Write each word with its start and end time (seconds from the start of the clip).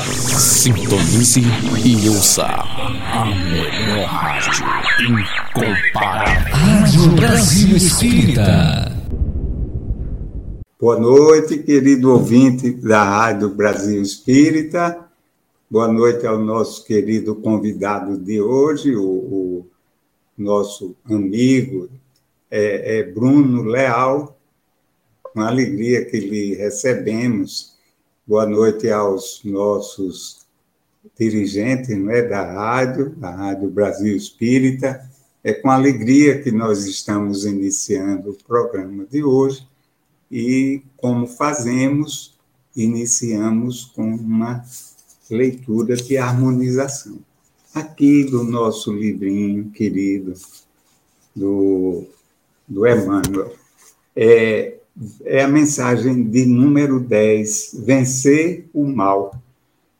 Sintonize 0.00 1.42
e 1.84 2.08
ouça 2.08 2.44
a 2.46 3.24
melhor 3.24 4.06
rádio 4.06 4.64
incomparável. 5.02 6.54
Rádio 6.54 7.08
Brasil 7.16 7.76
Espírita. 7.76 8.96
Boa 10.80 11.00
noite, 11.00 11.58
querido 11.58 12.12
ouvinte 12.12 12.70
da 12.70 13.02
Rádio 13.02 13.48
Brasil 13.48 14.00
Espírita. 14.00 15.04
Boa 15.68 15.88
noite 15.88 16.24
ao 16.24 16.38
nosso 16.38 16.84
querido 16.84 17.34
convidado 17.34 18.16
de 18.16 18.40
hoje, 18.40 18.94
o, 18.94 19.02
o 19.02 19.66
nosso 20.36 20.94
amigo 21.10 21.88
é, 22.48 23.00
é 23.00 23.02
Bruno 23.02 23.64
Leal. 23.64 24.38
Uma 25.34 25.48
alegria 25.48 26.04
que 26.04 26.20
lhe 26.20 26.54
recebemos 26.54 27.77
Boa 28.28 28.44
noite 28.44 28.90
aos 28.90 29.40
nossos 29.42 30.46
dirigentes 31.18 31.96
não 31.96 32.10
é, 32.10 32.20
da 32.20 32.44
rádio, 32.44 33.08
da 33.16 33.30
Rádio 33.30 33.70
Brasil 33.70 34.14
Espírita. 34.14 35.10
É 35.42 35.54
com 35.54 35.70
alegria 35.70 36.42
que 36.42 36.50
nós 36.50 36.84
estamos 36.84 37.46
iniciando 37.46 38.32
o 38.32 38.34
programa 38.34 39.06
de 39.06 39.24
hoje 39.24 39.66
e, 40.30 40.82
como 40.98 41.26
fazemos, 41.26 42.38
iniciamos 42.76 43.86
com 43.86 44.14
uma 44.16 44.62
leitura 45.30 45.96
de 45.96 46.18
harmonização. 46.18 47.20
Aqui 47.72 48.24
do 48.24 48.44
nosso 48.44 48.92
livrinho 48.92 49.70
querido, 49.70 50.34
do, 51.34 52.04
do 52.68 52.86
Emmanuel. 52.86 53.54
É, 54.14 54.77
é 55.24 55.42
a 55.42 55.48
mensagem 55.48 56.24
de 56.24 56.44
número 56.44 56.98
10, 56.98 57.82
vencer 57.84 58.68
o 58.72 58.84
mal. 58.84 59.40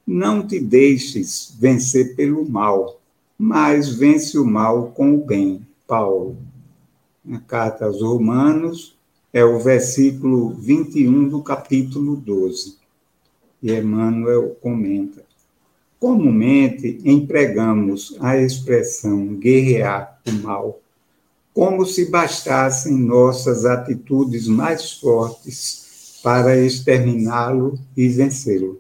Não 0.07 0.47
te 0.47 0.59
deixes 0.59 1.55
vencer 1.59 2.17
pelo 2.17 2.49
mal, 2.49 3.01
mas 3.39 3.89
vence 3.89 4.39
o 4.39 4.45
mal 4.45 4.89
com 4.89 5.15
o 5.15 5.25
bem. 5.25 5.67
Paulo. 5.87 6.37
Na 7.25 7.41
carta 7.41 7.87
aos 7.87 8.03
Romanos, 8.03 8.97
é 9.33 9.45
o 9.45 9.59
versículo 9.59 10.51
21 10.51 11.29
do 11.29 11.43
capítulo 11.43 12.17
12. 12.17 12.77
E 13.63 13.73
Emmanuel 13.73 14.57
comenta: 14.61 15.25
Comumente 15.99 17.01
empregamos 17.05 18.17
a 18.21 18.37
expressão 18.37 19.35
guerrear 19.35 20.21
o 20.27 20.33
mal 20.43 20.81
como 21.59 21.85
se 21.85 22.05
bastassem 22.09 22.97
nossas 22.97 23.65
atitudes 23.65 24.47
mais 24.47 24.93
fortes 24.93 26.21
para 26.23 26.57
exterminá-lo 26.57 27.77
e 27.97 28.07
vencê-lo. 28.09 28.79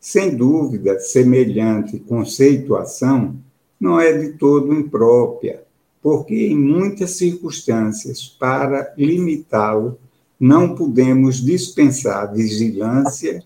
Sem 0.00 0.34
dúvida, 0.34 0.98
semelhante 0.98 1.96
conceituação 2.00 3.36
não 3.78 4.00
é 4.00 4.12
de 4.12 4.32
todo 4.32 4.74
imprópria, 4.74 5.62
porque 6.02 6.48
em 6.48 6.58
muitas 6.58 7.12
circunstâncias, 7.12 8.26
para 8.26 8.92
limitá-lo, 8.98 9.96
não 10.40 10.74
podemos 10.74 11.36
dispensar 11.36 12.34
vigilância 12.34 13.44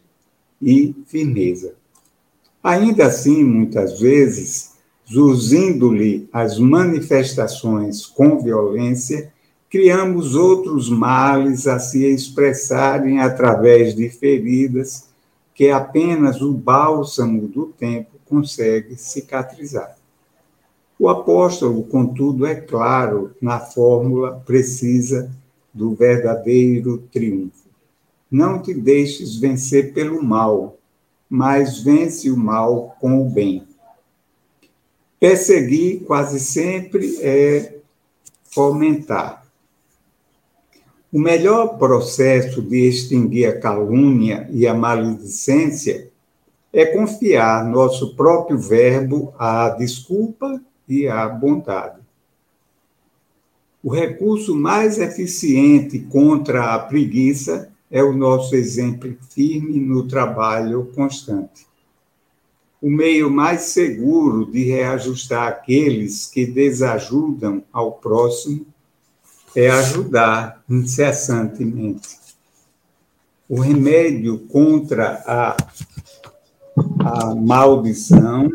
e 0.62 0.96
firmeza. 1.04 1.74
Ainda 2.64 3.04
assim, 3.04 3.44
muitas 3.44 4.00
vezes, 4.00 4.71
zuzindo-lhe 5.12 6.26
as 6.32 6.58
manifestações 6.58 8.06
com 8.06 8.42
violência, 8.42 9.30
criamos 9.68 10.34
outros 10.34 10.88
males 10.88 11.66
a 11.66 11.78
se 11.78 12.04
expressarem 12.06 13.20
através 13.20 13.94
de 13.94 14.08
feridas 14.08 15.08
que 15.54 15.68
apenas 15.68 16.40
o 16.40 16.52
bálsamo 16.52 17.46
do 17.46 17.66
tempo 17.66 18.12
consegue 18.24 18.96
cicatrizar. 18.96 19.96
O 20.98 21.08
apóstolo, 21.08 21.82
contudo, 21.84 22.46
é 22.46 22.54
claro 22.54 23.34
na 23.40 23.60
fórmula 23.60 24.42
precisa 24.46 25.30
do 25.74 25.94
verdadeiro 25.94 26.98
triunfo. 27.12 27.68
Não 28.30 28.62
te 28.62 28.72
deixes 28.72 29.36
vencer 29.36 29.92
pelo 29.92 30.22
mal, 30.22 30.78
mas 31.28 31.80
vence 31.80 32.30
o 32.30 32.36
mal 32.36 32.96
com 32.98 33.20
o 33.20 33.28
bem. 33.28 33.66
Perseguir 35.22 36.00
quase 36.00 36.40
sempre 36.40 37.16
é 37.22 37.76
fomentar. 38.42 39.46
O 41.12 41.18
melhor 41.20 41.78
processo 41.78 42.60
de 42.60 42.88
extinguir 42.88 43.46
a 43.46 43.60
calúnia 43.60 44.48
e 44.50 44.66
a 44.66 44.74
maledicência 44.74 46.10
é 46.72 46.86
confiar 46.86 47.64
nosso 47.64 48.16
próprio 48.16 48.58
verbo 48.58 49.32
à 49.38 49.68
desculpa 49.68 50.60
e 50.88 51.06
à 51.06 51.28
bondade. 51.28 52.00
O 53.80 53.90
recurso 53.90 54.56
mais 54.56 54.98
eficiente 54.98 56.00
contra 56.00 56.74
a 56.74 56.80
preguiça 56.80 57.70
é 57.88 58.02
o 58.02 58.12
nosso 58.12 58.56
exemplo 58.56 59.16
firme 59.30 59.78
no 59.78 60.08
trabalho 60.08 60.90
constante 60.96 61.70
o 62.82 62.90
meio 62.90 63.30
mais 63.30 63.62
seguro 63.62 64.44
de 64.44 64.64
reajustar 64.64 65.46
aqueles 65.46 66.26
que 66.26 66.44
desajudam 66.44 67.62
ao 67.72 67.92
próximo 67.92 68.66
é 69.54 69.70
ajudar 69.70 70.64
incessantemente. 70.68 72.18
O 73.48 73.60
remédio 73.60 74.40
contra 74.48 75.22
a, 75.24 75.56
a 76.98 77.34
maldição 77.36 78.50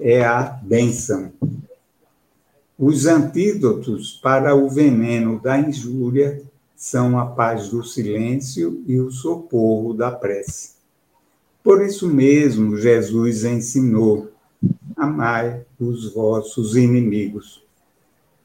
é 0.00 0.24
a 0.24 0.42
benção. 0.42 1.30
Os 2.78 3.04
antídotos 3.04 4.18
para 4.22 4.54
o 4.54 4.70
veneno 4.70 5.38
da 5.38 5.58
injúria 5.58 6.42
são 6.74 7.18
a 7.18 7.26
paz 7.26 7.68
do 7.68 7.84
silêncio 7.84 8.82
e 8.86 8.98
o 8.98 9.10
socorro 9.10 9.92
da 9.92 10.10
prece. 10.10 10.83
Por 11.64 11.82
isso 11.82 12.06
mesmo, 12.06 12.76
Jesus 12.76 13.42
ensinou: 13.42 14.30
amai 14.94 15.64
os 15.80 16.12
vossos 16.12 16.76
inimigos. 16.76 17.64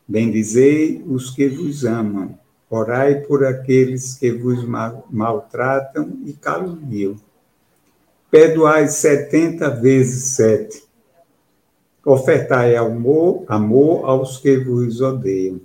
Bendizei 0.07 1.03
os 1.05 1.29
que 1.29 1.49
vos 1.49 1.83
amam. 1.85 2.39
Orai 2.69 3.15
por 3.21 3.43
aqueles 3.45 4.13
que 4.13 4.31
vos 4.31 4.63
maltratam 5.09 6.19
e 6.25 6.31
caluniam. 6.31 7.17
Perdoai 8.31 8.87
setenta 8.87 9.69
vezes 9.69 10.35
sete. 10.35 10.83
Ofertai 12.05 12.75
amor, 12.77 13.43
amor 13.47 14.05
aos 14.05 14.37
que 14.37 14.55
vos 14.57 15.01
odeiam. 15.01 15.59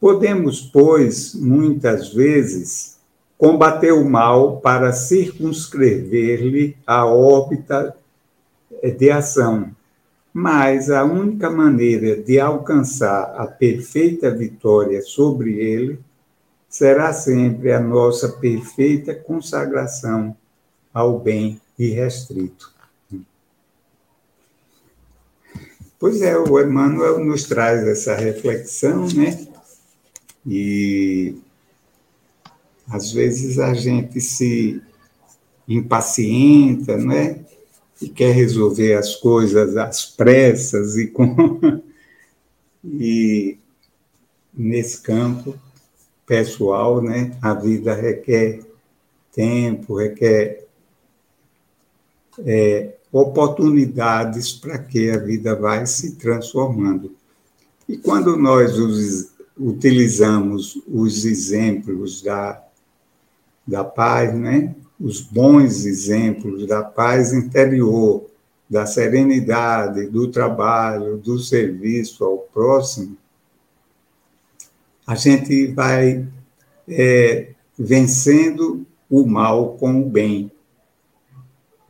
Podemos, 0.00 0.60
pois, 0.60 1.34
muitas 1.34 2.12
vezes, 2.12 2.91
combater 3.42 3.90
o 3.90 4.08
mal 4.08 4.60
para 4.60 4.92
circunscrever-lhe 4.92 6.76
a 6.86 7.04
órbita 7.04 7.92
de 8.96 9.10
ação. 9.10 9.74
Mas 10.32 10.88
a 10.88 11.02
única 11.02 11.50
maneira 11.50 12.22
de 12.22 12.38
alcançar 12.38 13.34
a 13.36 13.44
perfeita 13.48 14.30
vitória 14.30 15.02
sobre 15.02 15.58
ele 15.58 15.98
será 16.68 17.12
sempre 17.12 17.72
a 17.72 17.80
nossa 17.80 18.28
perfeita 18.28 19.12
consagração 19.12 20.36
ao 20.94 21.18
bem 21.18 21.60
irrestrito. 21.76 22.72
Pois 25.98 26.22
é, 26.22 26.38
o 26.38 26.60
Emmanuel 26.60 27.18
nos 27.18 27.42
traz 27.42 27.84
essa 27.88 28.14
reflexão, 28.14 29.08
né? 29.08 29.48
E 30.46 31.42
às 32.88 33.12
vezes 33.12 33.58
a 33.58 33.74
gente 33.74 34.20
se 34.20 34.80
impacienta, 35.68 36.96
né? 36.96 37.44
E 38.00 38.08
quer 38.08 38.34
resolver 38.34 38.94
as 38.94 39.16
coisas 39.16 39.76
às 39.76 40.04
pressas 40.04 40.96
e 40.96 41.06
com 41.06 41.80
e 42.84 43.56
nesse 44.52 45.00
campo 45.00 45.54
pessoal, 46.26 47.00
né? 47.00 47.36
A 47.40 47.54
vida 47.54 47.94
requer 47.94 48.60
tempo, 49.32 49.96
requer 49.96 50.66
é, 52.40 52.94
oportunidades 53.10 54.52
para 54.52 54.78
que 54.78 55.10
a 55.10 55.18
vida 55.18 55.54
vai 55.54 55.86
se 55.86 56.16
transformando. 56.16 57.14
E 57.88 57.96
quando 57.96 58.36
nós 58.36 58.72
utilizamos 59.58 60.80
os 60.88 61.24
exemplos 61.24 62.22
da 62.22 62.62
da 63.66 63.84
paz, 63.84 64.34
né? 64.34 64.74
os 65.02 65.20
bons 65.20 65.84
exemplos 65.84 66.64
da 66.66 66.82
paz 66.82 67.32
interior, 67.32 68.24
da 68.70 68.86
serenidade, 68.86 70.06
do 70.06 70.28
trabalho, 70.28 71.18
do 71.18 71.38
serviço 71.40 72.24
ao 72.24 72.38
próximo, 72.38 73.16
a 75.04 75.16
gente 75.16 75.66
vai 75.66 76.26
é, 76.88 77.48
vencendo 77.76 78.86
o 79.10 79.26
mal 79.26 79.76
com 79.76 80.00
o 80.00 80.08
bem. 80.08 80.50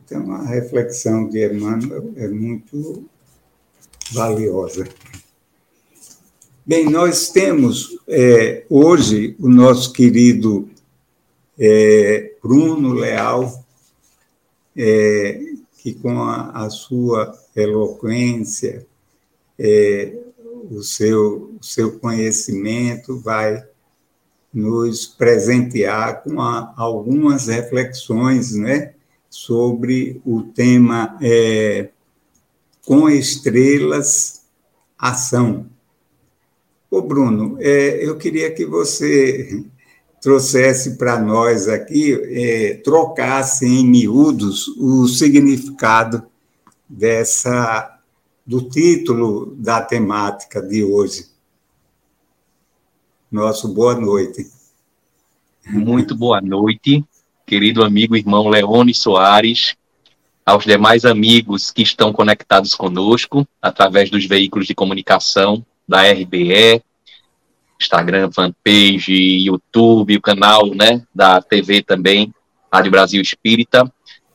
Então, 0.03 0.33
a 0.33 0.45
reflexão 0.45 1.29
de 1.29 1.45
Emmanuel 1.45 2.11
é 2.15 2.27
muito 2.27 3.05
valiosa. 4.11 4.87
Bem, 6.65 6.89
nós 6.89 7.29
temos 7.29 7.97
é, 8.07 8.65
hoje 8.69 9.35
o 9.39 9.47
nosso 9.47 9.93
querido 9.93 10.67
é, 11.59 12.33
Bruno 12.41 12.93
Leal, 12.93 13.63
é, 14.75 15.39
que 15.77 15.93
com 15.93 16.21
a, 16.21 16.65
a 16.65 16.69
sua 16.69 17.37
eloquência, 17.55 18.85
é, 19.59 20.17
o, 20.71 20.81
seu, 20.81 21.55
o 21.59 21.63
seu 21.63 21.99
conhecimento 21.99 23.19
vai 23.19 23.63
nos 24.53 25.05
presentear 25.05 26.23
com 26.23 26.41
a, 26.41 26.73
algumas 26.77 27.47
reflexões 27.47 28.53
né, 28.53 28.93
sobre 29.29 30.21
o 30.25 30.43
tema 30.43 31.17
é, 31.21 31.89
Com 32.85 33.09
Estrelas, 33.09 34.43
Ação. 34.97 35.65
Ô, 36.89 37.01
Bruno, 37.01 37.57
é, 37.59 38.07
eu 38.07 38.15
queria 38.17 38.51
que 38.51 38.65
você 38.65 39.65
trouxesse 40.23 40.97
para 40.97 41.19
nós 41.19 41.67
aqui, 41.67 42.13
é, 42.13 42.75
trocasse 42.75 43.65
em 43.65 43.85
miúdos 43.85 44.69
o 44.77 45.05
significado 45.05 46.23
dessa 46.87 47.99
do 48.47 48.61
título 48.61 49.53
da 49.57 49.81
temática 49.81 50.61
de 50.61 50.81
hoje. 50.81 51.25
Nosso 53.29 53.67
boa 53.67 53.95
noite. 53.95 54.49
Muito 55.67 56.15
boa 56.15 56.39
noite, 56.39 57.03
querido 57.45 57.83
amigo 57.83 58.15
irmão 58.15 58.47
Leone 58.47 58.93
Soares, 58.93 59.75
aos 60.45 60.63
demais 60.63 61.03
amigos 61.03 61.69
que 61.69 61.81
estão 61.81 62.13
conectados 62.13 62.75
conosco 62.75 63.45
através 63.61 64.09
dos 64.09 64.25
veículos 64.25 64.67
de 64.67 64.75
comunicação 64.75 65.65
da 65.85 66.09
RBE, 66.09 66.81
Instagram, 67.83 68.31
fanpage, 68.31 69.45
YouTube, 69.45 70.17
o 70.17 70.21
canal 70.21 70.67
né, 70.67 71.03
da 71.13 71.41
TV 71.41 71.81
também, 71.81 72.33
Rádio 72.71 72.91
Brasil 72.91 73.21
Espírita, 73.21 73.91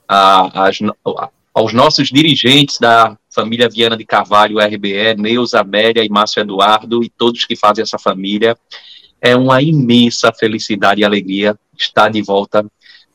a, 0.07 0.69
as, 0.69 0.79
a, 0.83 1.31
aos 1.53 1.73
nossos 1.73 2.09
dirigentes 2.09 2.79
da 2.79 3.17
família 3.31 3.69
Viana 3.69 3.97
de 3.97 4.05
Carvalho, 4.05 4.59
RBE, 4.59 5.15
Neuza 5.17 5.61
Amélia 5.61 6.05
e 6.05 6.09
Márcio 6.09 6.41
Eduardo 6.41 7.03
e 7.03 7.09
todos 7.09 7.45
que 7.45 7.57
fazem 7.57 7.83
essa 7.83 7.99
família. 7.99 8.57
É 9.21 9.35
uma 9.35 9.61
imensa 9.61 10.33
felicidade 10.33 11.01
e 11.01 11.05
alegria 11.05 11.59
estar 11.77 12.09
de 12.09 12.23
volta 12.23 12.65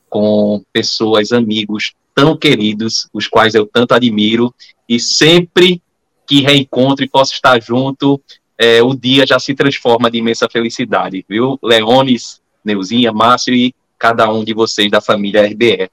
com 0.09 0.63
pessoas, 0.71 1.31
amigos 1.31 1.93
tão 2.13 2.37
queridos, 2.37 3.07
os 3.13 3.27
quais 3.27 3.55
eu 3.55 3.65
tanto 3.65 3.93
admiro, 3.93 4.53
e 4.87 4.99
sempre 4.99 5.81
que 6.27 6.41
reencontro 6.41 7.03
e 7.03 7.09
posso 7.09 7.33
estar 7.33 7.61
junto, 7.61 8.21
é, 8.63 8.81
o 8.81 8.95
dia 8.95 9.27
já 9.27 9.37
se 9.37 9.53
transforma 9.53 10.09
de 10.09 10.19
imensa 10.19 10.47
felicidade, 10.47 11.25
viu? 11.27 11.59
Leones, 11.61 12.41
Neuzinha, 12.63 13.11
Márcio 13.11 13.53
e 13.53 13.75
cada 13.99 14.31
um 14.31 14.41
de 14.41 14.53
vocês 14.53 14.89
da 14.89 15.01
família 15.01 15.45
RBE. 15.45 15.89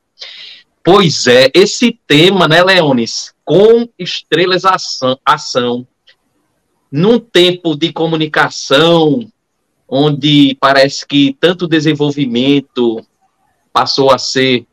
Pois 0.83 1.27
é, 1.27 1.51
esse 1.53 1.99
tema, 2.07 2.47
né, 2.47 2.63
Leones, 2.63 3.35
com 3.45 3.89
estrelas 3.99 4.65
ação, 4.65 5.19
ação 5.25 5.87
num 6.93 7.19
tempo 7.19 7.77
de 7.77 7.93
comunicação 7.93 9.29
onde 9.89 10.57
parece 10.61 11.05
que 11.05 11.37
tanto 11.41 11.67
desenvolvimento 11.67 13.05
passou 13.73 14.13
a 14.13 14.19
ser 14.19 14.65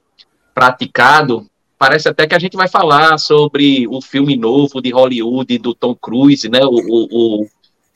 praticado, 0.53 1.47
parece 1.79 2.07
até 2.07 2.27
que 2.27 2.35
a 2.35 2.39
gente 2.39 2.55
vai 2.55 2.67
falar 2.67 3.17
sobre 3.17 3.87
o 3.87 3.99
filme 4.01 4.35
novo 4.37 4.81
de 4.81 4.91
Hollywood 4.91 5.57
do 5.57 5.73
Tom 5.73 5.95
Cruise, 5.95 6.47
né, 6.47 6.59
o, 6.63 6.69
o, 6.69 7.41
o 7.41 7.47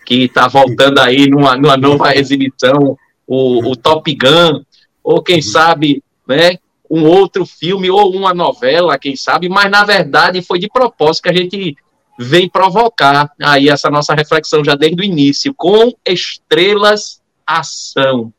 que 0.06 0.24
está 0.24 0.48
voltando 0.48 1.00
aí 1.00 1.30
numa, 1.30 1.56
numa 1.56 1.78
nova 1.78 2.16
exibição, 2.16 2.98
o, 3.28 3.72
o 3.72 3.76
Top 3.76 4.14
Gun, 4.14 4.64
ou 5.04 5.22
quem 5.22 5.42
sabe, 5.42 6.04
né, 6.28 6.58
um 6.90 7.06
outro 7.06 7.46
filme 7.46 7.90
ou 7.90 8.14
uma 8.14 8.34
novela, 8.34 9.00
quem 9.00 9.16
sabe, 9.16 9.48
mas 9.48 9.72
na 9.72 9.86
verdade 9.86 10.42
foi 10.42 10.60
de 10.60 10.68
propósito 10.68 11.24
que 11.24 11.30
a 11.30 11.34
gente 11.34 11.78
vem 12.20 12.50
provocar 12.50 13.32
aí 13.42 13.70
essa 13.70 13.90
nossa 13.90 14.14
reflexão 14.14 14.64
já 14.64 14.76
desde 14.76 15.02
o 15.02 15.06
início, 15.06 15.54
com 15.54 15.94
Estrelas 16.06 17.22
Ação, 17.48 18.34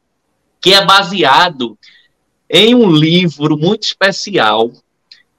que 0.60 0.74
é 0.74 0.84
baseado 0.84 1.78
em 2.48 2.74
um 2.74 2.90
livro 2.90 3.56
muito 3.56 3.84
especial 3.84 4.70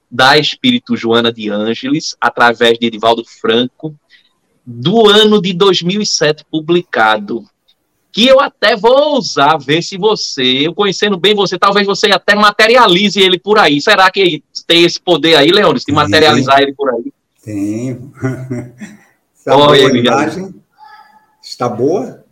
da 0.10 0.38
Espírito 0.38 0.96
Joana 0.96 1.32
de 1.32 1.50
Ângeles, 1.50 2.16
através 2.20 2.78
de 2.78 2.88
Edivaldo 2.88 3.24
Franco, 3.26 3.96
do 4.66 5.08
ano 5.08 5.42
de 5.42 5.54
2007 5.54 6.46
publicado 6.50 7.46
que 8.14 8.28
eu 8.28 8.40
até 8.40 8.76
vou 8.76 9.16
ousar 9.16 9.58
ver 9.58 9.82
se 9.82 9.98
você, 9.98 10.68
eu 10.68 10.76
conhecendo 10.76 11.18
bem 11.18 11.34
você, 11.34 11.58
talvez 11.58 11.88
você 11.88 12.12
até 12.12 12.36
materialize 12.36 13.20
ele 13.20 13.40
por 13.40 13.58
aí. 13.58 13.82
Será 13.82 14.12
que 14.12 14.44
tem 14.68 14.84
esse 14.84 15.02
poder 15.02 15.36
aí, 15.36 15.50
Leônidas, 15.50 15.84
de 15.84 15.92
materializar 15.92 16.62
ele 16.62 16.74
por 16.74 16.94
aí? 16.94 17.12
Tenho. 17.44 18.14
Está 19.36 19.58
boa 19.58 19.76
a 19.76 19.98
imagem? 19.98 20.56
Está 21.42 21.68
boa? 21.68 22.24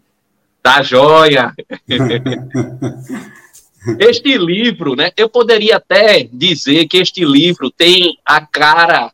Tá 0.62 0.84
joia. 0.84 1.52
este 4.00 4.38
livro, 4.38 4.96
né? 4.96 5.12
Eu 5.18 5.28
poderia 5.28 5.78
até 5.78 6.30
dizer 6.32 6.88
que 6.88 6.98
este 6.98 7.26
livro 7.26 7.72
tem 7.72 8.20
a 8.24 8.46
cara 8.46 9.12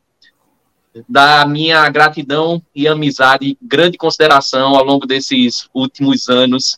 da 1.07 1.45
minha 1.45 1.87
gratidão 1.89 2.61
e 2.75 2.87
amizade, 2.87 3.57
grande 3.61 3.97
consideração 3.97 4.75
ao 4.75 4.83
longo 4.83 5.05
desses 5.05 5.67
últimos 5.73 6.29
anos 6.29 6.77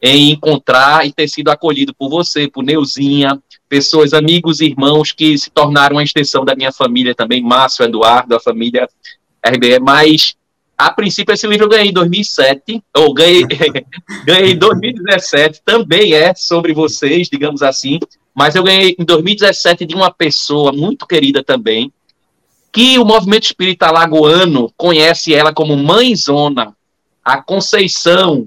em 0.00 0.30
encontrar 0.30 1.06
e 1.06 1.12
ter 1.12 1.28
sido 1.28 1.50
acolhido 1.50 1.92
por 1.94 2.08
você, 2.08 2.48
por 2.48 2.62
Neuzinha, 2.62 3.40
pessoas, 3.68 4.12
amigos 4.12 4.60
e 4.60 4.66
irmãos 4.66 5.12
que 5.12 5.36
se 5.36 5.50
tornaram 5.50 5.96
uma 5.96 6.02
extensão 6.02 6.44
da 6.44 6.54
minha 6.54 6.72
família 6.72 7.14
também, 7.14 7.42
Márcio, 7.42 7.84
Eduardo, 7.84 8.34
a 8.34 8.40
família 8.40 8.88
RBE, 9.44 9.80
mas 9.80 10.36
a 10.76 10.92
princípio 10.92 11.34
esse 11.34 11.46
livro 11.46 11.64
eu 11.64 11.70
ganhei 11.70 11.90
em 11.90 11.92
2007, 11.92 12.82
ou 12.96 13.12
ganhei, 13.12 13.42
ganhei 14.24 14.52
em 14.52 14.58
2017, 14.58 15.60
também 15.64 16.14
é 16.14 16.32
sobre 16.34 16.72
vocês, 16.72 17.28
digamos 17.28 17.62
assim, 17.62 17.98
mas 18.32 18.54
eu 18.54 18.62
ganhei 18.62 18.94
em 18.96 19.04
2017 19.04 19.84
de 19.84 19.96
uma 19.96 20.12
pessoa 20.12 20.72
muito 20.72 21.04
querida 21.04 21.42
também, 21.42 21.92
que 22.78 22.96
o 22.96 23.04
movimento 23.04 23.42
espírita 23.42 23.90
lagoano 23.90 24.72
conhece 24.76 25.34
ela 25.34 25.52
como 25.52 25.76
mãezona, 25.76 26.76
a 27.24 27.42
Conceição, 27.42 28.46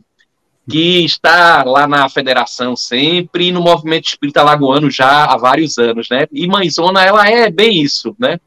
que 0.69 1.03
está 1.03 1.65
lá 1.65 1.85
na 1.85 2.07
federação 2.07 2.73
sempre, 2.73 3.47
e 3.47 3.51
no 3.51 3.59
movimento 3.59 4.07
espírita 4.07 4.41
lagoano 4.41 4.89
já 4.89 5.25
há 5.25 5.35
vários 5.35 5.77
anos, 5.77 6.07
né? 6.09 6.27
E 6.31 6.47
mãezona, 6.47 7.03
ela 7.03 7.29
é 7.29 7.51
bem 7.51 7.81
isso, 7.81 8.15
né? 8.17 8.39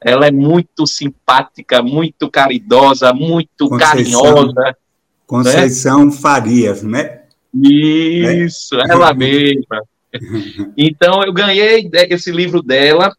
Ela 0.00 0.28
é 0.28 0.30
muito 0.30 0.86
simpática, 0.86 1.82
muito 1.82 2.30
caridosa, 2.30 3.12
muito 3.12 3.68
Conceição, 3.68 4.22
carinhosa. 4.22 4.76
Conceição 5.26 6.04
né? 6.04 6.12
Farias, 6.12 6.84
né? 6.84 7.22
Isso, 7.52 8.76
é? 8.76 8.92
ela 8.92 9.12
mesma. 9.12 9.82
Então, 10.76 11.24
eu 11.24 11.32
ganhei 11.32 11.90
esse 12.10 12.30
livro 12.30 12.62
dela, 12.62 13.10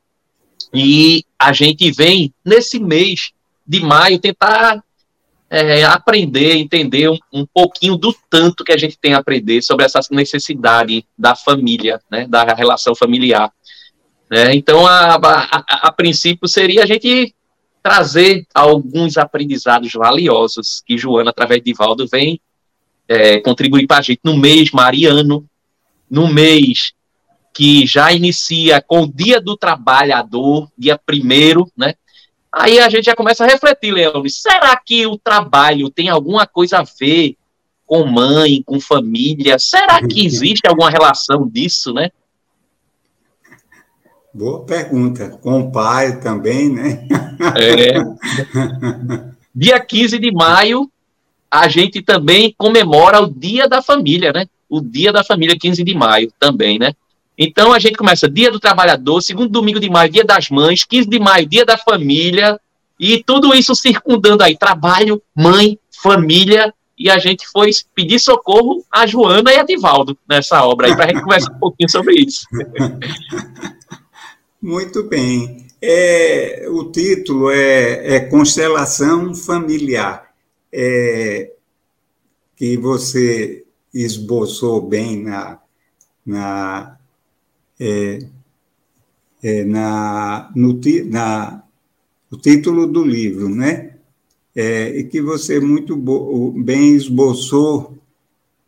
e 0.73 1.23
a 1.47 1.53
gente 1.53 1.91
vem, 1.91 2.33
nesse 2.43 2.79
mês 2.79 3.31
de 3.65 3.81
maio, 3.81 4.19
tentar 4.19 4.83
é, 5.49 5.83
aprender, 5.83 6.55
entender 6.55 7.09
um, 7.09 7.17
um, 7.31 7.45
pouquinho 7.45 7.95
do 7.95 8.15
tanto 8.29 8.63
que 8.63 8.71
a 8.71 8.77
gente 8.77 8.97
tem 8.97 9.13
a 9.13 9.19
aprender 9.19 9.61
sobre 9.61 9.85
essa 9.85 9.99
necessidade 10.09 11.05
da 11.17 11.35
família, 11.35 12.01
né, 12.09 12.25
da 12.27 12.43
relação 12.53 12.95
familiar. 12.95 13.51
Né? 14.31 14.55
Então, 14.55 14.87
a, 14.87 15.15
a, 15.15 15.87
a, 15.87 15.91
princípio, 15.91 16.47
seria 16.47 16.83
a 16.83 16.85
gente 16.85 17.35
trazer 17.83 18.47
alguns 18.53 19.17
aprendizados 19.17 19.91
valiosos 19.93 20.81
que 20.85 20.97
Joana, 20.97 21.29
através 21.29 21.61
de 21.61 21.73
Valdo, 21.73 22.07
vem 22.07 22.39
é, 23.07 23.39
contribuir 23.41 23.85
para 23.85 23.97
a 23.97 24.01
gente 24.01 24.21
no 24.23 24.37
mês 24.37 24.71
mariano, 24.71 25.45
no 26.09 26.27
mês 26.27 26.93
que 27.53 27.85
já 27.85 28.11
inicia 28.11 28.81
com 28.81 29.03
o 29.03 29.11
Dia 29.11 29.39
do 29.39 29.55
Trabalhador, 29.55 30.69
dia 30.77 30.97
primeiro, 30.97 31.69
né? 31.77 31.93
Aí 32.51 32.79
a 32.79 32.89
gente 32.89 33.05
já 33.05 33.15
começa 33.15 33.43
a 33.43 33.47
refletir, 33.47 33.91
Leandro, 33.91 34.29
será 34.29 34.75
que 34.75 35.07
o 35.07 35.17
trabalho 35.17 35.89
tem 35.89 36.09
alguma 36.09 36.45
coisa 36.45 36.79
a 36.79 36.83
ver 36.83 37.35
com 37.85 38.05
mãe, 38.05 38.61
com 38.63 38.79
família? 38.79 39.57
Será 39.59 40.05
que 40.05 40.25
existe 40.25 40.67
alguma 40.67 40.89
relação 40.89 41.47
disso, 41.47 41.93
né? 41.93 42.09
Boa 44.33 44.65
pergunta. 44.65 45.29
Com 45.41 45.61
o 45.61 45.71
pai 45.71 46.19
também, 46.19 46.69
né? 46.69 47.07
É. 47.55 47.93
Dia 49.53 49.79
15 49.79 50.17
de 50.17 50.31
maio, 50.31 50.89
a 51.49 51.67
gente 51.67 52.01
também 52.01 52.53
comemora 52.57 53.21
o 53.21 53.31
Dia 53.31 53.67
da 53.67 53.79
Família, 53.79 54.33
né? 54.33 54.47
O 54.67 54.81
Dia 54.81 55.13
da 55.13 55.23
Família, 55.23 55.55
15 55.55 55.83
de 55.83 55.93
maio 55.93 56.31
também, 56.39 56.79
né? 56.79 56.93
Então 57.37 57.73
a 57.73 57.79
gente 57.79 57.97
começa 57.97 58.29
Dia 58.29 58.51
do 58.51 58.59
Trabalhador, 58.59 59.21
segundo 59.21 59.49
domingo 59.49 59.79
de 59.79 59.89
maio, 59.89 60.11
Dia 60.11 60.23
das 60.23 60.49
Mães, 60.49 60.83
15 60.83 61.09
de 61.09 61.19
maio, 61.19 61.47
Dia 61.47 61.65
da 61.65 61.77
Família, 61.77 62.59
e 62.99 63.23
tudo 63.23 63.53
isso 63.53 63.75
circundando 63.75 64.43
aí 64.43 64.57
trabalho, 64.57 65.21
mãe, 65.35 65.79
família, 66.01 66.73
e 66.97 67.09
a 67.09 67.17
gente 67.17 67.47
foi 67.47 67.71
pedir 67.95 68.19
socorro 68.19 68.83
a 68.91 69.05
Joana 69.05 69.51
e 69.51 69.57
a 69.57 69.63
Divaldo 69.63 70.17
nessa 70.29 70.63
obra 70.63 70.87
aí, 70.87 70.95
para 70.95 71.05
a 71.05 71.07
gente 71.07 71.23
conversar 71.23 71.51
um 71.51 71.59
pouquinho 71.59 71.89
sobre 71.89 72.15
isso. 72.15 72.45
Muito 74.61 75.03
bem. 75.03 75.67
É, 75.81 76.65
o 76.69 76.85
título 76.85 77.51
é, 77.51 78.15
é 78.15 78.19
Constelação 78.21 79.35
Familiar, 79.35 80.31
é, 80.71 81.51
que 82.55 82.77
você 82.77 83.65
esboçou 83.93 84.81
bem 84.81 85.21
na, 85.21 85.59
na, 86.25 86.97
é, 87.79 88.19
é, 89.41 89.63
na, 89.65 90.51
no, 90.55 90.79
na, 91.05 91.63
o 92.31 92.37
título 92.37 92.87
do 92.87 93.03
livro, 93.03 93.49
né? 93.49 93.97
É, 94.55 94.99
e 94.99 95.03
que 95.05 95.21
você 95.21 95.59
muito 95.59 95.95
bem 96.55 96.95
esboçou. 96.95 97.97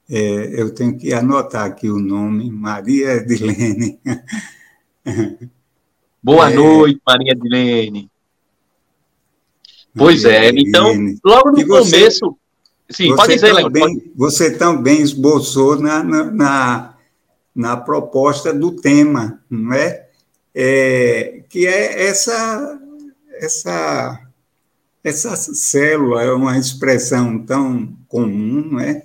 É, 0.10 0.62
eu 0.62 0.74
tenho 0.74 0.98
que 0.98 1.14
anotar 1.14 1.66
aqui 1.66 1.90
o 1.90 2.00
nome, 2.00 2.52
Maria 2.52 3.14
Edilene. 3.16 4.00
Boa 6.22 6.52
é, 6.52 6.56
noite, 6.56 7.02
Maria 7.06 7.32
Edilene. 7.32 8.10
Pois 9.96 10.26
é, 10.26 10.50
então, 10.50 10.94
logo 11.24 11.52
no 11.52 11.66
você, 11.66 12.00
começo. 12.00 12.38
Sim, 12.90 13.16
pode 13.16 13.34
dizer, 13.34 13.54
Léo. 13.54 13.72
Você 14.16 14.52
também 14.58 15.02
esboçou 15.02 15.80
na, 15.80 16.04
na, 16.04 16.24
na, 16.32 16.95
proposta 17.78 18.54
do 18.54 18.72
tema, 18.74 19.42
não 19.50 19.74
é? 19.74 20.08
é 20.54 21.44
que 21.50 21.66
é 21.66 22.08
essa 22.08 22.82
essa, 23.40 24.20
essa 25.04 25.36
célula 25.36 26.24
é 26.24 26.32
uma 26.32 26.58
expressão 26.58 27.40
tão 27.40 27.96
comum, 28.08 28.76
né? 28.76 29.04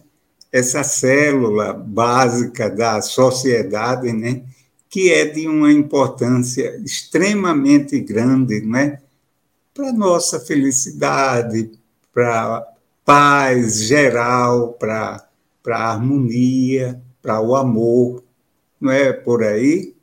essa 0.52 0.83
célula 0.83 1.73
básica 1.73 2.69
da 2.69 3.00
sociedade, 3.00 4.12
né? 4.12 4.42
que 4.88 5.12
é 5.12 5.25
de 5.25 5.47
uma 5.47 5.73
importância 5.73 6.76
extremamente 6.85 8.00
grande 8.00 8.61
né? 8.61 9.00
para 9.73 9.90
a 9.90 9.92
nossa 9.92 10.40
felicidade, 10.40 11.71
para 12.12 12.66
paz 13.04 13.83
geral, 13.85 14.73
para 14.73 15.25
a 15.69 15.92
harmonia, 15.92 17.00
para 17.23 17.40
o 17.40 17.54
amor, 17.54 18.23
não 18.80 18.92
é 18.92 19.12
por 19.12 19.42
aí? 19.42 19.94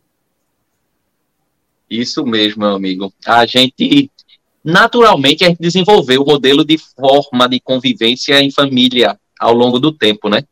Isso 1.89 2.25
mesmo, 2.25 2.63
meu 2.63 2.75
amigo. 2.75 3.13
A 3.25 3.46
gente 3.46 4.12
naturalmente 4.63 5.46
a 5.46 5.48
gente 5.48 5.62
desenvolveu 5.62 6.22
o 6.22 6.25
modelo 6.25 6.65
de 6.65 6.77
forma 6.77 7.48
de 7.48 7.60
convivência 7.60 8.41
em 8.41 8.51
família 8.51 9.17
ao 9.39 9.53
longo 9.53 9.79
do 9.79 9.93
tempo, 9.93 10.27
né? 10.27 10.43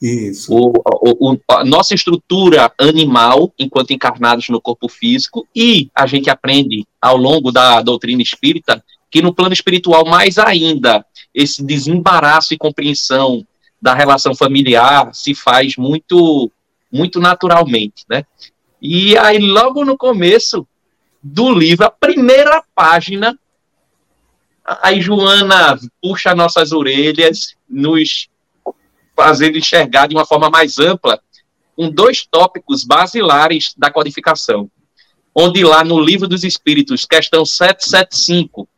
Isso. 0.00 0.52
O, 0.52 0.72
o, 1.00 1.32
o, 1.32 1.38
a 1.48 1.64
nossa 1.64 1.94
estrutura 1.94 2.70
animal, 2.76 3.52
enquanto 3.58 3.92
encarnados 3.92 4.48
no 4.48 4.60
corpo 4.60 4.88
físico, 4.88 5.46
e 5.54 5.88
a 5.94 6.06
gente 6.06 6.28
aprende 6.28 6.84
ao 7.00 7.16
longo 7.16 7.52
da 7.52 7.80
doutrina 7.80 8.20
espírita 8.20 8.84
que 9.10 9.22
no 9.22 9.32
plano 9.32 9.52
espiritual, 9.52 10.04
mais 10.04 10.38
ainda, 10.38 11.04
esse 11.34 11.62
desembaraço 11.62 12.52
e 12.52 12.58
compreensão 12.58 13.46
da 13.80 13.94
relação 13.94 14.34
familiar 14.34 15.14
se 15.14 15.34
faz 15.34 15.76
muito, 15.76 16.50
muito 16.92 17.18
naturalmente, 17.20 18.04
né? 18.08 18.24
E 18.80 19.16
aí, 19.16 19.38
logo 19.38 19.84
no 19.84 19.96
começo 19.96 20.66
do 21.22 21.50
livro, 21.50 21.86
a 21.86 21.90
primeira 21.90 22.62
página 22.74 23.38
Aí 24.64 25.00
Joana 25.00 25.78
puxa 26.00 26.34
nossas 26.34 26.72
orelhas, 26.72 27.56
nos 27.68 28.28
fazendo 29.16 29.58
enxergar 29.58 30.06
de 30.06 30.14
uma 30.14 30.24
forma 30.24 30.48
mais 30.48 30.78
ampla, 30.78 31.20
com 31.76 31.90
dois 31.90 32.24
tópicos 32.24 32.84
basilares 32.84 33.74
da 33.76 33.90
codificação. 33.90 34.70
Onde 35.34 35.64
lá 35.64 35.82
no 35.82 35.98
Livro 36.00 36.28
dos 36.28 36.44
Espíritos, 36.44 37.04
questão 37.04 37.44
775, 37.44 38.68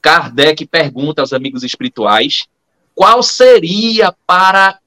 Kardec 0.00 0.64
pergunta 0.66 1.22
aos 1.22 1.32
amigos 1.32 1.64
espirituais 1.64 2.46
qual 2.94 3.22
seria 3.22 4.14
para 4.26 4.78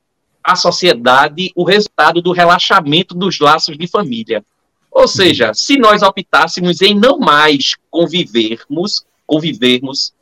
a 0.44 0.56
sociedade 0.56 1.52
o 1.56 1.64
resultado 1.64 2.22
do 2.22 2.32
relaxamento 2.32 3.16
dos 3.16 3.40
laços 3.40 3.78
de 3.78 3.88
família. 3.88 4.44
Ou 4.92 5.08
seja, 5.08 5.54
se 5.54 5.78
nós 5.78 6.02
optássemos 6.02 6.82
em 6.82 6.94
não 6.94 7.18
mais 7.18 7.76
convivermos 7.90 9.06
convivermos 9.32 10.14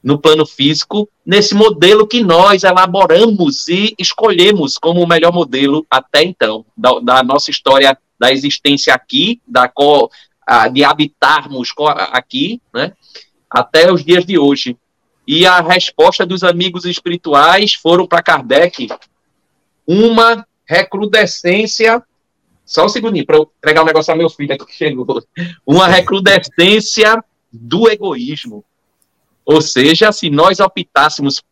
no 0.00 0.18
plano 0.18 0.46
físico, 0.46 1.08
nesse 1.26 1.52
modelo 1.52 2.06
que 2.06 2.22
nós 2.22 2.62
elaboramos 2.62 3.66
e 3.66 3.92
escolhemos 3.98 4.78
como 4.78 5.02
o 5.02 5.06
melhor 5.06 5.32
modelo 5.32 5.84
até 5.90 6.22
então, 6.22 6.64
da, 6.76 7.00
da 7.00 7.22
nossa 7.24 7.50
história 7.50 7.98
da 8.18 8.32
existência 8.32 8.94
aqui, 8.94 9.40
da 9.46 9.68
co, 9.68 10.08
a, 10.46 10.68
de 10.68 10.84
habitarmos 10.84 11.72
aqui, 12.12 12.60
né, 12.72 12.92
até 13.50 13.92
os 13.92 14.04
dias 14.04 14.24
de 14.24 14.38
hoje. 14.38 14.76
E 15.26 15.44
a 15.46 15.60
resposta 15.60 16.24
dos 16.24 16.44
amigos 16.44 16.84
espirituais 16.84 17.74
foram 17.74 18.06
para 18.06 18.22
Kardec 18.22 18.88
uma 19.86 20.46
recrudescência. 20.64 22.02
Só 22.64 22.86
um 22.86 22.88
segundinho, 22.88 23.26
para 23.26 23.36
eu 23.36 23.50
entregar 23.58 23.82
um 23.82 23.86
negócio 23.86 24.12
ao 24.12 24.18
meu 24.18 24.30
filho 24.30 24.54
aqui 24.54 24.66
que 24.66 24.74
chegou. 24.74 25.22
Uma 25.66 25.88
recrudescência 25.88 27.22
do 27.52 27.90
egoísmo. 27.90 28.64
Ou 29.44 29.60
seja, 29.60 30.12
se 30.12 30.30
nós 30.30 30.60
optássemos 30.60 31.42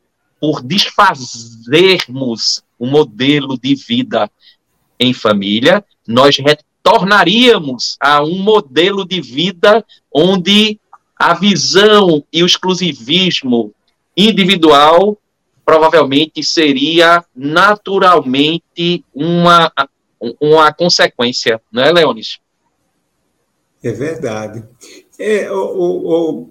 por 0.41 0.63
desfazermos 0.63 2.63
o 2.79 2.87
modelo 2.87 3.59
de 3.59 3.75
vida 3.75 4.31
em 4.99 5.13
família, 5.13 5.85
nós 6.07 6.37
retornaríamos 6.39 7.97
a 8.01 8.23
um 8.23 8.39
modelo 8.39 9.07
de 9.07 9.21
vida 9.21 9.85
onde 10.13 10.79
a 11.17 11.35
visão 11.35 12.25
e 12.33 12.43
o 12.43 12.47
exclusivismo 12.47 13.75
individual 14.17 15.19
provavelmente 15.71 16.43
seria 16.43 17.25
naturalmente 17.33 19.05
uma, 19.15 19.73
uma 20.41 20.73
consequência, 20.73 21.61
não 21.73 21.85
é, 21.85 21.93
Leonis? 21.93 22.41
É 23.81 23.93
verdade. 23.93 24.65
É, 25.17 25.49
o, 25.49 25.55
o, 25.57 26.51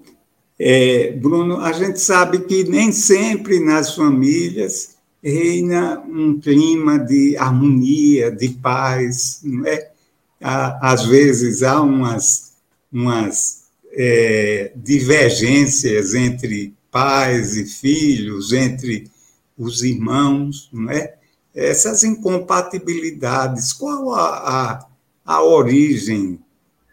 é, 0.57 1.11
Bruno, 1.11 1.57
a 1.57 1.73
gente 1.73 1.99
sabe 1.99 2.45
que 2.45 2.63
nem 2.63 2.93
sempre 2.93 3.59
nas 3.59 3.93
famílias 3.93 4.95
reina 5.21 6.01
um 6.07 6.39
clima 6.39 6.97
de 6.97 7.35
harmonia, 7.35 8.31
de 8.31 8.47
paz, 8.47 9.41
não 9.43 9.67
é? 9.67 9.91
Às 10.39 11.03
vezes 11.03 11.61
há 11.61 11.81
umas, 11.81 12.53
umas 12.89 13.65
é, 13.91 14.71
divergências 14.77 16.15
entre 16.15 16.73
pais 16.91 17.55
e 17.57 17.65
filhos, 17.65 18.53
entre 18.53 19.09
os 19.57 19.83
irmãos, 19.83 20.69
não 20.71 20.91
é? 20.91 21.15
Essas 21.53 22.03
incompatibilidades, 22.03 23.73
qual 23.73 24.13
a, 24.13 24.37
a, 24.37 24.87
a 25.25 25.43
origem 25.43 26.39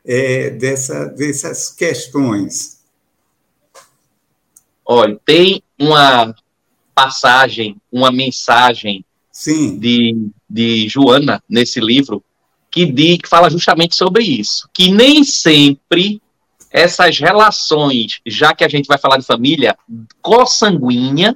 é, 0.04 0.50
dessa, 0.50 1.06
dessas 1.06 1.70
questões? 1.70 2.80
Olha, 4.84 5.18
tem 5.24 5.62
uma 5.78 6.34
passagem, 6.94 7.76
uma 7.92 8.10
mensagem 8.10 9.04
Sim. 9.30 9.78
De, 9.78 10.30
de 10.48 10.88
Joana 10.88 11.42
nesse 11.48 11.78
livro 11.78 12.24
que, 12.70 12.86
diz, 12.86 13.18
que 13.18 13.28
fala 13.28 13.50
justamente 13.50 13.94
sobre 13.94 14.22
isso, 14.22 14.68
que 14.72 14.90
nem 14.90 15.24
sempre 15.24 16.20
essas 16.76 17.18
relações, 17.18 18.20
já 18.26 18.54
que 18.54 18.62
a 18.62 18.68
gente 18.68 18.86
vai 18.86 18.98
falar 18.98 19.16
de 19.16 19.24
família, 19.24 19.74
consanguínea, 20.20 21.34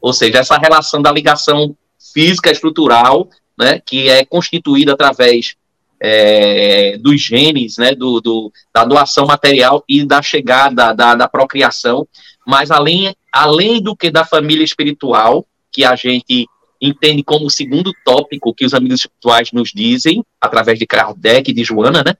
ou 0.00 0.12
seja, 0.12 0.38
essa 0.38 0.56
relação 0.56 1.02
da 1.02 1.10
ligação 1.10 1.76
física 2.14 2.48
estrutural, 2.48 3.28
né, 3.58 3.82
que 3.84 4.08
é 4.08 4.24
constituída 4.24 4.92
através 4.92 5.56
é, 6.00 6.96
dos 6.98 7.20
genes, 7.20 7.76
né, 7.76 7.92
do, 7.92 8.20
do, 8.20 8.52
da 8.72 8.84
doação 8.84 9.26
material 9.26 9.82
e 9.88 10.04
da 10.04 10.22
chegada 10.22 10.92
da, 10.92 11.16
da 11.16 11.28
procriação, 11.28 12.06
mas 12.46 12.70
além, 12.70 13.12
além 13.32 13.82
do 13.82 13.96
que 13.96 14.12
da 14.12 14.24
família 14.24 14.62
espiritual, 14.62 15.44
que 15.72 15.84
a 15.84 15.96
gente 15.96 16.46
entende 16.80 17.24
como 17.24 17.46
o 17.46 17.50
segundo 17.50 17.92
tópico 18.04 18.54
que 18.54 18.64
os 18.64 18.72
amigos 18.72 19.00
espirituais 19.00 19.50
nos 19.50 19.72
dizem, 19.74 20.24
através 20.40 20.78
de 20.78 20.86
Kardec 20.86 21.50
e 21.50 21.54
de 21.54 21.64
Joana, 21.64 22.04
né, 22.06 22.14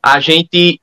a 0.00 0.20
gente 0.20 0.78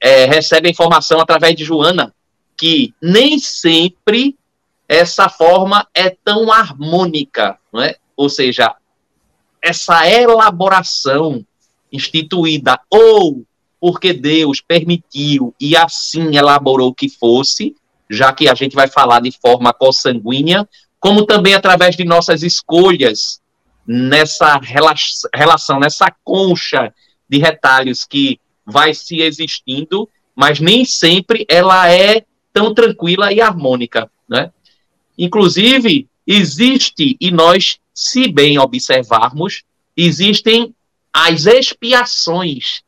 é, 0.00 0.24
recebe 0.24 0.68
a 0.68 0.70
informação 0.70 1.20
através 1.20 1.54
de 1.54 1.64
Joana 1.64 2.14
que 2.56 2.94
nem 3.02 3.38
sempre 3.38 4.36
essa 4.88 5.28
forma 5.28 5.86
é 5.94 6.10
tão 6.10 6.50
harmônica, 6.50 7.58
não 7.72 7.82
é? 7.82 7.96
ou 8.16 8.28
seja, 8.28 8.74
essa 9.62 10.08
elaboração 10.08 11.44
instituída 11.92 12.80
ou 12.88 13.44
porque 13.80 14.12
Deus 14.12 14.60
permitiu 14.60 15.54
e 15.60 15.76
assim 15.76 16.36
elaborou 16.36 16.94
que 16.94 17.08
fosse, 17.08 17.76
já 18.08 18.32
que 18.32 18.48
a 18.48 18.54
gente 18.54 18.74
vai 18.74 18.88
falar 18.88 19.20
de 19.20 19.32
forma 19.32 19.72
consanguínea, 19.72 20.66
como 20.98 21.26
também 21.26 21.54
através 21.54 21.94
de 21.94 22.04
nossas 22.04 22.42
escolhas 22.42 23.40
nessa 23.86 24.58
relação, 25.32 25.78
nessa 25.78 26.12
concha 26.24 26.92
de 27.28 27.38
retalhos 27.38 28.04
que 28.04 28.40
vai 28.66 28.92
se 28.92 29.20
existindo, 29.20 30.08
mas 30.34 30.60
nem 30.60 30.84
sempre 30.84 31.46
ela 31.48 31.90
é 31.90 32.24
tão 32.52 32.74
tranquila 32.74 33.32
e 33.32 33.40
harmônica, 33.40 34.10
né? 34.28 34.50
Inclusive, 35.16 36.08
existe, 36.26 37.16
e 37.20 37.30
nós, 37.30 37.78
se 37.94 38.28
bem 38.28 38.58
observarmos, 38.58 39.62
existem 39.96 40.74
as 41.12 41.46
expiações 41.46 42.82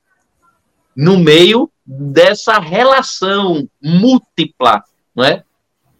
no 0.95 1.19
meio 1.19 1.71
dessa 1.87 2.59
relação 2.59 3.69
múltipla, 3.81 4.83
não 5.15 5.25
é? 5.25 5.45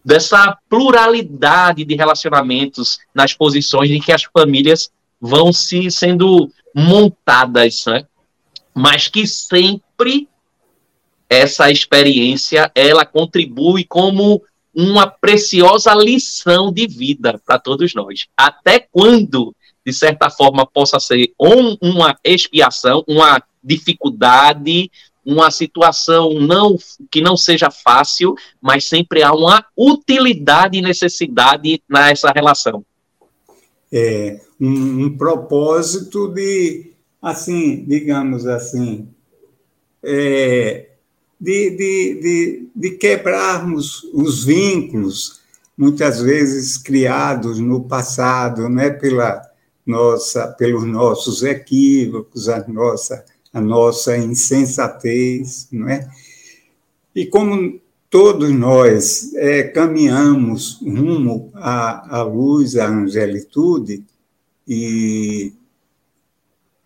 dessa 0.03 0.57
pluralidade 0.69 1.83
de 1.83 1.95
relacionamentos 1.95 2.99
nas 3.13 3.33
posições 3.33 3.89
em 3.91 3.99
que 3.99 4.11
as 4.11 4.23
famílias 4.23 4.89
vão 5.19 5.51
se 5.51 5.91
sendo 5.91 6.51
montadas, 6.73 7.83
né? 7.85 8.05
Mas 8.73 9.07
que 9.07 9.25
sempre 9.27 10.27
essa 11.29 11.69
experiência 11.69 12.71
ela 12.73 13.05
contribui 13.05 13.83
como 13.83 14.41
uma 14.73 15.07
preciosa 15.07 15.93
lição 15.93 16.71
de 16.71 16.87
vida 16.87 17.39
para 17.45 17.59
todos 17.59 17.93
nós. 17.93 18.27
Até 18.35 18.79
quando, 18.79 19.55
de 19.85 19.93
certa 19.93 20.29
forma, 20.29 20.65
possa 20.65 20.99
ser 20.99 21.33
um, 21.39 21.75
uma 21.81 22.17
expiação, 22.23 23.03
uma 23.07 23.41
dificuldade, 23.63 24.89
uma 25.25 25.51
situação 25.51 26.33
não 26.33 26.77
que 27.11 27.21
não 27.21 27.35
seja 27.37 27.69
fácil, 27.69 28.35
mas 28.61 28.85
sempre 28.85 29.21
há 29.21 29.31
uma 29.31 29.63
utilidade 29.77 30.77
e 30.77 30.81
necessidade 30.81 31.81
nessa 31.87 32.31
relação. 32.31 32.83
É 33.91 34.39
um, 34.59 35.05
um 35.05 35.17
propósito 35.17 36.27
de, 36.29 36.93
assim, 37.21 37.83
digamos 37.85 38.45
assim, 38.47 39.07
é, 40.03 40.89
de, 41.39 41.69
de, 41.71 42.21
de, 42.21 42.67
de 42.75 42.91
quebrarmos 42.91 44.03
os 44.13 44.43
vínculos, 44.43 45.41
muitas 45.77 46.21
vezes 46.21 46.77
criados 46.77 47.59
no 47.59 47.83
passado, 47.83 48.67
né, 48.69 48.89
pela 48.89 49.41
nossa, 49.85 50.47
pelos 50.47 50.85
nossos 50.85 51.43
equívocos, 51.43 52.47
a 52.47 52.67
nossa 52.67 53.25
a 53.51 53.59
nossa 53.59 54.17
insensatez, 54.17 55.67
não 55.71 55.89
é? 55.89 56.07
E 57.15 57.25
como 57.25 57.79
todos 58.09 58.51
nós 58.51 59.33
é, 59.35 59.63
caminhamos 59.63 60.79
rumo 60.81 61.51
à, 61.55 62.19
à 62.19 62.23
luz, 62.23 62.75
à 62.75 62.87
angelitude, 62.87 64.03
e 64.67 65.53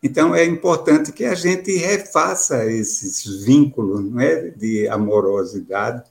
então 0.04 0.36
é 0.36 0.44
importante 0.44 1.14
que 1.14 1.24
a 1.24 1.34
gente 1.34 1.74
refaça 1.78 2.70
esses 2.70 3.46
vínculos 3.46 4.04
não 4.04 4.20
é, 4.20 4.50
de 4.50 4.86
amorosidade. 4.90 6.04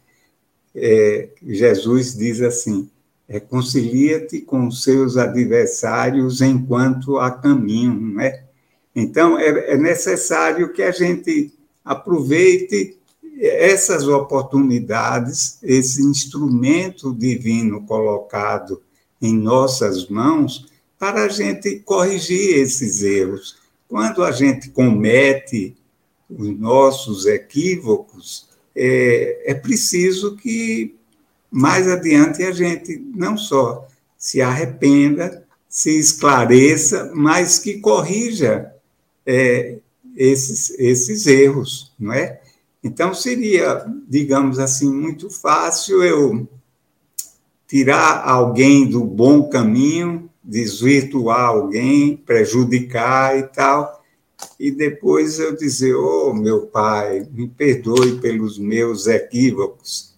É, 0.75 1.29
Jesus 1.43 2.17
diz 2.17 2.41
assim: 2.41 2.89
reconcilia-te 3.29 4.41
com 4.41 4.71
seus 4.71 5.19
adversários 5.19 6.41
enquanto 6.41 7.19
há 7.19 7.31
caminho, 7.31 7.93
não 7.93 8.23
é? 8.23 8.45
Então, 8.97 9.39
é, 9.39 9.75
é 9.75 9.77
necessário 9.77 10.73
que 10.73 10.83
a 10.83 10.91
gente 10.91 11.53
aproveite 11.85 12.97
essas 13.39 14.07
oportunidades, 14.07 15.59
esse 15.63 16.03
instrumento 16.03 17.15
divino 17.15 17.85
colocado 17.87 18.81
em 19.21 19.37
nossas 19.37 20.09
mãos, 20.09 20.71
para 20.99 21.25
a 21.25 21.29
gente 21.29 21.81
corrigir 21.81 22.59
esses 22.59 23.03
erros. 23.03 23.62
Quando 23.93 24.25
a 24.25 24.33
gente 24.33 24.71
comete 24.71 25.77
os 26.27 26.59
nossos 26.59 27.27
equívocos, 27.27 28.49
é, 28.75 29.51
é 29.51 29.55
preciso 29.55 30.35
que 30.35 30.97
mais 31.51 31.87
adiante 31.87 32.43
a 32.43 32.53
gente 32.53 32.97
não 33.15 33.37
só 33.37 33.87
se 34.17 34.41
arrependa, 34.41 35.47
se 35.69 35.99
esclareça, 35.99 37.13
mas 37.15 37.59
que 37.59 37.81
corrija 37.81 38.73
é, 39.27 39.77
esses, 40.17 40.71
esses 40.79 41.27
erros, 41.27 41.93
não 42.01 42.15
é? 42.15 42.41
Então, 42.83 43.13
seria, 43.13 43.85
digamos 44.09 44.59
assim, 44.59 44.91
muito 44.91 45.29
fácil 45.29 46.03
eu 46.03 46.49
tirar 47.69 48.27
alguém 48.27 48.89
do 48.89 49.05
bom 49.05 49.51
caminho, 49.51 50.31
desvirtuar 50.43 51.49
alguém, 51.49 52.17
prejudicar 52.17 53.39
e 53.39 53.45
tal, 53.45 54.03
e 54.59 54.71
depois 54.71 55.39
eu 55.39 55.57
dizer: 55.57 55.95
Oh, 55.95 56.33
meu 56.35 56.67
pai, 56.67 57.27
me 57.33 57.49
perdoe 57.49 58.21
pelos 58.21 58.59
meus 58.59 59.07
equívocos. 59.07 60.13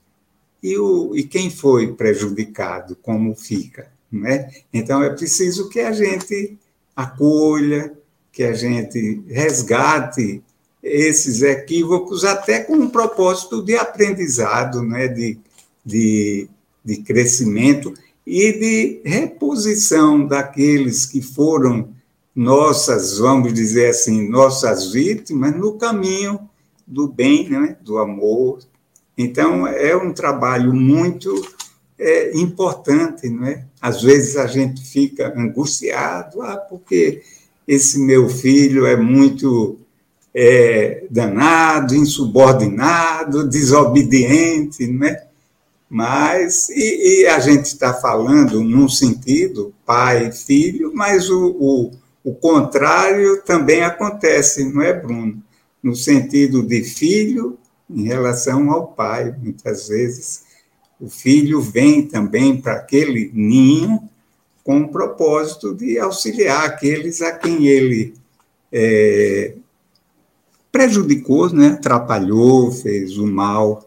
E, 0.62 0.78
o, 0.78 1.14
e 1.14 1.24
quem 1.24 1.50
foi 1.50 1.92
prejudicado? 1.92 2.96
Como 2.96 3.34
fica? 3.34 3.92
Né? 4.10 4.50
Então, 4.72 5.02
é 5.02 5.10
preciso 5.10 5.68
que 5.68 5.80
a 5.80 5.92
gente 5.92 6.56
acolha, 6.96 7.92
que 8.32 8.42
a 8.42 8.52
gente 8.54 9.22
resgate 9.28 10.42
esses 10.82 11.42
equívocos, 11.42 12.24
até 12.24 12.60
com 12.60 12.74
um 12.74 12.90
propósito 12.90 13.62
de 13.62 13.76
aprendizado, 13.76 14.82
né, 14.82 15.08
de, 15.08 15.38
de, 15.84 16.48
de 16.84 16.96
crescimento 16.98 17.94
e 18.26 18.52
de 18.52 19.02
reposição 19.04 20.26
daqueles 20.26 21.04
que 21.04 21.20
foram 21.20 21.90
nossas, 22.34 23.18
vamos 23.18 23.52
dizer 23.52 23.90
assim, 23.90 24.28
nossas 24.28 24.90
vítimas 24.92 25.54
no 25.56 25.74
caminho 25.74 26.40
do 26.86 27.06
bem, 27.06 27.48
né, 27.48 27.76
do 27.82 27.98
amor. 27.98 28.58
Então, 29.16 29.66
é 29.66 29.96
um 29.96 30.12
trabalho 30.12 30.74
muito 30.74 31.32
é, 31.98 32.36
importante, 32.36 33.28
não 33.28 33.46
é? 33.46 33.64
Às 33.80 34.02
vezes 34.02 34.36
a 34.36 34.46
gente 34.46 34.82
fica 34.82 35.32
angustiado, 35.36 36.42
ah, 36.42 36.56
porque 36.56 37.22
esse 37.66 37.98
meu 38.00 38.28
filho 38.28 38.86
é 38.86 38.96
muito 38.96 39.78
é, 40.34 41.04
danado, 41.10 41.94
insubordinado, 41.94 43.48
desobediente, 43.48 44.86
né? 44.86 45.23
Mas, 45.88 46.68
e, 46.70 47.22
e 47.22 47.26
a 47.26 47.38
gente 47.38 47.66
está 47.66 47.94
falando 47.94 48.62
num 48.62 48.88
sentido, 48.88 49.74
pai 49.84 50.28
e 50.28 50.32
filho, 50.32 50.92
mas 50.94 51.30
o, 51.30 51.56
o, 51.58 51.90
o 52.24 52.34
contrário 52.34 53.42
também 53.42 53.82
acontece, 53.82 54.64
não 54.64 54.82
é, 54.82 54.92
Bruno? 54.92 55.42
No 55.82 55.94
sentido 55.94 56.62
de 56.62 56.82
filho 56.82 57.58
em 57.88 58.04
relação 58.04 58.70
ao 58.70 58.88
pai, 58.88 59.34
muitas 59.38 59.88
vezes 59.88 60.42
o 60.98 61.08
filho 61.08 61.60
vem 61.60 62.06
também 62.06 62.60
para 62.60 62.74
aquele 62.74 63.30
ninho 63.34 64.08
com 64.62 64.80
o 64.80 64.88
propósito 64.88 65.74
de 65.74 65.98
auxiliar 65.98 66.64
aqueles 66.64 67.20
a 67.20 67.32
quem 67.32 67.66
ele 67.66 68.14
é, 68.72 69.54
prejudicou, 70.72 71.52
né? 71.52 71.68
atrapalhou, 71.68 72.72
fez 72.72 73.18
o 73.18 73.26
mal. 73.26 73.83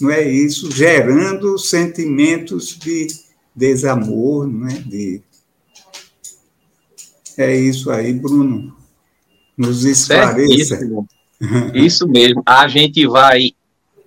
Não 0.00 0.10
é 0.10 0.28
isso? 0.28 0.70
Gerando 0.70 1.58
sentimentos 1.58 2.76
de 2.78 3.06
desamor, 3.54 4.46
não 4.46 4.68
é? 4.68 4.74
De... 4.74 5.22
É 7.36 7.56
isso 7.56 7.90
aí, 7.90 8.12
Bruno. 8.12 8.76
Nos 9.56 9.84
esclareça. 9.84 10.80
Isso 11.74 12.08
mesmo. 12.08 12.42
A 12.46 12.66
gente 12.68 13.06
vai 13.06 13.52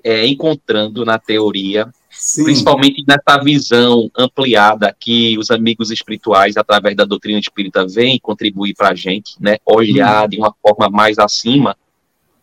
é, 0.04 0.26
encontrando 0.26 1.06
na 1.06 1.18
teoria 1.18 1.90
Sim. 2.18 2.46
principalmente 2.46 3.04
nessa 3.08 3.42
visão 3.44 4.10
ampliada 4.18 4.96
que 5.00 5.38
os 5.38 5.52
amigos 5.52 5.92
espirituais, 5.92 6.58
através 6.58 6.96
da 6.96 7.06
doutrina 7.06 7.40
espírita, 7.40 7.86
vêm 7.88 8.20
contribuir 8.20 8.74
para 8.74 8.90
a 8.90 8.96
gente, 8.96 9.36
né? 9.40 9.58
olhar 9.64 10.26
hum. 10.26 10.30
de 10.30 10.38
uma 10.38 10.54
forma 10.62 10.90
mais 10.90 11.20
acima 11.20 11.78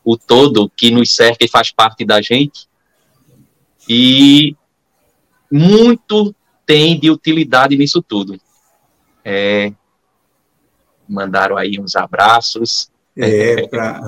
o 0.05 0.17
todo 0.17 0.71
que 0.77 0.91
nos 0.91 1.15
cerca 1.15 1.45
e 1.45 1.49
faz 1.49 1.73
parte 1.73 2.05
da 2.05 2.23
gente. 2.23 2.69
E 3.89 4.57
muito 5.51 6.35
tem 6.67 6.99
de 6.99 7.11
utilidade 7.11 7.77
nisso 7.77 8.03
tudo. 8.03 8.39
É, 9.25 9.73
mandaram 11.09 11.57
aí 11.57 11.79
uns 11.79 11.95
abraços. 11.95 12.91
É, 13.17 13.67
para 13.69 14.03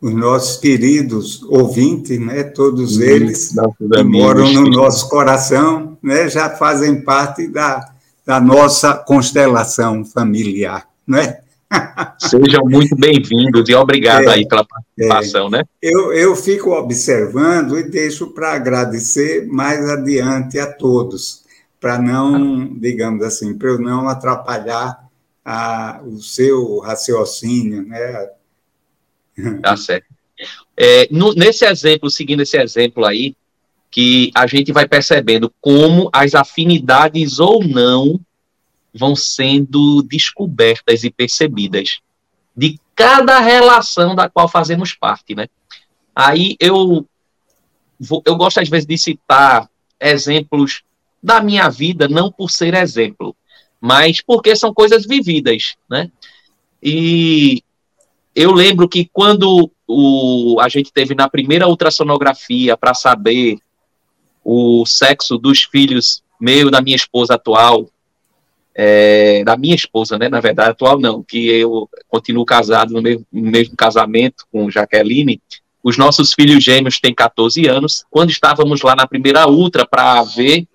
os 0.00 0.14
nossos 0.14 0.58
queridos 0.58 1.42
ouvintes, 1.42 2.18
né, 2.18 2.42
todos 2.44 2.98
eles 2.98 3.54
que 3.76 4.02
moram 4.02 4.50
no 4.52 4.70
nosso 4.70 5.08
coração, 5.08 5.98
né, 6.02 6.28
já 6.28 6.48
fazem 6.48 7.02
parte 7.02 7.46
da, 7.46 7.92
da 8.24 8.40
nossa 8.40 8.94
constelação 8.94 10.04
familiar, 10.04 10.88
né? 11.06 11.41
Sejam 12.18 12.64
muito 12.64 12.94
bem-vindos 12.96 13.68
e 13.68 13.74
obrigado 13.74 14.24
é, 14.24 14.34
aí 14.34 14.46
pela 14.46 14.64
participação, 14.64 15.48
é. 15.48 15.50
né? 15.50 15.64
Eu, 15.80 16.12
eu 16.12 16.36
fico 16.36 16.70
observando 16.70 17.78
e 17.78 17.82
deixo 17.82 18.28
para 18.28 18.52
agradecer 18.52 19.46
mais 19.46 19.88
adiante 19.88 20.58
a 20.58 20.72
todos, 20.72 21.44
para 21.80 21.98
não, 21.98 22.66
digamos 22.74 23.22
assim, 23.24 23.56
para 23.56 23.70
eu 23.70 23.78
não 23.78 24.08
atrapalhar 24.08 25.02
a, 25.44 26.00
o 26.04 26.20
seu 26.20 26.78
raciocínio, 26.78 27.82
né? 27.82 28.28
Tá 29.62 29.76
certo. 29.76 30.06
É, 30.76 31.08
no, 31.10 31.32
nesse 31.34 31.64
exemplo, 31.64 32.10
seguindo 32.10 32.42
esse 32.42 32.56
exemplo 32.58 33.04
aí, 33.04 33.34
que 33.90 34.30
a 34.34 34.46
gente 34.46 34.72
vai 34.72 34.88
percebendo 34.88 35.52
como 35.60 36.08
as 36.12 36.34
afinidades 36.34 37.38
ou 37.38 37.62
não 37.62 38.18
vão 38.94 39.16
sendo 39.16 40.02
descobertas 40.02 41.04
e 41.04 41.10
percebidas 41.10 42.00
de 42.56 42.78
cada 42.94 43.38
relação 43.40 44.14
da 44.14 44.28
qual 44.28 44.48
fazemos 44.48 44.94
parte, 44.94 45.34
né? 45.34 45.48
Aí 46.14 46.56
eu 46.60 47.06
eu 48.26 48.36
gosto 48.36 48.58
às 48.58 48.68
vezes 48.68 48.86
de 48.86 48.98
citar 48.98 49.68
exemplos 50.00 50.82
da 51.22 51.40
minha 51.40 51.68
vida, 51.68 52.08
não 52.08 52.30
por 52.30 52.50
ser 52.50 52.74
exemplo, 52.74 53.34
mas 53.80 54.20
porque 54.20 54.54
são 54.56 54.74
coisas 54.74 55.06
vividas, 55.06 55.76
né? 55.88 56.10
E 56.82 57.62
eu 58.34 58.52
lembro 58.52 58.88
que 58.88 59.08
quando 59.12 59.70
o, 59.86 60.58
a 60.60 60.68
gente 60.68 60.92
teve 60.92 61.14
na 61.14 61.28
primeira 61.28 61.68
ultrassonografia 61.68 62.76
para 62.76 62.94
saber 62.94 63.58
o 64.44 64.84
sexo 64.84 65.38
dos 65.38 65.62
filhos 65.62 66.22
meu 66.40 66.70
da 66.70 66.82
minha 66.82 66.96
esposa 66.96 67.34
atual, 67.34 67.88
é, 68.74 69.44
da 69.44 69.56
minha 69.56 69.74
esposa, 69.74 70.18
né, 70.18 70.28
na 70.28 70.40
verdade, 70.40 70.70
atual 70.70 70.98
não, 70.98 71.22
que 71.22 71.48
eu 71.48 71.88
continuo 72.08 72.44
casado 72.44 72.92
no 72.92 73.02
mesmo, 73.02 73.26
no 73.32 73.50
mesmo 73.50 73.76
casamento 73.76 74.44
com 74.50 74.70
Jaqueline, 74.70 75.40
os 75.82 75.98
nossos 75.98 76.32
filhos 76.32 76.62
gêmeos 76.62 77.00
têm 77.00 77.14
14 77.14 77.66
anos. 77.66 78.04
Quando 78.08 78.30
estávamos 78.30 78.82
lá 78.82 78.94
na 78.94 79.06
primeira 79.06 79.48
ultra 79.48 79.84
para 79.84 80.22
ver 80.22 80.66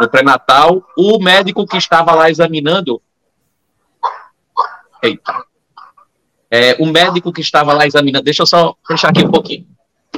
no 0.00 0.08
pré-natal, 0.08 0.82
o 0.96 1.18
médico 1.22 1.66
que 1.66 1.76
estava 1.76 2.14
lá 2.14 2.30
examinando. 2.30 3.00
Eita. 5.02 5.44
É, 6.50 6.76
o 6.80 6.86
médico 6.86 7.32
que 7.32 7.42
estava 7.42 7.74
lá 7.74 7.86
examinando. 7.86 8.24
Deixa 8.24 8.42
eu 8.42 8.46
só 8.46 8.74
fechar 8.86 9.10
aqui 9.10 9.24
um 9.24 9.30
pouquinho. 9.30 9.66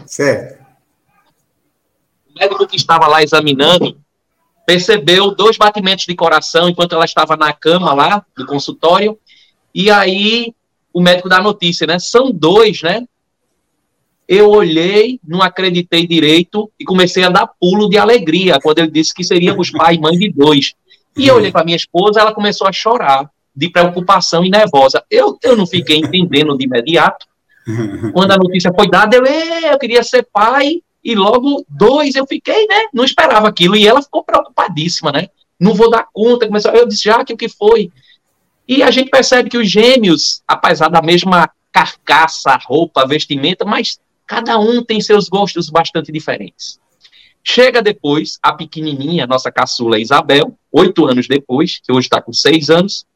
Certo. 0.07 0.65
O 2.31 2.39
médico 2.39 2.67
que 2.69 2.77
estava 2.77 3.09
lá 3.09 3.23
examinando 3.23 4.01
percebeu 4.67 5.33
dois 5.33 5.57
batimentos 5.57 6.05
de 6.05 6.15
coração 6.15 6.69
enquanto 6.69 6.95
ela 6.95 7.05
estava 7.05 7.37
na 7.37 7.53
cama 7.53 7.95
lá 7.95 8.27
do 8.37 8.45
consultório. 8.45 9.17
E 9.73 9.91
aí 9.91 10.53
o 10.93 11.01
médico 11.01 11.29
dá 11.29 11.39
a 11.39 11.43
notícia, 11.43 11.87
né? 11.87 11.99
São 12.01 12.33
dois, 12.33 12.83
né? 12.83 13.05
Eu 14.29 14.51
olhei, 14.51 15.21
não 15.27 15.41
acreditei 15.41 16.05
direito 16.05 16.69
e 16.81 16.85
comecei 16.85 17.23
a 17.23 17.29
dar 17.29 17.47
pulo 17.61 17.89
de 17.89 17.97
alegria 17.97 18.59
quando 18.61 18.81
ele 18.81 18.91
disse 18.91 19.15
que 19.15 19.23
seríamos 19.23 19.71
pai 19.71 19.95
e 19.95 20.01
mãe 20.01 20.19
de 20.19 20.33
dois. 20.33 20.75
E 21.17 21.29
eu 21.29 21.37
olhei 21.37 21.53
para 21.53 21.65
minha 21.65 21.77
esposa, 21.77 22.21
ela 22.21 22.35
começou 22.35 22.67
a 22.67 22.73
chorar 22.73 23.31
de 23.55 23.71
preocupação 23.71 24.45
e 24.45 24.51
nervosa. 24.51 25.05
Eu, 25.09 25.39
eu 25.43 25.57
não 25.57 25.67
fiquei 25.67 25.99
entendendo 25.99 26.59
de 26.59 26.65
imediato. 26.65 27.25
Quando 28.13 28.33
a 28.33 28.37
notícia 28.37 28.73
foi 28.75 28.89
dada, 28.91 29.17
eu, 29.17 29.25
eu 29.25 29.79
queria 29.79 30.03
ser 30.03 30.27
pai 30.33 30.83
e 31.07 31.15
logo 31.15 31.65
dois 31.69 32.17
eu 32.17 32.27
fiquei, 32.27 32.67
né? 32.67 32.87
Não 32.93 33.05
esperava 33.05 33.47
aquilo. 33.47 33.77
E 33.77 33.87
ela 33.87 34.03
ficou 34.03 34.25
preocupadíssima, 34.25 35.13
né? 35.13 35.29
Não 35.59 35.73
vou 35.73 35.89
dar 35.89 36.09
conta. 36.13 36.49
Começou, 36.49 36.73
eu 36.73 36.85
disse, 36.85 37.05
já 37.05 37.25
que 37.25 37.33
o 37.33 37.37
que 37.37 37.49
foi? 37.49 37.93
E 38.67 38.83
a 38.83 38.91
gente 38.91 39.09
percebe 39.09 39.49
que 39.49 39.57
os 39.57 39.71
gêmeos, 39.71 40.43
apesar 40.49 40.89
da 40.89 41.01
mesma 41.01 41.49
carcaça, 41.71 42.59
roupa, 42.67 43.07
vestimenta, 43.07 43.65
mas 43.65 44.01
cada 44.27 44.59
um 44.59 44.83
tem 44.83 45.01
seus 45.01 45.29
gostos 45.29 45.71
bastante 45.71 46.11
diferentes. 46.11 46.81
Chega 47.45 47.81
depois 47.81 48.41
a 48.43 48.53
pequenininha, 48.53 49.29
nossa 49.29 49.53
caçula 49.53 50.01
Isabel, 50.01 50.59
oito 50.73 51.07
anos 51.07 51.29
depois, 51.29 51.79
que 51.79 51.93
hoje 51.93 52.09
está 52.09 52.21
com 52.21 52.33
seis 52.33 52.69
anos, 52.69 53.07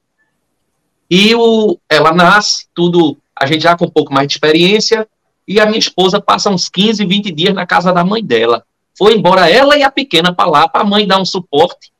e 1.11 1.35
o, 1.35 1.77
ela 1.89 2.13
nasce, 2.13 2.69
tudo, 2.73 3.19
a 3.35 3.47
gente 3.47 3.63
já 3.63 3.77
com 3.77 3.87
um 3.87 3.91
pouco 3.91 4.15
mais 4.15 4.29
de 4.29 4.35
experiência, 4.35 5.09
e 5.47 5.61
a 5.61 5.67
minha 5.67 5.79
esposa 5.79 6.21
passa 6.21 6.51
uns 6.51 6.69
15, 6.69 7.05
20 7.05 7.33
dias 7.33 7.55
na 7.55 7.67
casa 7.67 7.93
da 7.93 8.05
mãe 8.05 8.25
dela. 8.25 8.65
Foi 8.97 9.15
embora 9.15 9.51
ela 9.51 9.77
e 9.77 9.83
a 9.83 9.91
pequena 9.91 10.33
para 10.33 10.51
lá, 10.51 10.69
para 10.69 10.83
a 10.83 10.85
mãe 10.85 11.07
dar 11.07 11.21
um 11.21 11.25
suporte, 11.25 11.91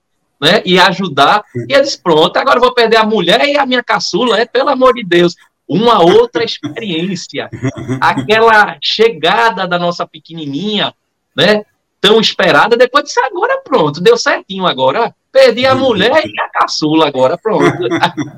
né, 0.41 0.63
e 0.65 0.79
ajudar. 0.79 1.43
E 1.69 1.81
disse, 1.81 2.01
pronto, 2.01 2.37
agora 2.37 2.59
eu 2.59 2.63
vou 2.63 2.75
perder 2.75 2.97
a 2.97 3.05
mulher 3.05 3.45
e 3.47 3.57
a 3.57 3.67
minha 3.67 3.83
caçula, 3.83 4.39
é 4.39 4.45
pelo 4.45 4.71
amor 4.71 4.95
de 4.95 5.05
Deus. 5.05 5.35
Uma 5.69 6.03
outra 6.03 6.43
experiência. 6.43 7.49
Aquela 8.01 8.77
chegada 8.83 9.67
da 9.67 9.79
nossa 9.79 10.07
pequenininha, 10.07 10.95
né, 11.37 11.65
tão 12.01 12.21
esperada, 12.21 12.77
depois 12.77 13.05
disse, 13.05 13.21
agora 13.21 13.61
pronto, 13.63 14.01
deu 14.01 14.17
certinho 14.17 14.67
agora. 14.67 15.15
Perdi 15.33 15.65
a 15.65 15.77
mulher 15.77 16.27
e 16.27 16.41
a 16.41 16.49
caçula 16.49 17.07
agora, 17.07 17.39
pronto. 17.39 17.79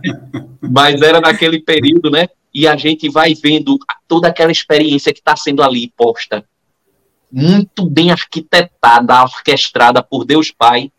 Mas 0.61 1.01
era 1.01 1.21
naquele 1.21 1.59
período, 1.59 2.11
né? 2.11 2.29
E 2.55 2.67
a 2.67 2.77
gente 2.77 3.09
vai 3.09 3.35
vendo 3.35 3.79
toda 4.07 4.29
aquela 4.29 4.53
experiência 4.53 5.13
que 5.13 5.21
está 5.21 5.37
sendo 5.37 5.63
ali 5.63 5.93
posta, 5.97 6.45
muito 7.31 7.87
bem 7.87 8.11
arquitetada, 8.11 9.23
orquestrada 9.23 10.03
por 10.03 10.25
Deus 10.25 10.51
Pai, 10.51 10.93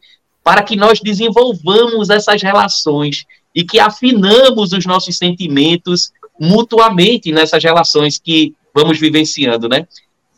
para 0.43 0.63
que 0.63 0.75
nós 0.75 0.99
desenvolvamos 0.99 2.09
essas 2.09 2.41
relações 2.41 3.25
e 3.53 3.63
que 3.63 3.79
afinamos 3.79 4.73
os 4.73 4.85
nossos 4.85 5.15
sentimentos 5.15 6.11
mutuamente 6.39 7.31
nessas 7.31 7.63
relações 7.63 8.17
que 8.17 8.53
vamos 8.73 8.99
vivenciando, 8.99 9.69
né? 9.69 9.87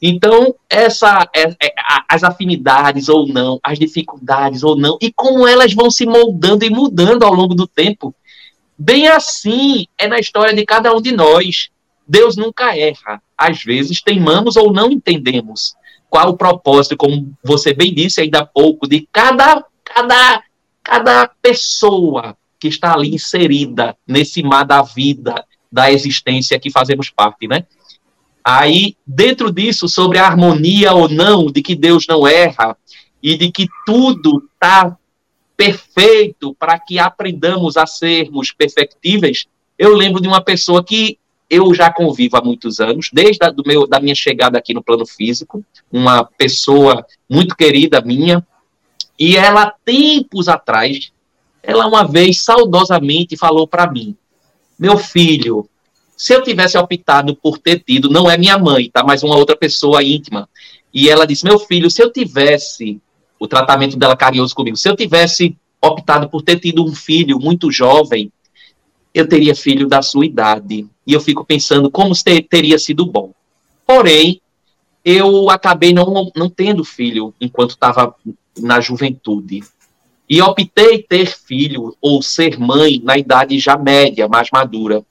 Então, 0.01 0.53
essa, 0.69 1.27
é, 1.33 1.43
é, 1.43 1.73
as 2.09 2.23
afinidades 2.23 3.07
ou 3.07 3.25
não, 3.25 3.59
as 3.63 3.79
dificuldades 3.79 4.61
ou 4.61 4.75
não, 4.75 4.97
e 5.01 5.11
como 5.11 5.47
elas 5.47 5.73
vão 5.73 5.89
se 5.89 6.05
moldando 6.05 6.65
e 6.65 6.69
mudando 6.69 7.23
ao 7.23 7.33
longo 7.33 7.55
do 7.55 7.65
tempo, 7.65 8.13
Bem 8.77 9.07
assim 9.07 9.87
é 9.97 10.07
na 10.07 10.19
história 10.19 10.53
de 10.53 10.65
cada 10.65 10.93
um 10.93 11.01
de 11.01 11.11
nós. 11.11 11.69
Deus 12.07 12.35
nunca 12.35 12.75
erra. 12.77 13.21
Às 13.37 13.63
vezes 13.63 14.01
teimamos 14.01 14.55
ou 14.55 14.71
não 14.71 14.91
entendemos 14.91 15.75
qual 16.09 16.29
o 16.29 16.37
propósito, 16.37 16.95
como 16.95 17.33
você 17.43 17.73
bem 17.73 17.93
disse 17.93 18.21
ainda 18.21 18.39
há 18.39 18.45
pouco, 18.45 18.87
de 18.87 19.07
cada, 19.11 19.65
cada, 19.83 20.43
cada 20.83 21.27
pessoa 21.41 22.37
que 22.59 22.67
está 22.67 22.93
ali 22.93 23.13
inserida 23.13 23.97
nesse 24.07 24.41
mar 24.43 24.63
da 24.63 24.81
vida, 24.81 25.43
da 25.71 25.91
existência 25.91 26.59
que 26.59 26.71
fazemos 26.71 27.09
parte, 27.09 27.47
né? 27.47 27.65
Aí, 28.43 28.95
dentro 29.05 29.51
disso, 29.51 29.87
sobre 29.87 30.19
a 30.19 30.25
harmonia 30.25 30.93
ou 30.93 31.09
não, 31.09 31.47
de 31.47 31.61
que 31.61 31.75
Deus 31.75 32.05
não 32.07 32.27
erra 32.27 32.77
e 33.21 33.35
de 33.35 33.51
que 33.51 33.67
tudo 33.85 34.47
está 34.53 34.95
perfeito 35.55 36.55
para 36.55 36.77
que 36.79 36.99
aprendamos 36.99 37.77
a 37.77 37.85
sermos 37.85 38.51
perfectíveis, 38.51 39.45
eu 39.77 39.95
lembro 39.95 40.21
de 40.21 40.27
uma 40.27 40.41
pessoa 40.41 40.83
que 40.83 41.17
eu 41.49 41.73
já 41.73 41.91
convivo 41.91 42.37
há 42.37 42.41
muitos 42.41 42.79
anos, 42.79 43.09
desde 43.13 43.45
a 43.45 43.49
do 43.49 43.63
meu, 43.65 43.85
da 43.85 43.99
minha 43.99 44.15
chegada 44.15 44.57
aqui 44.57 44.73
no 44.73 44.83
plano 44.83 45.05
físico, 45.05 45.63
uma 45.91 46.23
pessoa 46.23 47.05
muito 47.29 47.55
querida 47.55 48.01
minha, 48.01 48.45
e 49.17 49.37
ela, 49.37 49.73
tempos 49.85 50.47
atrás, 50.47 51.11
ela 51.63 51.87
uma 51.87 52.03
vez 52.03 52.41
saudosamente 52.41 53.37
falou 53.37 53.67
para 53.67 53.89
mim: 53.89 54.15
Meu 54.77 54.97
filho, 54.97 55.69
se 56.17 56.33
eu 56.33 56.43
tivesse 56.43 56.77
optado 56.77 57.35
por 57.35 57.57
ter 57.57 57.79
tido, 57.79 58.09
não 58.09 58.29
é 58.29 58.37
minha 58.37 58.57
mãe, 58.57 58.89
tá? 58.89 59.03
Mas 59.03 59.23
uma 59.23 59.35
outra 59.35 59.55
pessoa 59.55 60.03
íntima. 60.03 60.49
E 60.93 61.09
ela 61.09 61.25
disse: 61.25 61.45
Meu 61.45 61.59
filho, 61.59 61.89
se 61.89 62.01
eu 62.01 62.11
tivesse 62.11 62.99
o 63.39 63.47
tratamento 63.47 63.97
dela 63.97 64.15
carinhoso 64.15 64.55
comigo. 64.55 64.77
Se 64.77 64.89
eu 64.89 64.95
tivesse 64.95 65.55
optado 65.81 66.29
por 66.29 66.41
ter 66.41 66.59
tido 66.59 66.83
um 66.85 66.95
filho 66.95 67.39
muito 67.39 67.71
jovem, 67.71 68.31
eu 69.13 69.27
teria 69.27 69.55
filho 69.55 69.87
da 69.87 70.01
sua 70.01 70.25
idade. 70.25 70.87
E 71.05 71.13
eu 71.13 71.21
fico 71.21 71.45
pensando 71.45 71.89
como 71.89 72.13
teria 72.49 72.77
sido 72.77 73.05
bom. 73.05 73.31
Porém, 73.85 74.41
eu 75.03 75.49
acabei 75.49 75.93
não, 75.93 76.31
não 76.35 76.49
tendo 76.49 76.83
filho 76.83 77.33
enquanto 77.39 77.71
estava 77.71 78.15
na 78.57 78.81
juventude. 78.81 79.63
E 80.27 80.41
optei 80.41 81.03
ter 81.03 81.27
filho 81.27 81.95
ou 82.01 82.21
ser 82.21 82.59
mãe 82.59 82.99
na 83.03 83.17
idade 83.17 83.59
já 83.59 83.77
média, 83.77 84.27
mais 84.27 84.49
madura. 84.51 85.05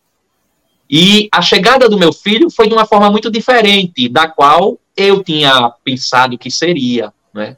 E 0.91 1.29
a 1.33 1.41
chegada 1.41 1.89
do 1.89 1.97
meu 1.97 2.13
filho 2.13 2.51
foi 2.51 2.69
de 2.69 2.75
uma 2.75 2.85
forma 2.85 3.11
muito 3.11 3.31
diferente 3.31 4.09
da 4.09 4.29
qual 4.29 4.79
eu 4.97 5.23
tinha 5.23 5.73
pensado 5.85 6.37
que 6.37 6.51
seria, 6.51 7.13
né? 7.33 7.57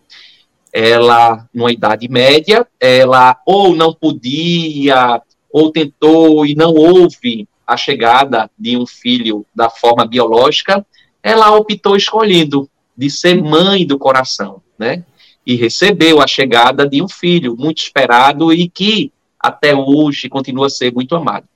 Ela, 0.78 1.48
numa 1.54 1.72
idade 1.72 2.06
média, 2.06 2.66
ela 2.78 3.40
ou 3.46 3.74
não 3.74 3.94
podia, 3.94 5.22
ou 5.50 5.72
tentou 5.72 6.44
e 6.44 6.54
não 6.54 6.74
houve 6.74 7.48
a 7.66 7.78
chegada 7.78 8.50
de 8.58 8.76
um 8.76 8.86
filho 8.86 9.46
da 9.54 9.70
forma 9.70 10.04
biológica, 10.04 10.84
ela 11.22 11.56
optou 11.56 11.96
escolhendo 11.96 12.68
de 12.94 13.08
ser 13.08 13.42
mãe 13.42 13.86
do 13.86 13.98
coração, 13.98 14.60
né? 14.78 15.02
E 15.46 15.54
recebeu 15.54 16.20
a 16.20 16.26
chegada 16.26 16.86
de 16.86 17.00
um 17.00 17.08
filho 17.08 17.56
muito 17.56 17.78
esperado 17.78 18.52
e 18.52 18.68
que 18.68 19.10
até 19.40 19.74
hoje 19.74 20.28
continua 20.28 20.66
a 20.66 20.70
ser 20.70 20.92
muito 20.92 21.16
amado. 21.16 21.48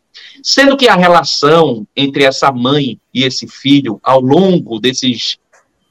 Sendo 0.42 0.78
que 0.78 0.88
a 0.88 0.96
relação 0.96 1.86
entre 1.94 2.24
essa 2.24 2.50
mãe 2.50 2.98
e 3.12 3.22
esse 3.22 3.46
filho, 3.46 4.00
ao 4.02 4.18
longo 4.18 4.80
desses 4.80 5.36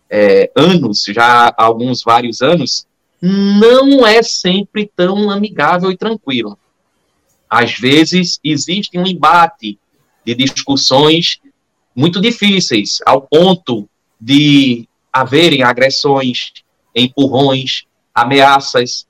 é, 0.09 0.51
anos, 0.55 1.05
já 1.07 1.53
alguns 1.55 2.01
vários 2.01 2.41
anos, 2.41 2.88
não 3.21 4.05
é 4.05 4.23
sempre 4.23 4.89
tão 4.95 5.29
amigável 5.29 5.91
e 5.91 5.97
tranquila. 5.97 6.58
Às 7.49 7.73
vezes 7.73 8.39
existe 8.43 8.97
um 8.97 9.05
embate 9.05 9.77
de 10.25 10.36
discussões 10.36 11.39
muito 11.95 12.21
difíceis, 12.21 12.99
ao 13.05 13.21
ponto 13.21 13.89
de 14.19 14.88
haverem 15.12 15.63
agressões, 15.63 16.53
empurrões, 16.95 17.84
ameaças 18.13 19.08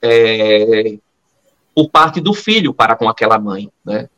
é, 0.00 0.98
por 1.74 1.90
parte 1.90 2.20
do 2.20 2.32
filho 2.32 2.72
para 2.72 2.96
com 2.96 3.08
aquela 3.08 3.38
mãe, 3.38 3.70
né? 3.84 4.08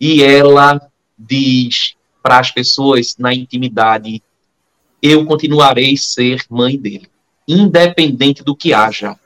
E 0.00 0.22
ela 0.22 0.80
diz 1.18 1.94
para 2.22 2.38
as 2.38 2.50
pessoas 2.50 3.16
na 3.18 3.34
intimidade: 3.34 4.22
eu 5.02 5.24
continuarei 5.26 5.96
ser 5.96 6.44
mãe 6.48 6.78
dele, 6.78 7.08
independente 7.48 8.44
do 8.44 8.54
que 8.54 8.74
haja. 8.74 9.18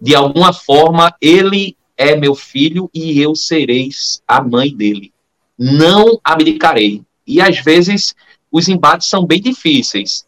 De 0.00 0.14
alguma 0.14 0.52
forma, 0.52 1.14
ele 1.20 1.76
é 1.96 2.14
meu 2.14 2.34
filho 2.34 2.88
e 2.94 3.20
eu 3.20 3.34
serei 3.34 3.90
a 4.26 4.40
mãe 4.40 4.74
dele. 4.74 5.12
Não 5.58 6.20
abdicarei. 6.22 7.02
E 7.26 7.40
às 7.40 7.58
vezes 7.58 8.14
os 8.50 8.68
embates 8.68 9.08
são 9.08 9.26
bem 9.26 9.40
difíceis, 9.40 10.24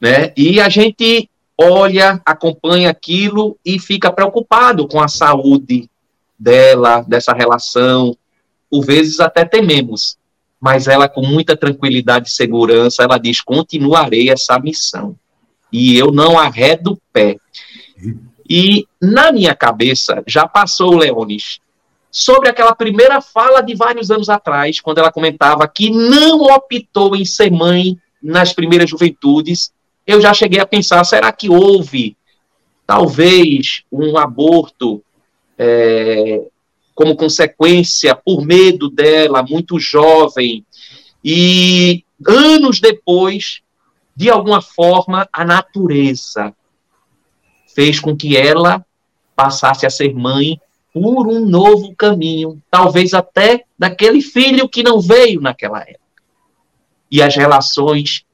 né? 0.00 0.32
E 0.36 0.60
a 0.60 0.68
gente 0.68 1.28
olha, 1.60 2.20
acompanha 2.24 2.88
aquilo 2.88 3.58
e 3.64 3.80
fica 3.80 4.12
preocupado 4.12 4.86
com 4.86 5.00
a 5.00 5.08
saúde 5.08 5.90
dela, 6.38 7.00
dessa 7.00 7.32
relação. 7.32 8.16
Por 8.70 8.84
vezes 8.84 9.18
até 9.18 9.44
tememos, 9.44 10.16
mas 10.60 10.86
ela, 10.86 11.08
com 11.08 11.22
muita 11.22 11.56
tranquilidade 11.56 12.28
e 12.28 12.32
segurança, 12.32 13.02
ela 13.02 13.18
diz: 13.18 13.40
continuarei 13.40 14.30
essa 14.30 14.58
missão. 14.58 15.16
E 15.72 15.96
eu 15.96 16.10
não 16.10 16.38
arredo 16.38 16.92
o 16.92 16.98
pé. 17.12 17.36
E 18.48 18.86
na 19.00 19.30
minha 19.30 19.54
cabeça 19.54 20.22
já 20.26 20.48
passou, 20.48 20.96
Leones, 20.96 21.60
sobre 22.10 22.48
aquela 22.48 22.74
primeira 22.74 23.20
fala 23.20 23.60
de 23.60 23.74
vários 23.74 24.10
anos 24.10 24.28
atrás, 24.28 24.80
quando 24.80 24.98
ela 24.98 25.12
comentava 25.12 25.68
que 25.68 25.90
não 25.90 26.42
optou 26.42 27.14
em 27.14 27.24
ser 27.24 27.50
mãe 27.50 27.98
nas 28.22 28.52
primeiras 28.52 28.88
juventudes, 28.88 29.72
eu 30.06 30.20
já 30.20 30.32
cheguei 30.32 30.60
a 30.60 30.66
pensar: 30.66 31.04
será 31.04 31.30
que 31.30 31.50
houve, 31.50 32.16
talvez, 32.86 33.82
um 33.92 34.16
aborto 34.16 35.02
é, 35.58 36.42
como 36.94 37.14
consequência, 37.14 38.14
por 38.14 38.44
medo 38.44 38.88
dela, 38.88 39.42
muito 39.42 39.78
jovem, 39.78 40.64
e 41.22 42.02
anos 42.26 42.80
depois, 42.80 43.60
de 44.18 44.28
alguma 44.28 44.60
forma, 44.60 45.28
a 45.32 45.44
natureza 45.44 46.52
fez 47.72 48.00
com 48.00 48.16
que 48.16 48.36
ela 48.36 48.84
passasse 49.36 49.86
a 49.86 49.90
ser 49.90 50.12
mãe 50.12 50.60
por 50.92 51.28
um 51.28 51.46
novo 51.46 51.94
caminho, 51.94 52.60
talvez 52.68 53.14
até 53.14 53.64
daquele 53.78 54.20
filho 54.20 54.68
que 54.68 54.82
não 54.82 55.00
veio 55.00 55.40
naquela 55.40 55.82
época. 55.82 56.00
E 57.08 57.22
as 57.22 57.36
relações 57.36 58.24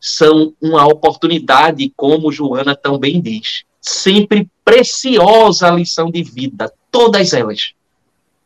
são 0.00 0.54
uma 0.58 0.86
oportunidade, 0.86 1.92
como 1.94 2.32
Joana 2.32 2.74
também 2.74 3.20
diz, 3.20 3.64
sempre 3.78 4.50
preciosa 4.64 5.68
lição 5.68 6.10
de 6.10 6.22
vida, 6.22 6.72
todas 6.90 7.34
elas, 7.34 7.74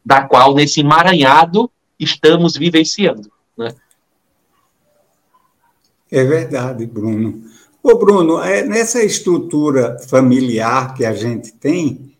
da 0.04 0.22
qual 0.22 0.54
nesse 0.54 0.80
emaranhado 0.80 1.70
estamos 2.00 2.56
vivenciando. 2.56 3.30
Né? 3.56 3.72
É 6.10 6.24
verdade, 6.24 6.86
Bruno. 6.86 7.44
Ô, 7.82 7.96
Bruno, 7.96 8.40
é 8.40 8.62
nessa 8.64 9.02
estrutura 9.02 9.96
familiar 10.08 10.94
que 10.94 11.04
a 11.04 11.14
gente 11.14 11.52
tem, 11.52 12.14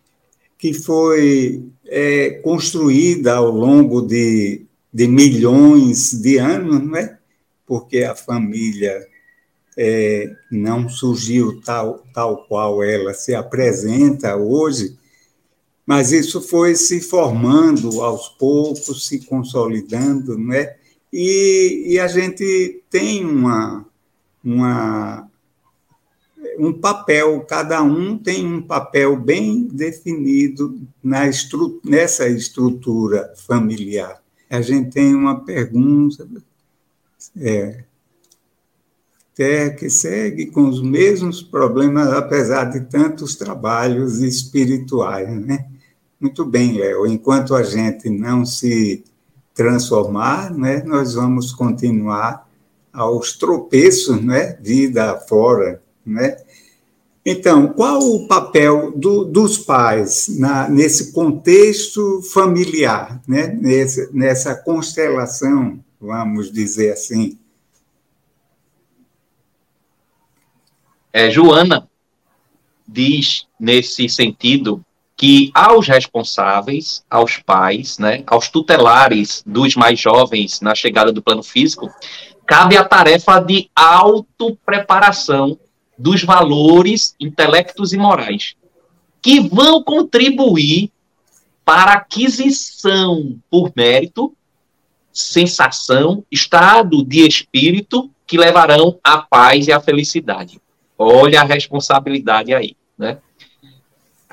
que 0.57 0.73
foi 0.73 1.63
é, 1.85 2.31
construída 2.43 3.35
ao 3.35 3.51
longo 3.51 4.01
de, 4.01 4.65
de 4.93 5.07
milhões 5.07 6.13
de 6.13 6.37
anos, 6.37 6.81
não 6.81 6.95
é? 6.95 7.17
Porque 7.67 8.03
a 8.03 8.15
família 8.15 9.05
é, 9.77 10.31
não 10.49 10.87
surgiu 10.87 11.61
tal, 11.61 12.03
tal 12.13 12.45
qual 12.47 12.83
ela 12.83 13.13
se 13.13 13.35
apresenta 13.35 14.35
hoje, 14.35 14.97
mas 15.85 16.11
isso 16.11 16.41
foi 16.41 16.75
se 16.75 17.01
formando 17.01 18.01
aos 18.01 18.29
poucos, 18.29 19.05
se 19.05 19.25
consolidando, 19.25 20.37
né? 20.37 20.75
E, 21.11 21.93
e 21.93 21.99
a 21.99 22.07
gente 22.07 22.83
tem 22.89 23.25
uma, 23.25 23.85
uma, 24.43 25.29
um 26.57 26.73
papel, 26.73 27.41
cada 27.41 27.81
um 27.83 28.17
tem 28.17 28.45
um 28.45 28.61
papel 28.61 29.17
bem 29.17 29.63
definido 29.67 30.79
na 31.03 31.27
estru, 31.27 31.81
nessa 31.83 32.27
estrutura 32.27 33.33
familiar. 33.35 34.21
A 34.49 34.61
gente 34.61 34.91
tem 34.91 35.13
uma 35.13 35.43
pergunta. 35.43 36.27
É, 37.37 37.83
terra 39.33 39.71
que 39.71 39.89
segue 39.89 40.47
com 40.47 40.67
os 40.67 40.81
mesmos 40.81 41.41
problemas, 41.41 42.09
apesar 42.09 42.65
de 42.65 42.81
tantos 42.81 43.35
trabalhos 43.35 44.21
espirituais. 44.21 45.29
Né? 45.45 45.67
Muito 46.19 46.45
bem, 46.45 46.73
Léo. 46.73 47.07
Enquanto 47.07 47.55
a 47.55 47.63
gente 47.63 48.09
não 48.09 48.45
se 48.45 49.03
transformar, 49.53 50.51
né, 50.51 50.83
nós 50.83 51.13
vamos 51.13 51.51
continuar 51.51 52.49
aos 52.91 53.33
tropeços, 53.37 54.21
né, 54.21 54.57
vida 54.61 55.17
fora, 55.27 55.81
né? 56.05 56.37
Então, 57.23 57.71
qual 57.73 57.99
o 57.99 58.27
papel 58.27 58.91
do, 58.97 59.23
dos 59.23 59.57
pais 59.57 60.27
na, 60.39 60.67
nesse 60.67 61.11
contexto 61.13 62.21
familiar, 62.23 63.21
né? 63.27 63.47
Nesse, 63.47 64.11
nessa 64.11 64.55
constelação, 64.55 65.79
vamos 65.99 66.51
dizer 66.51 66.93
assim? 66.93 67.37
É, 71.13 71.29
Joana 71.29 71.87
diz 72.87 73.47
nesse 73.59 74.09
sentido 74.09 74.83
que 75.21 75.51
aos 75.53 75.87
responsáveis, 75.87 77.05
aos 77.07 77.37
pais, 77.37 77.99
né, 77.99 78.23
aos 78.25 78.49
tutelares 78.49 79.43
dos 79.45 79.75
mais 79.75 79.99
jovens 79.99 80.61
na 80.61 80.73
chegada 80.73 81.11
do 81.11 81.21
plano 81.21 81.43
físico, 81.43 81.87
cabe 82.43 82.75
a 82.75 82.83
tarefa 82.83 83.39
de 83.39 83.69
autopreparação 83.75 85.59
dos 85.95 86.23
valores 86.23 87.15
intelectos 87.19 87.93
e 87.93 87.99
morais 87.99 88.55
que 89.21 89.39
vão 89.39 89.83
contribuir 89.83 90.91
para 91.63 91.93
aquisição 91.93 93.39
por 93.47 93.71
mérito, 93.75 94.35
sensação, 95.13 96.25
estado 96.31 97.05
de 97.05 97.27
espírito 97.27 98.09
que 98.25 98.39
levarão 98.39 98.97
à 99.03 99.19
paz 99.19 99.67
e 99.67 99.71
à 99.71 99.79
felicidade. 99.79 100.59
Olha 100.97 101.41
a 101.41 101.45
responsabilidade 101.45 102.55
aí, 102.55 102.75
né? 102.97 103.19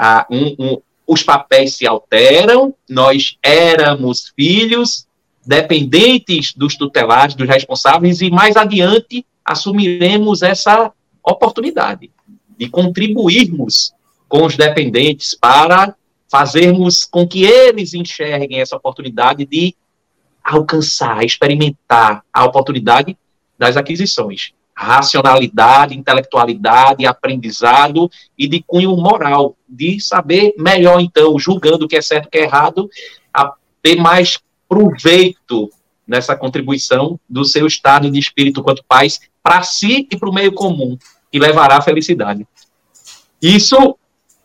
Ah, 0.01 0.25
um, 0.31 0.55
um, 0.59 0.83
os 1.05 1.25
papéis 1.25 1.75
se 1.75 1.87
alteram, 1.87 2.73
nós 2.89 3.37
éramos 3.43 4.33
filhos 4.37 5.09
dependentes 5.45 6.55
dos 6.55 6.77
tutelares, 6.77 7.35
dos 7.35 7.49
responsáveis, 7.49 8.21
e 8.21 8.31
mais 8.31 8.57
adiante 8.57 9.27
assumiremos 9.45 10.43
essa 10.43 10.93
oportunidade 11.25 12.13
de 12.57 12.69
contribuirmos 12.69 13.93
com 14.29 14.45
os 14.45 14.57
dependentes 14.57 15.35
para 15.35 15.97
fazermos 16.31 17.05
com 17.05 17.27
que 17.27 17.45
eles 17.45 17.95
enxerguem 17.95 18.61
essa 18.61 18.77
oportunidade 18.77 19.45
de 19.47 19.75
alcançar, 20.45 21.25
experimentar 21.25 22.23
a 22.33 22.45
oportunidade 22.45 23.17
das 23.59 23.77
aquisições 23.77 24.53
racionalidade, 24.81 25.99
intelectualidade, 25.99 27.05
aprendizado 27.05 28.09
e 28.39 28.47
de 28.47 28.63
cunho 28.63 28.97
moral, 28.97 29.57
de 29.69 30.01
saber 30.01 30.55
melhor, 30.57 31.01
então, 31.01 31.37
julgando 31.37 31.85
o 31.85 31.89
que 31.89 31.97
é 31.97 32.01
certo 32.01 32.27
e 32.27 32.29
o 32.29 32.31
que 32.31 32.39
é 32.39 32.43
errado, 32.45 32.89
a 33.35 33.53
ter 33.83 33.97
mais 33.97 34.39
proveito 34.69 35.69
nessa 36.07 36.37
contribuição 36.37 37.19
do 37.29 37.45
seu 37.45 37.67
estado 37.67 38.09
de 38.09 38.21
espírito 38.21 38.63
quanto 38.63 38.85
pais 38.87 39.21
para 39.43 39.63
si 39.63 40.07
e 40.11 40.17
para 40.17 40.31
o 40.31 40.33
meio 40.33 40.53
comum, 40.53 40.97
que 41.33 41.41
levará 41.41 41.79
à 41.79 41.83
felicidade. 41.83 42.47
Isso 43.43 43.99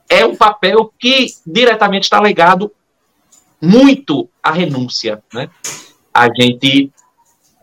é 0.09 0.25
um 0.25 0.35
papel 0.35 0.91
que 0.97 1.27
diretamente 1.45 2.05
está 2.05 2.19
ligado 2.19 2.71
muito 3.61 4.27
à 4.41 4.51
renúncia, 4.51 5.21
né? 5.31 5.47
A 6.11 6.25
gente 6.25 6.91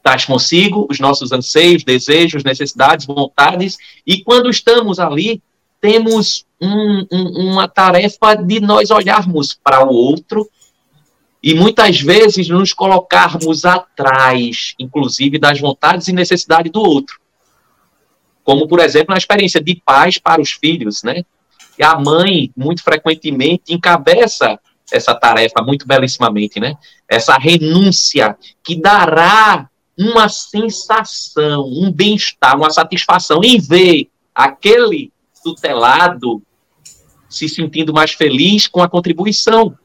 traz 0.03 0.25
consigo 0.25 0.87
os 0.91 0.99
nossos 0.99 1.33
anseios, 1.33 1.85
desejos, 1.85 2.45
necessidades, 2.45 3.07
vontades, 3.07 3.77
e 4.07 4.23
quando 4.23 4.51
estamos 4.51 4.99
ali, 4.99 5.43
temos 5.81 6.45
um, 6.61 7.07
um, 7.11 7.51
uma 7.51 7.67
tarefa 7.69 8.35
de 8.35 8.61
nós 8.61 8.91
olharmos 8.91 9.59
para 9.63 9.85
o 9.85 9.93
outro 9.93 10.49
e 11.43 11.55
muitas 11.55 12.01
vezes 12.01 12.49
nos 12.49 12.73
colocarmos 12.73 13.65
atrás, 13.65 14.75
inclusive, 14.79 15.39
das 15.39 15.59
vontades 15.59 16.07
e 16.09 16.13
necessidades 16.13 16.71
do 16.71 16.81
outro. 16.81 17.19
Como, 18.45 18.69
por 18.69 18.79
exemplo, 18.81 19.13
na 19.13 19.19
experiência 19.19 19.61
de 19.61 19.81
pais 19.83 20.19
para 20.19 20.41
os 20.41 20.51
filhos, 20.51 21.03
né? 21.03 21.25
E 21.79 21.83
a 21.83 21.99
mãe, 21.99 22.51
muito 22.55 22.83
frequentemente, 22.83 23.73
encabeça 23.73 24.59
essa 24.93 25.15
tarefa 25.15 25.63
muito 25.63 25.87
belíssimamente, 25.87 26.61
né? 26.61 26.75
Essa 27.09 27.39
renúncia 27.39 28.37
que 28.63 28.79
dará 28.79 29.70
uma 30.01 30.31
sensação, 30.31 31.67
um 31.67 31.93
bem-estar, 31.93 32.57
uma 32.57 32.71
satisfação 32.71 33.43
em 33.45 33.61
ver 33.61 34.09
aquele 34.35 35.13
tutelado 35.45 36.43
se 37.29 37.47
sentindo 37.51 37.93
mais 37.93 38.13
feliz 38.13 38.67
com 38.67 38.83
a 38.83 38.89
contribuição 38.89 39.77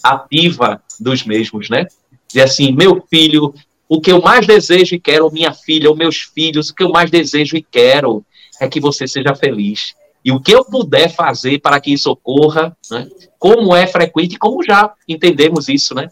ativa 0.00 0.80
dos 1.00 1.24
mesmos, 1.24 1.68
né? 1.68 1.88
E 2.32 2.40
assim, 2.40 2.70
meu 2.70 3.04
filho, 3.10 3.52
o 3.88 4.00
que 4.00 4.12
eu 4.12 4.22
mais 4.22 4.46
desejo 4.46 4.94
e 4.94 5.00
quero, 5.00 5.30
minha 5.32 5.52
filha, 5.52 5.90
ou 5.90 5.96
meus 5.96 6.18
filhos, 6.20 6.70
o 6.70 6.74
que 6.74 6.84
eu 6.84 6.90
mais 6.90 7.10
desejo 7.10 7.56
e 7.56 7.62
quero 7.62 8.24
é 8.60 8.68
que 8.68 8.78
você 8.78 9.08
seja 9.08 9.34
feliz. 9.34 9.94
E 10.24 10.30
o 10.30 10.40
que 10.40 10.52
eu 10.52 10.64
puder 10.64 11.12
fazer 11.12 11.58
para 11.60 11.80
que 11.80 11.92
isso 11.92 12.08
ocorra, 12.08 12.76
né? 12.88 13.08
como 13.40 13.74
é 13.74 13.88
frequente 13.88 14.38
como 14.38 14.62
já 14.62 14.92
entendemos 15.08 15.68
isso, 15.68 15.96
né? 15.96 16.08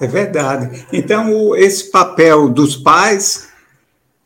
É 0.00 0.06
verdade. 0.06 0.86
Então, 0.92 1.56
esse 1.56 1.90
papel 1.90 2.48
dos 2.48 2.76
pais, 2.76 3.48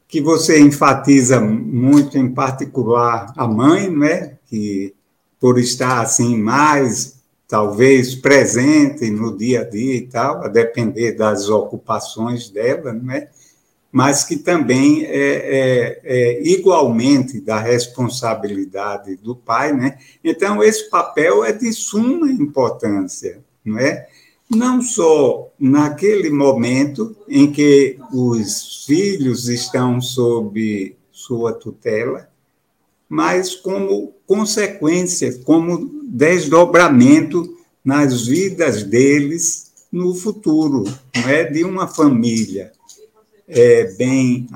que 0.09 0.20
você 0.20 0.61
enfatiza 0.61 1.40
muito, 1.40 2.18
em 2.18 2.33
particular 2.33 3.33
a 3.37 3.46
mãe, 3.46 3.88
né? 3.88 4.37
Que 4.46 4.94
por 5.38 5.59
estar 5.59 6.00
assim 6.00 6.37
mais 6.37 7.20
talvez 7.48 8.14
presente 8.14 9.11
no 9.11 9.37
dia 9.37 9.62
a 9.62 9.64
dia 9.64 9.96
e 9.96 10.06
tal, 10.06 10.44
a 10.44 10.48
depender 10.48 11.12
das 11.12 11.48
ocupações 11.48 12.48
dela, 12.48 12.92
né? 12.92 13.28
mas 13.92 14.22
que 14.22 14.37
também 14.37 15.04
é, 15.04 15.11
é, 15.11 16.00
é, 16.04 16.42
igualmente 16.48 17.40
da 17.40 17.59
responsabilidade 17.59 19.16
do 19.16 19.35
pai, 19.35 19.72
né? 19.72 19.98
Então 20.22 20.62
esse 20.62 20.88
papel 20.88 21.44
é 21.44 21.52
de 21.52 21.72
suma 21.72 22.30
importância, 22.30 23.40
não 23.64 23.78
é? 23.78 24.06
Não 24.50 24.82
só 24.82 25.48
naquele 25.58 26.28
momento 26.28 27.14
em 27.28 27.52
que 27.52 27.98
os 28.12 28.84
filhos 28.84 29.48
estão 29.48 30.00
sob 30.00 30.96
sua 31.12 31.52
tutela, 31.52 32.28
mas 33.08 33.54
como 33.54 34.12
consequência, 34.26 35.38
como 35.44 35.90
desdobramento 36.04 37.56
nas 37.84 38.26
vidas 38.26 38.82
deles 38.82 39.70
no 39.90 40.14
futuro, 40.14 40.84
não 41.14 41.28
é? 41.28 41.44
De 41.44 41.64
uma 41.64 41.86
família 41.86 42.72
é, 43.46 43.92
bem 43.94 44.46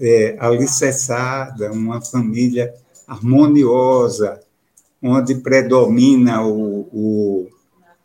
é, 0.00 0.36
alicerçada, 0.38 1.72
uma 1.72 2.00
família 2.00 2.72
harmoniosa, 3.06 4.40
onde 5.02 5.36
predomina 5.36 6.42
o, 6.46 6.88
o, 6.92 7.48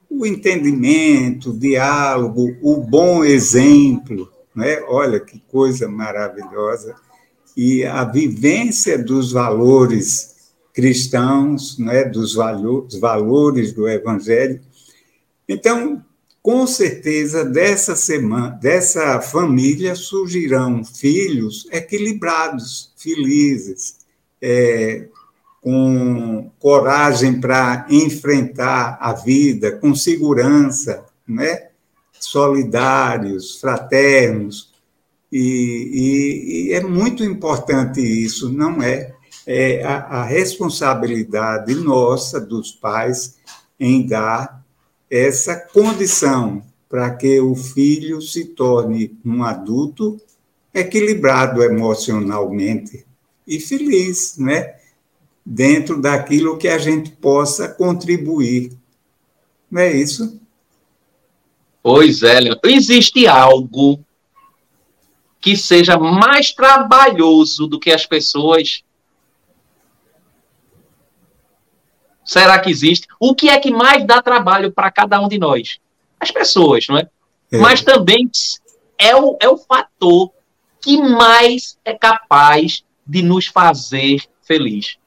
o 0.09 0.25
entendimento, 0.25 1.51
o 1.51 1.57
diálogo, 1.57 2.55
o 2.61 2.77
bom 2.77 3.23
exemplo. 3.23 4.31
Né? 4.55 4.81
Olha 4.87 5.19
que 5.19 5.39
coisa 5.47 5.87
maravilhosa 5.87 6.95
e 7.55 7.83
a 7.83 8.03
vivência 8.03 8.97
dos 8.97 9.31
valores 9.31 10.35
cristãos, 10.73 11.79
né, 11.79 12.03
dos 12.03 12.35
valores 12.99 13.73
do 13.73 13.89
Evangelho. 13.89 14.61
Então, 15.49 16.05
com 16.39 16.67
certeza, 16.67 17.43
dessa 17.43 17.95
semana, 17.95 18.51
dessa 18.51 19.19
família 19.19 19.95
surgirão 19.95 20.85
filhos 20.85 21.67
equilibrados, 21.71 22.93
felizes, 22.95 23.97
é, 24.39 25.07
com 25.67 26.49
coragem 26.59 27.41
para 27.41 27.85
enfrentar 27.89 28.97
a 29.01 29.11
vida, 29.11 29.69
com 29.69 29.93
segurança, 29.93 31.03
né? 31.27 31.67
solidários, 32.17 33.59
fraternos, 33.59 34.71
e, 35.29 36.69
e, 36.69 36.69
e, 36.69 36.73
é 36.73 36.81
muito 36.81 37.21
importante 37.21 37.99
isso, 37.99 38.49
não 38.49 38.81
é? 38.81 39.13
é 39.45 39.83
a, 39.83 39.97
a, 40.21 40.23
responsabilidade 40.23 41.75
nossa, 41.75 42.39
dos 42.39 42.71
pais, 42.71 43.35
em 43.77 44.07
dar 44.07 44.63
essa 45.11 45.53
condição 45.53 46.63
para 46.87 47.09
que 47.09 47.41
o 47.41 47.53
filho 47.55 48.21
se 48.21 48.45
torne 48.45 49.19
um 49.25 49.43
adulto 49.43 50.17
equilibrado 50.73 51.61
emocionalmente 51.61 53.05
e 53.45 53.59
feliz, 53.59 54.37
né? 54.37 54.76
Dentro 55.49 56.01
daquilo 56.01 56.57
que 56.57 56.67
a 56.67 56.77
gente 56.77 57.09
possa 57.09 57.69
contribuir. 57.69 58.77
Não 59.71 59.81
é 59.81 59.93
isso? 59.93 60.41
Pois 61.81 62.21
é, 62.21 62.37
Leandro. 62.41 62.59
Existe 62.65 63.25
algo 63.25 64.03
que 65.39 65.55
seja 65.55 65.97
mais 65.97 66.51
trabalhoso 66.51 67.65
do 67.65 67.79
que 67.79 67.91
as 67.91 68.05
pessoas. 68.05 68.83
Será 72.25 72.59
que 72.59 72.69
existe? 72.69 73.07
O 73.17 73.33
que 73.33 73.47
é 73.47 73.57
que 73.57 73.71
mais 73.71 74.05
dá 74.05 74.21
trabalho 74.21 74.69
para 74.69 74.91
cada 74.91 75.21
um 75.21 75.29
de 75.29 75.39
nós? 75.39 75.79
As 76.19 76.29
pessoas, 76.29 76.87
não 76.89 76.97
é? 76.97 77.09
é? 77.53 77.57
Mas 77.57 77.81
também 77.81 78.29
é 78.97 79.15
o, 79.15 79.37
é 79.39 79.47
o 79.47 79.57
fator 79.57 80.33
que 80.81 80.97
mais 80.97 81.77
é 81.85 81.93
capaz 81.93 82.83
de 83.05 83.21
nos 83.21 83.47
fazer 83.47 84.23
feliz. 84.41 84.97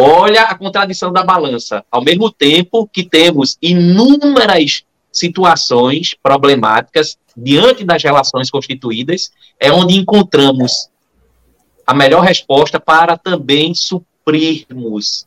Olha 0.00 0.42
a 0.42 0.54
contradição 0.54 1.12
da 1.12 1.24
balança. 1.24 1.84
Ao 1.90 2.00
mesmo 2.00 2.30
tempo 2.30 2.86
que 2.86 3.02
temos 3.02 3.58
inúmeras 3.60 4.84
situações 5.12 6.14
problemáticas 6.22 7.18
diante 7.36 7.82
das 7.82 8.00
relações 8.00 8.48
constituídas, 8.48 9.32
é 9.58 9.72
onde 9.72 9.96
encontramos 9.96 10.88
a 11.84 11.92
melhor 11.92 12.22
resposta 12.22 12.78
para 12.78 13.16
também 13.16 13.74
suprirmos 13.74 15.26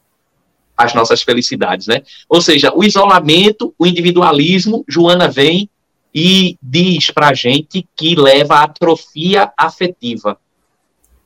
as 0.78 0.94
nossas 0.94 1.22
felicidades, 1.22 1.88
né? 1.88 2.02
Ou 2.30 2.42
seja, 2.42 2.72
o 2.74 2.82
isolamento, 2.82 3.76
o 3.78 3.86
individualismo, 3.86 4.86
Joana 4.88 5.28
vem 5.28 5.70
e 6.16 6.58
diz 6.64 7.12
para 7.12 7.34
gente 7.34 7.86
que 7.94 8.16
leva 8.16 8.56
à 8.56 8.64
atrofia 8.64 9.52
afetiva, 9.58 10.38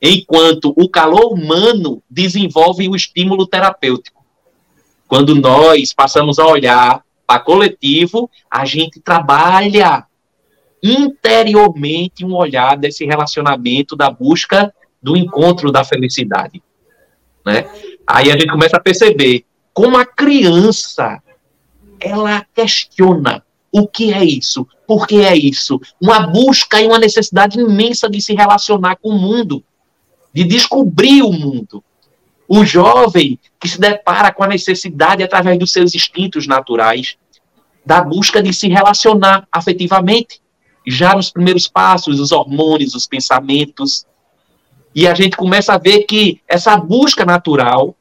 enquanto 0.00 0.72
o 0.76 0.88
calor 0.88 1.32
humano 1.32 2.02
desenvolve 2.08 2.88
o 2.88 2.96
estímulo 2.96 3.46
terapêutico. 3.46 4.24
Quando 5.08 5.34
nós 5.34 5.92
passamos 5.94 6.38
a 6.38 6.46
olhar 6.46 7.02
para 7.26 7.40
coletivo, 7.40 8.30
a 8.50 8.64
gente 8.64 9.00
trabalha 9.00 10.04
interiormente 10.82 12.24
um 12.24 12.34
olhar 12.34 12.76
desse 12.76 13.04
relacionamento 13.04 13.96
da 13.96 14.10
busca 14.10 14.72
do 15.02 15.16
encontro 15.16 15.72
da 15.72 15.84
felicidade, 15.84 16.62
né? 17.44 17.68
Aí 18.06 18.30
a 18.30 18.34
gente 18.34 18.48
começa 18.48 18.76
a 18.76 18.80
perceber 18.80 19.44
como 19.72 19.96
a 19.96 20.04
criança 20.04 21.20
ela 22.00 22.44
questiona 22.54 23.44
o 23.72 23.86
que 23.86 24.12
é 24.12 24.24
isso, 24.24 24.66
por 24.86 25.06
que 25.06 25.22
é 25.22 25.36
isso, 25.36 25.80
uma 26.00 26.26
busca 26.26 26.80
e 26.80 26.86
uma 26.86 26.98
necessidade 26.98 27.60
imensa 27.60 28.08
de 28.08 28.20
se 28.20 28.34
relacionar 28.34 28.96
com 28.96 29.10
o 29.10 29.18
mundo, 29.18 29.62
de 30.36 30.44
descobrir 30.44 31.22
o 31.22 31.32
mundo. 31.32 31.82
O 32.46 32.62
jovem 32.62 33.38
que 33.58 33.66
se 33.66 33.80
depara 33.80 34.30
com 34.30 34.44
a 34.44 34.46
necessidade 34.46 35.22
através 35.22 35.58
dos 35.58 35.72
seus 35.72 35.94
instintos 35.94 36.46
naturais, 36.46 37.16
da 37.86 38.02
busca 38.02 38.42
de 38.42 38.52
se 38.52 38.68
relacionar 38.68 39.48
afetivamente, 39.50 40.42
já 40.86 41.14
nos 41.14 41.30
primeiros 41.30 41.66
passos, 41.66 42.20
os 42.20 42.32
hormônios, 42.32 42.94
os 42.94 43.06
pensamentos. 43.06 44.04
E 44.94 45.08
a 45.08 45.14
gente 45.14 45.38
começa 45.38 45.72
a 45.72 45.78
ver 45.78 46.02
que 46.02 46.38
essa 46.46 46.76
busca 46.76 47.24
natural 47.24 47.96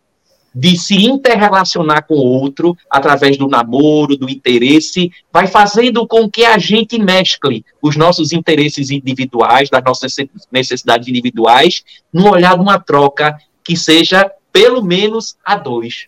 de 0.55 0.77
se 0.77 0.95
interrelacionar 1.05 2.07
com 2.07 2.15
o 2.15 2.25
outro 2.25 2.77
através 2.89 3.37
do 3.37 3.45
namoro, 3.45 4.15
do 4.15 4.29
interesse, 4.29 5.11
vai 5.31 5.47
fazendo 5.47 6.07
com 6.07 6.29
que 6.29 6.45
a 6.45 6.57
gente 6.57 6.97
mescle 6.97 7.65
os 7.81 7.97
nossos 7.97 8.31
interesses 8.31 8.89
individuais, 8.89 9.69
das 9.69 9.83
nossas 9.83 10.15
necessidades 10.49 11.09
individuais, 11.09 11.83
num 12.11 12.29
olhar 12.29 12.55
de 12.55 12.61
uma 12.61 12.79
troca 12.79 13.37
que 13.61 13.75
seja 13.75 14.31
pelo 14.53 14.81
menos 14.81 15.35
a 15.43 15.57
dois. 15.57 16.05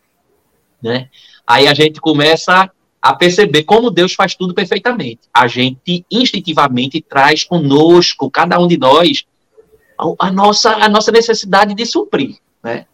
Né? 0.81 1.09
Aí 1.45 1.67
a 1.67 1.73
gente 1.73 1.99
começa 1.99 2.71
a 3.01 3.13
perceber 3.13 3.63
como 3.63 3.91
Deus 3.91 4.13
faz 4.13 4.33
tudo 4.33 4.53
perfeitamente. 4.53 5.21
A 5.33 5.47
gente 5.47 6.05
instintivamente 6.09 7.01
traz 7.01 7.43
conosco, 7.43 8.31
cada 8.31 8.57
um 8.57 8.67
de 8.67 8.77
nós, 8.77 9.25
a 10.19 10.31
nossa, 10.31 10.71
a 10.71 10.87
nossa 10.87 11.11
necessidade 11.11 11.73
de 11.73 11.85
suprir. 11.85 12.37
Né? 12.63 12.85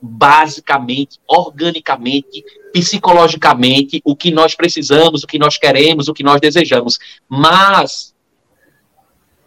Basicamente, 0.00 1.18
organicamente, 1.26 2.44
psicologicamente, 2.72 4.00
o 4.04 4.16
que 4.16 4.30
nós 4.30 4.54
precisamos, 4.54 5.22
o 5.22 5.26
que 5.26 5.38
nós 5.38 5.58
queremos, 5.58 6.08
o 6.08 6.14
que 6.14 6.22
nós 6.22 6.40
desejamos. 6.40 6.98
Mas 7.28 8.14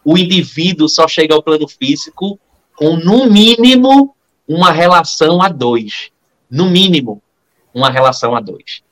o 0.04 0.18
indivíduo 0.18 0.90
só 0.90 1.08
chega 1.08 1.34
ao 1.34 1.42
plano 1.42 1.68
físico 1.68 2.40
com, 2.76 2.98
no 2.98 3.30
mínimo, 3.30 4.16
uma 4.48 4.72
relação 4.72 5.42
a 5.42 5.50
dois. 5.50 6.10
No 6.50 6.70
mínimo, 6.70 7.22
uma 7.74 7.90
relação 7.90 8.36
a 8.36 8.40
dois. 8.40 8.84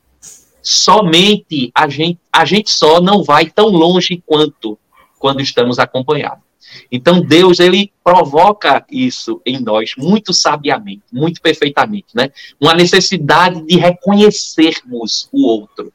Somente 0.62 1.72
a 1.76 1.88
gente, 1.88 2.20
a 2.32 2.46
gente 2.46 2.70
só 2.70 3.02
não 3.02 3.24
vai 3.24 3.50
tão 3.50 3.68
longe 3.68 4.22
quanto 4.26 4.78
quando 5.20 5.42
estamos 5.42 5.78
acompanhados. 5.78 6.51
Então 6.92 7.22
Deus 7.22 7.60
ele 7.60 7.92
provoca 8.04 8.86
isso 8.90 9.42
em 9.46 9.60
nós 9.60 9.92
muito 9.98 10.34
sabiamente, 10.34 11.04
muito 11.12 11.42
perfeitamente, 11.42 12.08
né? 12.14 12.32
Uma 12.60 12.74
necessidade 12.74 13.62
de 13.64 13.78
reconhecermos 13.78 15.28
o 15.32 15.48
outro. 15.48 15.92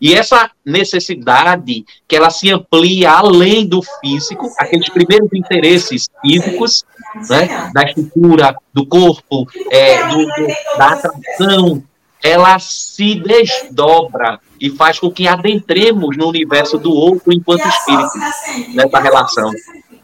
E 0.00 0.14
essa 0.14 0.50
necessidade 0.64 1.84
que 2.08 2.16
ela 2.16 2.30
se 2.30 2.50
amplia 2.50 3.10
além 3.10 3.66
do 3.66 3.82
físico, 4.00 4.50
aqueles 4.58 4.88
primeiros 4.88 5.28
interesses 5.34 6.08
físicos, 6.22 6.84
né, 7.28 7.70
da 7.74 7.82
estrutura 7.82 8.56
do 8.72 8.86
corpo, 8.86 9.46
é, 9.70 10.06
do, 10.08 10.24
do, 10.24 10.46
da 10.78 10.92
atração, 10.92 11.82
ela 12.22 12.58
se 12.58 13.14
desdobra 13.14 14.40
e 14.58 14.70
faz 14.70 14.98
com 14.98 15.10
que 15.10 15.26
adentremos 15.26 16.16
no 16.16 16.28
universo 16.28 16.78
do 16.78 16.92
outro 16.92 17.32
enquanto 17.32 17.66
espírito 17.66 18.74
nessa 18.74 19.00
relação 19.00 19.50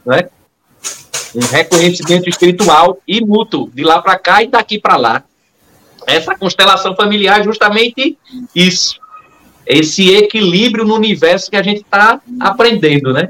né? 0.07 0.29
Um 1.35 1.41
reconhecimento 1.41 2.29
espiritual 2.29 2.99
e 3.07 3.21
mútuo, 3.21 3.71
de 3.75 3.83
lá 3.83 4.01
para 4.01 4.19
cá 4.19 4.43
e 4.43 4.47
daqui 4.47 4.79
para 4.79 4.97
lá. 4.97 5.25
Essa 6.07 6.37
constelação 6.37 6.95
familiar 6.95 7.41
é 7.41 7.45
justamente 7.45 8.17
isso. 8.55 8.99
Esse 9.67 10.15
equilíbrio 10.15 10.85
no 10.85 10.95
universo 10.95 11.51
que 11.51 11.57
a 11.57 11.63
gente 11.63 11.81
está 11.81 12.21
aprendendo, 12.39 13.13
né? 13.13 13.29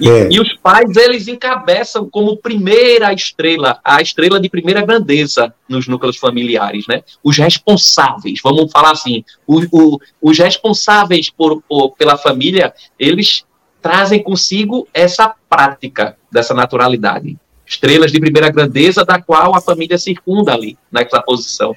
E, 0.00 0.10
é. 0.10 0.28
e, 0.28 0.40
os 0.40 0.54
pais, 0.54 0.96
eles 0.96 1.28
encabeçam 1.28 2.10
como 2.10 2.36
primeira 2.36 3.12
estrela, 3.12 3.78
a 3.84 4.02
estrela 4.02 4.40
de 4.40 4.48
primeira 4.48 4.84
grandeza 4.84 5.54
nos 5.68 5.86
núcleos 5.86 6.16
familiares, 6.16 6.84
né? 6.88 7.04
Os 7.22 7.38
responsáveis, 7.38 8.40
vamos 8.42 8.72
falar 8.72 8.90
assim, 8.90 9.24
o, 9.46 9.60
o, 9.70 10.00
os 10.20 10.36
responsáveis 10.36 11.30
por, 11.30 11.62
por, 11.68 11.92
pela 11.92 12.18
família, 12.18 12.74
eles 12.98 13.44
trazem 13.82 14.22
consigo 14.22 14.86
essa 14.94 15.34
prática 15.48 16.16
dessa 16.30 16.54
naturalidade. 16.54 17.36
Estrelas 17.66 18.12
de 18.12 18.20
primeira 18.20 18.50
grandeza, 18.50 19.04
da 19.04 19.20
qual 19.20 19.54
a 19.54 19.60
família 19.60 19.98
circunda 19.98 20.54
ali, 20.54 20.78
nessa 20.90 21.20
posição. 21.20 21.74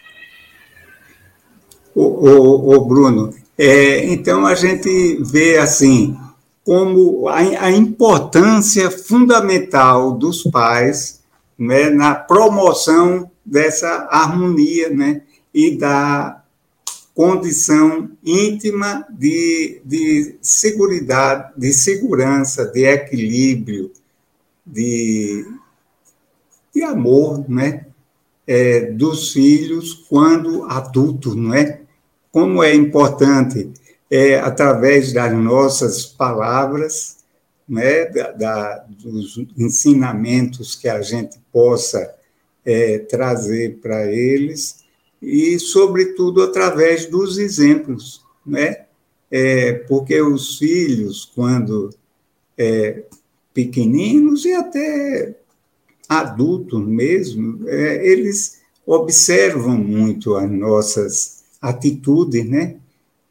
O 1.95 2.85
Bruno, 2.85 3.33
é, 3.57 4.05
então 4.05 4.45
a 4.45 4.53
gente 4.53 5.17
vê 5.23 5.57
assim 5.57 6.17
como 6.65 7.29
a, 7.29 7.37
a 7.37 7.71
importância 7.71 8.91
fundamental 8.91 10.11
dos 10.11 10.43
pais 10.43 11.21
né, 11.57 11.89
na 11.89 12.15
promoção 12.15 13.31
dessa 13.45 14.07
harmonia 14.09 14.89
né, 14.89 15.21
e 15.53 15.77
da 15.77 16.41
condição 17.15 18.11
íntima 18.21 19.07
de, 19.09 19.81
de 19.85 20.35
segurança, 20.41 21.53
de 21.57 21.71
segurança, 21.71 22.65
de 22.65 22.83
equilíbrio, 22.85 23.89
de, 24.65 25.45
de 26.73 26.83
amor, 26.83 27.49
né? 27.49 27.85
É, 28.47 28.91
dos 28.91 29.31
filhos 29.31 30.05
quando 30.07 30.65
adultos, 30.65 31.35
não 31.35 31.53
é? 31.53 31.81
Como 32.31 32.61
é 32.61 32.75
importante, 32.75 33.71
é, 34.11 34.37
através 34.37 35.13
das 35.13 35.33
nossas 35.33 36.05
palavras, 36.05 37.17
né, 37.67 38.05
da, 38.05 38.31
da, 38.33 38.85
dos 38.87 39.37
ensinamentos 39.57 40.75
que 40.75 40.87
a 40.87 41.01
gente 41.01 41.39
possa 41.51 42.13
é, 42.63 42.99
trazer 42.99 43.79
para 43.81 44.05
eles, 44.11 44.84
e, 45.25 45.57
sobretudo, 45.57 46.43
através 46.43 47.07
dos 47.07 47.39
exemplos, 47.39 48.23
né? 48.45 48.85
É, 49.31 49.73
porque 49.73 50.21
os 50.21 50.59
filhos, 50.59 51.25
quando 51.33 51.89
é, 52.55 53.03
pequeninos 53.51 54.45
e 54.45 54.53
até 54.53 55.35
adultos 56.07 56.85
mesmo, 56.85 57.67
é, 57.67 58.07
eles 58.07 58.61
observam 58.85 59.75
muito 59.75 60.35
as 60.35 60.49
nossas 60.51 61.43
atitudes, 61.59 62.45
né? 62.47 62.75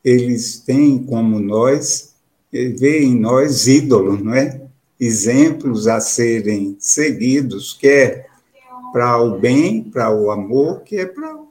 Eles 0.04 0.58
têm, 0.58 0.98
como 0.98 1.38
nós, 1.38 2.12
veem 2.52 3.12
em 3.12 3.20
nós 3.20 3.68
ídolos, 3.68 4.20
não 4.20 4.34
é? 4.34 4.60
Exemplos 4.98 5.86
a 5.86 6.00
serem 6.00 6.76
seguidos, 6.80 7.72
quer 7.72 8.26
para 8.92 9.20
o 9.22 9.38
bem, 9.38 9.84
para 9.84 10.12
o 10.14 10.30
amor, 10.30 10.82
quer 10.82 11.14
para 11.14 11.43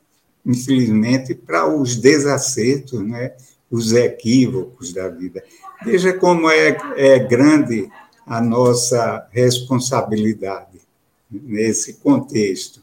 infelizmente, 0.46 1.34
para 1.34 1.68
os 1.68 1.96
desacertos, 1.96 3.00
né, 3.02 3.34
os 3.72 3.94
equívocos 3.94 4.94
da 4.94 5.08
vida. 5.08 5.44
Veja 5.84 6.14
como 6.14 6.50
é, 6.50 6.78
é 6.96 7.20
grande 7.20 7.89
a 8.26 8.39
nossa 8.39 9.28
responsabilidade 9.32 10.82
nesse 11.30 11.96
contexto. 11.96 12.82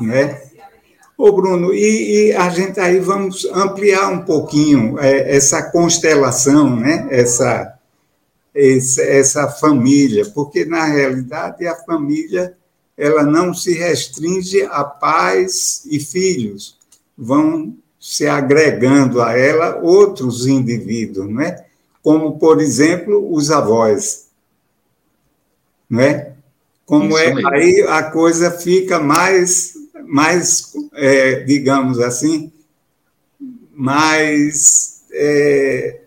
Né? 0.00 0.40
Ô, 1.16 1.32
Bruno, 1.32 1.72
e, 1.72 2.28
e, 2.28 2.32
a 2.32 2.48
gente 2.48 2.80
aí 2.80 2.98
vamos 2.98 3.44
ampliar 3.52 4.08
um 4.08 4.24
pouquinho 4.24 4.98
é, 4.98 5.36
essa 5.36 5.70
constelação, 5.70 6.74
né? 6.74 7.06
essa, 7.10 7.78
essa, 8.54 9.02
essa 9.02 9.48
família, 9.48 10.24
porque, 10.34 10.64
na 10.64 10.86
realidade, 10.86 11.66
a 11.66 11.76
família 11.76 12.56
ela 13.00 13.22
não 13.22 13.54
se 13.54 13.72
restringe 13.72 14.62
a 14.64 14.84
pais 14.84 15.86
e 15.86 15.98
filhos, 15.98 16.76
vão 17.16 17.74
se 17.98 18.26
agregando 18.26 19.22
a 19.22 19.32
ela 19.32 19.80
outros 19.82 20.46
indivíduos, 20.46 21.26
não 21.26 21.40
é? 21.40 21.64
Como, 22.02 22.38
por 22.38 22.60
exemplo, 22.60 23.32
os 23.32 23.50
avós, 23.50 24.26
não 25.88 26.00
é? 26.00 26.34
Como 26.84 27.16
é, 27.16 27.32
aí 27.46 27.86
a 27.88 28.02
coisa 28.02 28.50
fica 28.50 28.98
mais, 28.98 29.72
mais 30.06 30.74
é, 30.92 31.40
digamos 31.40 31.98
assim, 32.00 32.52
mais 33.74 35.04
é, 35.12 36.00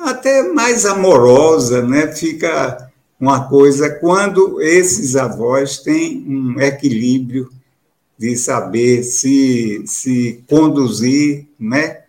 até 0.00 0.42
mais 0.52 0.84
amorosa, 0.86 1.82
né? 1.86 2.08
Fica 2.08 2.81
uma 3.22 3.48
coisa 3.48 3.88
quando 3.88 4.60
esses 4.60 5.14
avós 5.14 5.78
têm 5.78 6.24
um 6.26 6.60
equilíbrio 6.60 7.48
de 8.18 8.36
saber 8.36 9.04
se, 9.04 9.84
se 9.86 10.42
conduzir, 10.48 11.46
né? 11.56 12.00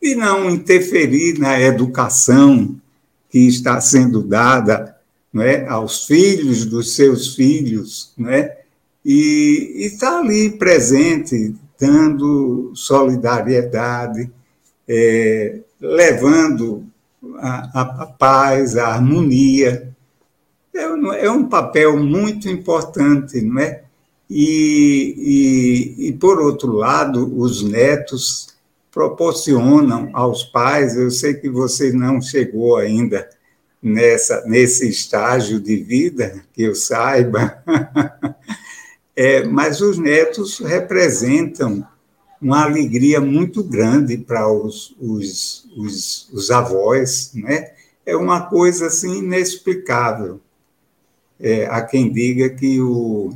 e 0.00 0.14
não 0.14 0.50
interferir 0.50 1.38
na 1.38 1.58
educação 1.58 2.76
que 3.30 3.48
está 3.48 3.80
sendo 3.80 4.22
dada 4.22 4.94
né, 5.32 5.66
aos 5.66 6.04
filhos 6.04 6.66
dos 6.66 6.94
seus 6.94 7.34
filhos, 7.34 8.12
né, 8.16 8.52
e 9.02 9.72
está 9.78 10.18
ali 10.18 10.50
presente, 10.50 11.54
dando 11.80 12.72
solidariedade, 12.74 14.30
é, 14.86 15.60
levando 15.80 16.84
a, 17.38 18.02
a, 18.02 18.06
paz, 18.06 18.76
a 18.76 18.88
harmonia, 18.88 19.87
é, 20.78 21.26
é 21.26 21.30
um 21.30 21.48
papel 21.48 21.96
muito 21.96 22.48
importante, 22.48 23.40
não 23.40 23.60
é? 23.60 23.82
E, 24.30 25.96
e, 25.98 26.08
e, 26.08 26.12
por 26.12 26.38
outro 26.38 26.72
lado, 26.72 27.38
os 27.38 27.62
netos 27.62 28.48
proporcionam 28.90 30.10
aos 30.12 30.44
pais, 30.44 30.96
eu 30.96 31.10
sei 31.10 31.34
que 31.34 31.48
você 31.48 31.92
não 31.92 32.20
chegou 32.20 32.76
ainda 32.76 33.28
nessa, 33.82 34.44
nesse 34.46 34.88
estágio 34.88 35.58
de 35.58 35.76
vida, 35.76 36.44
que 36.52 36.62
eu 36.62 36.74
saiba, 36.74 37.62
é, 39.16 39.44
mas 39.44 39.80
os 39.80 39.98
netos 39.98 40.58
representam 40.58 41.86
uma 42.40 42.64
alegria 42.64 43.20
muito 43.20 43.64
grande 43.64 44.18
para 44.18 44.50
os, 44.50 44.94
os, 45.00 45.66
os, 45.76 46.28
os 46.32 46.50
avós, 46.50 47.32
né? 47.34 47.72
É 48.04 48.16
uma 48.16 48.42
coisa 48.42 48.86
assim 48.86 49.18
inexplicável. 49.18 50.40
É, 51.40 51.66
há 51.66 51.82
quem 51.82 52.12
diga 52.12 52.50
que 52.50 52.80
o, 52.80 53.30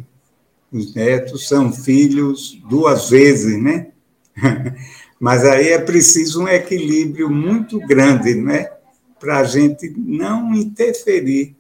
os 0.72 0.94
netos 0.94 1.48
são 1.48 1.72
filhos 1.72 2.60
duas 2.68 3.10
vezes, 3.10 3.60
né? 3.62 3.88
Mas 5.20 5.44
aí 5.44 5.68
é 5.68 5.78
preciso 5.78 6.42
um 6.42 6.48
equilíbrio 6.48 7.30
muito 7.30 7.78
grande, 7.78 8.34
né? 8.34 8.70
Para 9.20 9.38
a 9.38 9.44
gente 9.44 9.92
não 9.96 10.52
interferir 10.54 11.54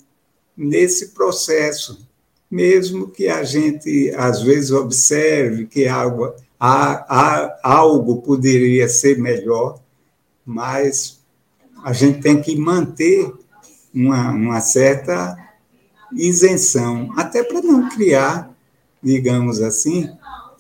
nesse 0.56 1.08
processo 1.08 2.06
mesmo 2.52 3.08
que 3.08 3.28
a 3.28 3.42
gente 3.42 4.12
às 4.14 4.42
vezes 4.42 4.70
observe 4.72 5.64
que 5.64 5.88
algo, 5.88 6.34
há, 6.60 7.06
há, 7.08 7.58
algo 7.62 8.20
poderia 8.20 8.86
ser 8.90 9.18
melhor, 9.18 9.80
mas 10.44 11.18
a 11.82 11.94
gente 11.94 12.20
tem 12.20 12.42
que 12.42 12.54
manter 12.54 13.32
uma, 13.94 14.32
uma 14.32 14.60
certa 14.60 15.34
isenção, 16.14 17.12
até 17.16 17.42
para 17.42 17.60
não 17.62 17.88
criar, 17.88 18.50
digamos 19.02 19.60
assim, 19.60 20.10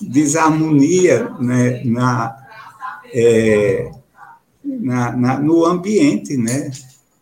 desarmonia 0.00 1.30
né, 1.38 1.82
na, 1.84 2.36
é, 3.12 3.92
na, 4.64 5.16
na, 5.16 5.38
no 5.38 5.64
ambiente, 5.64 6.36
né? 6.36 6.70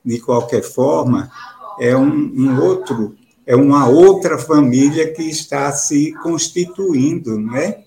De 0.04 0.18
qualquer 0.18 0.62
forma, 0.62 1.30
é 1.78 1.96
um, 1.96 2.08
um 2.08 2.60
outro 2.62 3.16
é 3.46 3.56
uma 3.56 3.88
outra 3.88 4.38
família 4.38 5.12
que 5.12 5.24
está 5.24 5.72
se 5.72 6.12
constituindo, 6.22 7.36
não 7.36 7.56
é? 7.56 7.82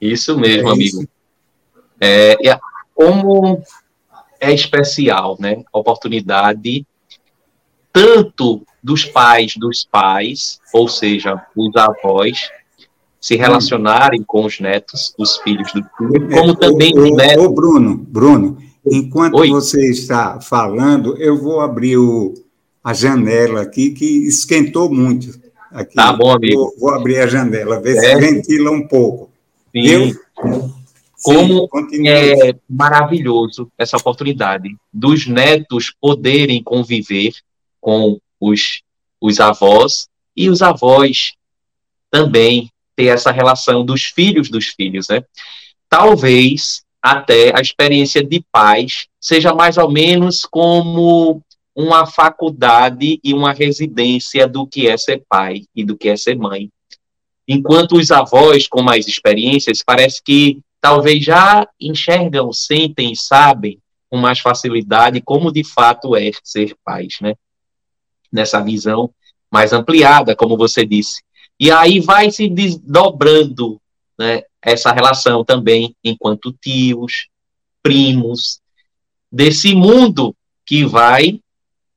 Isso 0.00 0.36
mesmo, 0.36 0.68
é 0.68 0.72
amigo. 0.72 1.02
Isso. 1.02 1.08
É, 2.00 2.36
como 2.92 3.62
é 4.40 4.52
especial, 4.52 5.36
né? 5.38 5.62
A 5.72 5.78
oportunidade 5.78 6.84
tanto 7.92 8.62
dos 8.82 9.04
pais 9.04 9.54
dos 9.56 9.84
pais, 9.84 10.58
ou 10.72 10.88
seja, 10.88 11.44
os 11.54 11.74
avós, 11.76 12.50
se 13.20 13.36
relacionarem 13.36 14.22
com 14.22 14.46
os 14.46 14.58
netos, 14.58 15.14
os 15.18 15.36
filhos 15.38 15.70
do 15.72 15.82
filho, 15.82 16.28
como 16.30 16.52
é, 16.52 16.56
também 16.56 16.98
o, 16.98 17.02
os 17.02 17.16
netos. 17.16 17.44
Ô, 17.44 17.50
Bruno, 17.50 17.96
Bruno, 17.96 18.58
Enquanto 18.84 19.36
Oi. 19.36 19.50
você 19.50 19.90
está 19.90 20.40
falando, 20.40 21.16
eu 21.18 21.36
vou 21.36 21.60
abrir 21.60 21.98
o, 21.98 22.34
a 22.82 22.94
janela 22.94 23.62
aqui, 23.62 23.90
que 23.90 24.26
esquentou 24.26 24.90
muito. 24.90 25.38
Aqui. 25.70 25.94
Tá 25.94 26.12
bom, 26.12 26.32
amigo. 26.32 26.56
Vou, 26.56 26.74
vou 26.78 26.94
abrir 26.94 27.18
a 27.18 27.26
janela, 27.26 27.80
ver 27.80 27.96
é. 27.96 28.00
se 28.00 28.16
ventila 28.16 28.70
um 28.70 28.86
pouco. 28.88 29.30
Sim. 29.72 29.86
Eu, 29.86 30.14
como 31.22 31.68
Sim, 31.90 32.08
é 32.08 32.54
maravilhoso 32.68 33.70
essa 33.76 33.98
oportunidade 33.98 34.74
dos 34.90 35.26
netos 35.26 35.94
poderem 36.00 36.62
conviver 36.62 37.34
com 37.80 38.18
os, 38.38 38.82
os 39.20 39.40
avós 39.40 40.08
e 40.36 40.48
os 40.48 40.62
avós 40.62 41.32
também 42.10 42.70
ter 42.96 43.06
essa 43.06 43.30
relação 43.30 43.84
dos 43.84 44.04
filhos 44.04 44.50
dos 44.50 44.66
filhos, 44.68 45.08
né? 45.08 45.22
Talvez 45.88 46.82
até 47.02 47.56
a 47.56 47.60
experiência 47.60 48.22
de 48.22 48.44
pais 48.52 49.06
seja 49.20 49.54
mais 49.54 49.78
ou 49.78 49.90
menos 49.90 50.42
como 50.42 51.42
uma 51.74 52.06
faculdade 52.06 53.18
e 53.22 53.32
uma 53.32 53.52
residência 53.52 54.46
do 54.46 54.66
que 54.66 54.86
é 54.86 54.96
ser 54.96 55.22
pai 55.28 55.62
e 55.74 55.84
do 55.84 55.96
que 55.96 56.08
é 56.08 56.16
ser 56.16 56.36
mãe. 56.36 56.68
Enquanto 57.48 57.96
os 57.96 58.10
avós 58.10 58.68
com 58.68 58.82
mais 58.82 59.08
experiências 59.08 59.82
parece 59.84 60.22
que 60.22 60.60
talvez 60.80 61.24
já 61.24 61.66
enxergam, 61.80 62.52
sentem, 62.52 63.14
sabem 63.14 63.78
com 64.08 64.16
mais 64.16 64.40
facilidade 64.40 65.20
como 65.20 65.52
de 65.52 65.64
fato 65.64 66.16
é 66.16 66.30
ser 66.42 66.76
pais, 66.84 67.16
né? 67.20 67.34
Nessa 68.32 68.60
visão 68.60 69.10
mais 69.50 69.72
ampliada, 69.72 70.36
como 70.36 70.56
você 70.56 70.86
disse. 70.86 71.22
E 71.58 71.70
aí 71.70 72.00
vai 72.00 72.30
se 72.30 72.48
desdobrando 72.48 73.80
né, 74.18 74.42
essa 74.62 74.92
relação 74.92 75.44
também 75.44 75.94
enquanto 76.04 76.52
tios, 76.52 77.26
primos, 77.82 78.60
desse 79.30 79.74
mundo 79.74 80.34
que 80.64 80.84
vai 80.84 81.40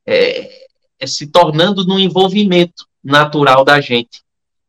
é, 0.06 0.68
é, 1.00 1.08
se 1.08 1.28
tornando 1.28 1.86
no 1.86 2.00
envolvimento 2.00 2.86
natural 3.04 3.64
da 3.64 3.80
gente. 3.80 4.22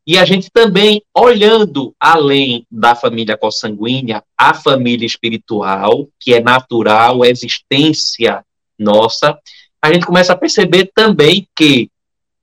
E 0.07 0.19
a 0.19 0.25
gente 0.25 0.51
também, 0.51 1.01
olhando 1.15 1.95
além 1.99 2.65
da 2.69 2.93
família 2.93 3.35
consanguínea, 3.35 4.23
a 4.37 4.53
família 4.53 5.05
espiritual, 5.05 6.07
que 6.19 6.33
é 6.33 6.39
natural, 6.39 7.25
é 7.25 7.29
existência 7.29 8.45
nossa, 8.77 9.37
a 9.85 9.93
gente 9.93 10.05
começa 10.05 10.33
a 10.33 10.37
perceber 10.37 10.91
também 10.93 11.47
que 11.55 11.89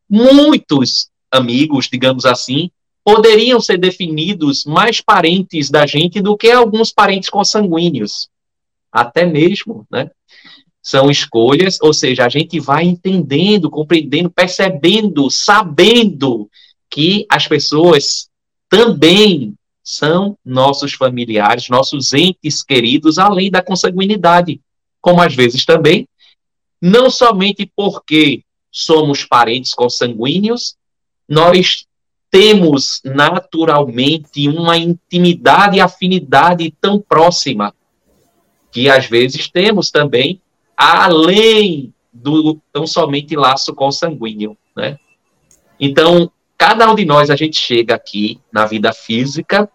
muitos 0.08 1.08
amigos, 1.30 1.88
digamos 1.90 2.24
assim, 2.24 2.70
poderiam 3.04 3.60
ser 3.60 3.78
definidos 3.78 4.64
mais 4.64 5.00
parentes 5.00 5.68
da 5.68 5.84
gente 5.86 6.20
do 6.20 6.36
que 6.36 6.50
alguns 6.50 6.92
parentes 6.92 7.28
consanguíneos. 7.28 8.28
Até 8.92 9.24
mesmo, 9.24 9.84
né? 9.90 10.10
São 10.80 11.10
escolhas, 11.10 11.78
ou 11.80 11.92
seja, 11.92 12.26
a 12.26 12.28
gente 12.28 12.60
vai 12.60 12.84
entendendo, 12.84 13.70
compreendendo, 13.70 14.30
percebendo, 14.30 15.30
sabendo 15.30 16.48
que 16.88 17.26
as 17.28 17.48
pessoas 17.48 18.28
também 18.68 19.54
são 19.82 20.36
nossos 20.44 20.92
familiares, 20.92 21.68
nossos 21.68 22.12
entes 22.12 22.62
queridos, 22.62 23.18
além 23.18 23.50
da 23.50 23.62
consanguinidade. 23.62 24.60
Como 25.00 25.20
às 25.20 25.34
vezes 25.34 25.64
também, 25.64 26.06
não 26.82 27.08
somente 27.08 27.70
porque 27.76 28.42
somos 28.68 29.24
parentes 29.24 29.72
consanguíneos, 29.72 30.74
nós 31.28 31.86
temos 32.28 33.00
naturalmente 33.04 34.48
uma 34.48 34.76
intimidade 34.76 35.76
e 35.76 35.80
afinidade 35.80 36.74
tão 36.80 36.98
próxima 36.98 37.72
que 38.72 38.88
às 38.88 39.06
vezes 39.06 39.48
temos 39.48 39.92
também 39.92 40.40
além 40.76 41.94
do 42.12 42.58
tão 42.72 42.84
somente 42.84 43.36
laço 43.36 43.72
consanguíneo, 43.74 44.56
né? 44.74 44.98
Então, 45.78 46.32
cada 46.58 46.90
um 46.90 46.94
de 46.96 47.04
nós 47.04 47.30
a 47.30 47.36
gente 47.36 47.60
chega 47.60 47.94
aqui 47.94 48.40
na 48.50 48.66
vida 48.66 48.92
física 48.92 49.70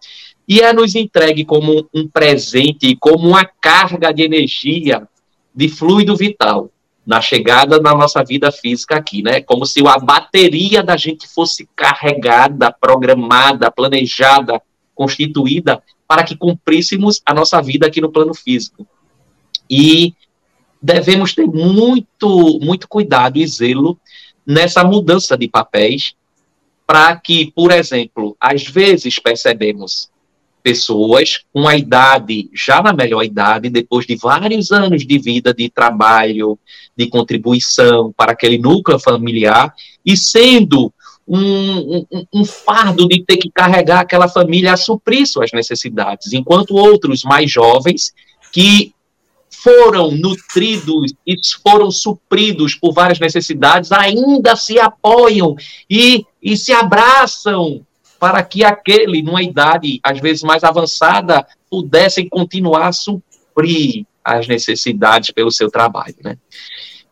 e 0.46 0.60
é 0.60 0.72
nos 0.72 0.94
entregue 0.94 1.44
como 1.44 1.88
um 1.94 2.06
presente, 2.06 2.96
como 2.96 3.28
uma 3.28 3.44
carga 3.44 4.12
de 4.12 4.22
energia, 4.22 5.08
de 5.54 5.68
fluido 5.68 6.14
vital 6.16 6.70
na 7.08 7.22
chegada 7.22 7.80
na 7.80 7.94
nossa 7.94 8.22
vida 8.22 8.52
física 8.52 8.96
aqui, 8.96 9.22
né? 9.22 9.40
Como 9.40 9.64
se 9.64 9.80
a 9.88 9.98
bateria 9.98 10.82
da 10.82 10.94
gente 10.94 11.26
fosse 11.26 11.66
carregada, 11.74 12.70
programada, 12.70 13.70
planejada, 13.70 14.60
constituída 14.94 15.82
para 16.06 16.22
que 16.22 16.36
cumpríssemos 16.36 17.22
a 17.24 17.32
nossa 17.32 17.62
vida 17.62 17.86
aqui 17.86 17.98
no 17.98 18.12
plano 18.12 18.34
físico. 18.34 18.86
E 19.70 20.12
devemos 20.82 21.34
ter 21.34 21.46
muito, 21.46 22.60
muito 22.60 22.86
cuidado 22.86 23.38
e 23.38 23.46
zelo 23.46 23.98
nessa 24.46 24.84
mudança 24.84 25.34
de 25.34 25.48
papéis 25.48 26.14
para 26.86 27.16
que, 27.16 27.50
por 27.52 27.72
exemplo, 27.72 28.36
às 28.38 28.64
vezes 28.64 29.18
percebemos 29.18 30.10
pessoas 30.62 31.40
com 31.52 31.66
a 31.66 31.76
idade, 31.76 32.50
já 32.54 32.82
na 32.82 32.92
melhor 32.92 33.22
idade, 33.22 33.70
depois 33.70 34.06
de 34.06 34.16
vários 34.16 34.70
anos 34.70 35.06
de 35.06 35.18
vida, 35.18 35.54
de 35.54 35.68
trabalho, 35.68 36.58
de 36.96 37.08
contribuição 37.08 38.12
para 38.16 38.32
aquele 38.32 38.58
núcleo 38.58 38.98
familiar, 38.98 39.72
e 40.04 40.16
sendo 40.16 40.92
um, 41.26 42.06
um, 42.10 42.26
um, 42.32 42.44
fardo 42.44 43.06
de 43.06 43.22
ter 43.22 43.36
que 43.36 43.50
carregar 43.50 44.00
aquela 44.00 44.28
família 44.28 44.72
a 44.72 44.76
suprir 44.76 45.26
suas 45.26 45.52
necessidades, 45.52 46.32
enquanto 46.32 46.74
outros 46.74 47.22
mais 47.22 47.50
jovens 47.50 48.12
que 48.52 48.92
foram 49.50 50.10
nutridos 50.12 51.12
e 51.26 51.34
foram 51.62 51.90
supridos 51.90 52.74
por 52.74 52.92
várias 52.92 53.18
necessidades, 53.18 53.90
ainda 53.90 54.54
se 54.54 54.78
apoiam 54.78 55.56
e, 55.90 56.24
e 56.42 56.56
se 56.56 56.72
abraçam 56.72 57.84
para 58.18 58.42
que 58.42 58.64
aquele, 58.64 59.22
numa 59.22 59.42
idade 59.42 60.00
às 60.02 60.20
vezes 60.20 60.42
mais 60.42 60.64
avançada, 60.64 61.46
pudessem 61.70 62.28
continuar 62.28 62.88
a 62.88 62.92
suprir 62.92 64.04
as 64.24 64.46
necessidades 64.46 65.30
pelo 65.30 65.50
seu 65.50 65.70
trabalho, 65.70 66.16
né? 66.22 66.36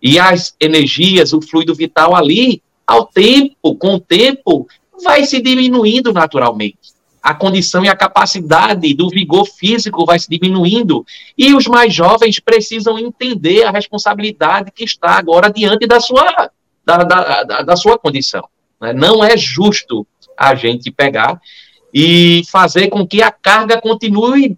E 0.02 0.18
as 0.18 0.54
energias, 0.60 1.32
o 1.32 1.40
fluido 1.40 1.74
vital 1.74 2.14
ali, 2.14 2.62
ao 2.86 3.06
tempo, 3.06 3.74
com 3.76 3.94
o 3.94 4.00
tempo, 4.00 4.66
vai 5.02 5.24
se 5.24 5.40
diminuindo 5.40 6.12
naturalmente. 6.12 6.94
A 7.22 7.34
condição 7.34 7.84
e 7.84 7.88
a 7.88 7.96
capacidade 7.96 8.94
do 8.94 9.08
vigor 9.08 9.46
físico 9.46 10.04
vai 10.06 10.18
se 10.18 10.28
diminuindo. 10.28 11.04
E 11.36 11.54
os 11.54 11.66
mais 11.66 11.92
jovens 11.92 12.38
precisam 12.38 12.98
entender 12.98 13.64
a 13.64 13.72
responsabilidade 13.72 14.70
que 14.70 14.84
está 14.84 15.18
agora 15.18 15.50
diante 15.50 15.86
da 15.86 15.98
sua, 15.98 16.50
da, 16.84 16.98
da, 16.98 17.42
da, 17.42 17.62
da 17.62 17.76
sua 17.76 17.98
condição. 17.98 18.46
Né? 18.80 18.92
Não 18.92 19.24
é 19.24 19.36
justo 19.36 20.06
a 20.38 20.54
gente 20.54 20.90
pegar 20.90 21.40
e 21.92 22.42
fazer 22.50 22.88
com 22.88 23.06
que 23.06 23.22
a 23.22 23.30
carga 23.30 23.80
continue 23.80 24.56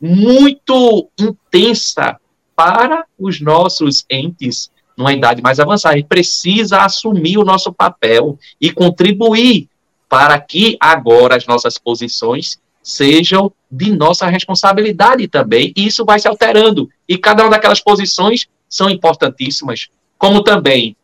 muito 0.00 1.08
intensa 1.18 2.18
para 2.54 3.04
os 3.18 3.40
nossos 3.40 4.04
entes 4.10 4.70
numa 4.96 5.12
idade 5.12 5.40
mais 5.40 5.60
avançada. 5.60 5.96
Gente 5.96 6.06
precisa 6.06 6.82
assumir 6.82 7.38
o 7.38 7.44
nosso 7.44 7.72
papel 7.72 8.38
e 8.60 8.72
contribuir 8.72 9.68
para 10.08 10.40
que 10.40 10.76
agora 10.80 11.36
as 11.36 11.46
nossas 11.46 11.78
posições 11.78 12.58
sejam 12.82 13.52
de 13.70 13.90
nossa 13.94 14.26
responsabilidade 14.26 15.28
também. 15.28 15.72
E 15.76 15.86
isso 15.86 16.04
vai 16.04 16.18
se 16.18 16.26
alterando. 16.26 16.88
E 17.06 17.18
cada 17.18 17.42
uma 17.42 17.50
daquelas 17.50 17.80
posições 17.80 18.48
são 18.68 18.88
importantíssimas, 18.88 19.88
como 20.18 20.42
também 20.42 20.96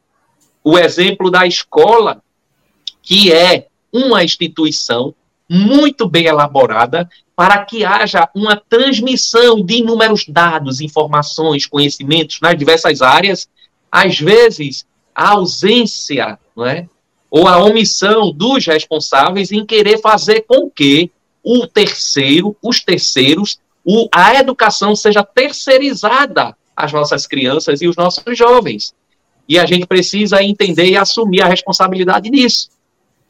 o 0.63 0.79
exemplo 0.79 1.31
da 1.31 1.47
escola, 1.47 2.23
que 3.03 3.31
é 3.31 3.67
uma 3.95 4.25
instituição 4.25 5.15
muito 5.49 6.09
bem 6.09 6.27
elaborada 6.27 7.09
para 7.37 7.65
que 7.65 7.85
haja 7.85 8.29
uma 8.35 8.57
transmissão 8.57 9.65
de 9.65 9.77
inúmeros 9.77 10.25
dados, 10.27 10.81
informações, 10.81 11.67
conhecimentos 11.67 12.41
nas 12.41 12.57
diversas 12.59 13.01
áreas. 13.01 13.49
Às 13.91 14.19
vezes, 14.19 14.85
a 15.15 15.31
ausência, 15.31 16.39
não 16.57 16.67
é? 16.67 16.89
ou 17.31 17.49
a 17.49 17.59
omissão 17.59 18.33
dos 18.33 18.65
responsáveis 18.67 19.51
em 19.51 19.67
querer 19.67 20.01
fazer 20.01 20.43
com 20.43 20.71
que 20.71 21.11
o 21.43 21.67
terceiro, 21.67 22.57
os 22.63 22.81
terceiros, 22.81 23.59
o, 23.85 24.09
a 24.13 24.37
educação 24.37 24.95
seja 24.97 25.23
terceirizada 25.23 26.57
às 26.77 26.93
nossas 26.93 27.27
crianças 27.27 27.83
e 27.83 27.89
os 27.89 27.97
nossos 27.97 28.39
jovens. 28.39 28.95
E 29.49 29.59
a 29.59 29.67
gente 29.67 29.87
precisa 29.87 30.43
entender 30.43 30.87
e 30.87 30.97
assumir 30.97 31.43
a 31.43 31.49
responsabilidade 31.49 32.31
nisso. 32.31 32.71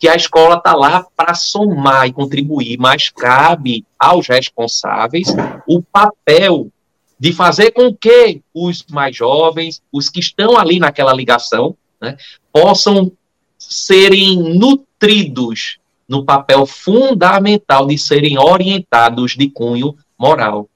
Que 0.05 0.09
a 0.11 0.17
escola 0.17 0.57
está 0.57 0.75
lá 0.75 1.07
para 1.17 1.33
somar 1.33 2.07
e 2.07 2.13
contribuir, 2.13 2.77
mas 2.79 3.09
cabe 3.09 3.87
aos 3.99 4.29
responsáveis 4.29 5.29
o 5.67 5.81
papel 5.81 6.71
de 7.19 7.33
fazer 7.33 7.71
com 7.71 7.91
que 7.97 8.43
os 8.53 8.85
mais 8.91 9.17
jovens, 9.17 9.81
os 9.91 10.11
que 10.11 10.21
estão 10.21 10.59
ali 10.59 10.79
naquela 10.79 11.15
ligação, 11.15 11.75
né, 11.99 12.19
possam 12.53 13.11
serem 13.59 14.37
nutridos 14.59 15.79
no 16.07 16.23
papel 16.23 16.67
fundamental 16.67 17.87
de 17.87 17.97
serem 17.97 18.39
orientados 18.39 19.35
de 19.35 19.49
cunho 19.49 19.97
moral 20.19 20.69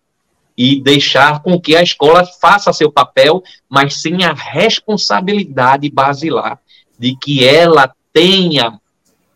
e 0.56 0.80
deixar 0.80 1.42
com 1.42 1.60
que 1.60 1.76
a 1.76 1.82
escola 1.82 2.24
faça 2.40 2.72
seu 2.72 2.90
papel, 2.90 3.42
mas 3.68 4.00
sem 4.00 4.24
a 4.24 4.32
responsabilidade 4.32 5.90
basilar 5.90 6.58
de 6.98 7.14
que 7.14 7.44
ela 7.44 7.92
tenha 8.10 8.80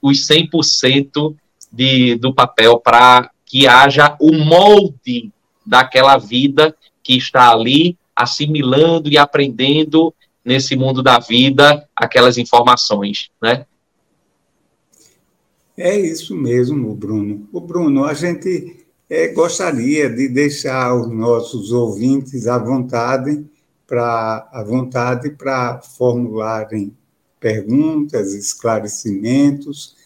os 0.03 0.27
100% 0.27 1.35
de, 1.73 2.17
do 2.17 2.35
papel 2.35 2.79
para 2.79 3.31
que 3.47 3.67
haja 3.67 4.17
o 4.21 4.33
molde 4.33 5.33
daquela 5.65 6.19
vida 6.19 6.77
que 7.03 7.17
está 7.17 7.51
ali 7.51 7.97
assimilando 8.15 9.09
e 9.09 9.17
aprendendo 9.17 10.13
nesse 10.45 10.75
mundo 10.77 11.03
da 11.03 11.19
vida 11.19 11.89
aquelas 11.95 12.37
informações, 12.37 13.31
né? 13.41 13.65
É 15.77 15.99
isso 15.99 16.37
mesmo, 16.37 16.95
Bruno. 16.95 17.49
O 17.53 17.61
Bruno, 17.61 18.05
a 18.05 18.13
gente 18.13 18.85
é, 19.09 19.29
gostaria 19.29 20.11
de 20.11 20.29
deixar 20.29 20.95
os 20.95 21.11
nossos 21.11 21.73
ouvintes 21.73 22.47
à 22.47 22.59
vontade 22.59 23.45
para 23.87 24.49
à 24.53 24.63
vontade 24.63 25.31
para 25.31 25.81
formularem 25.81 26.97
perguntas, 27.43 28.32
esclarecimentos, 28.32 29.97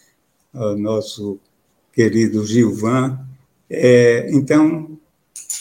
ao 0.51 0.75
nosso 0.75 1.39
querido 1.93 2.43
Gilvan. 2.43 3.19
É, 3.69 4.27
então, 4.31 4.97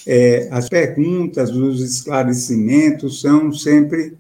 é, 0.07 0.49
as 0.51 0.69
perguntas, 0.71 1.51
os 1.51 1.83
esclarecimentos 1.83 3.21
são 3.21 3.53
sempre 3.53 4.17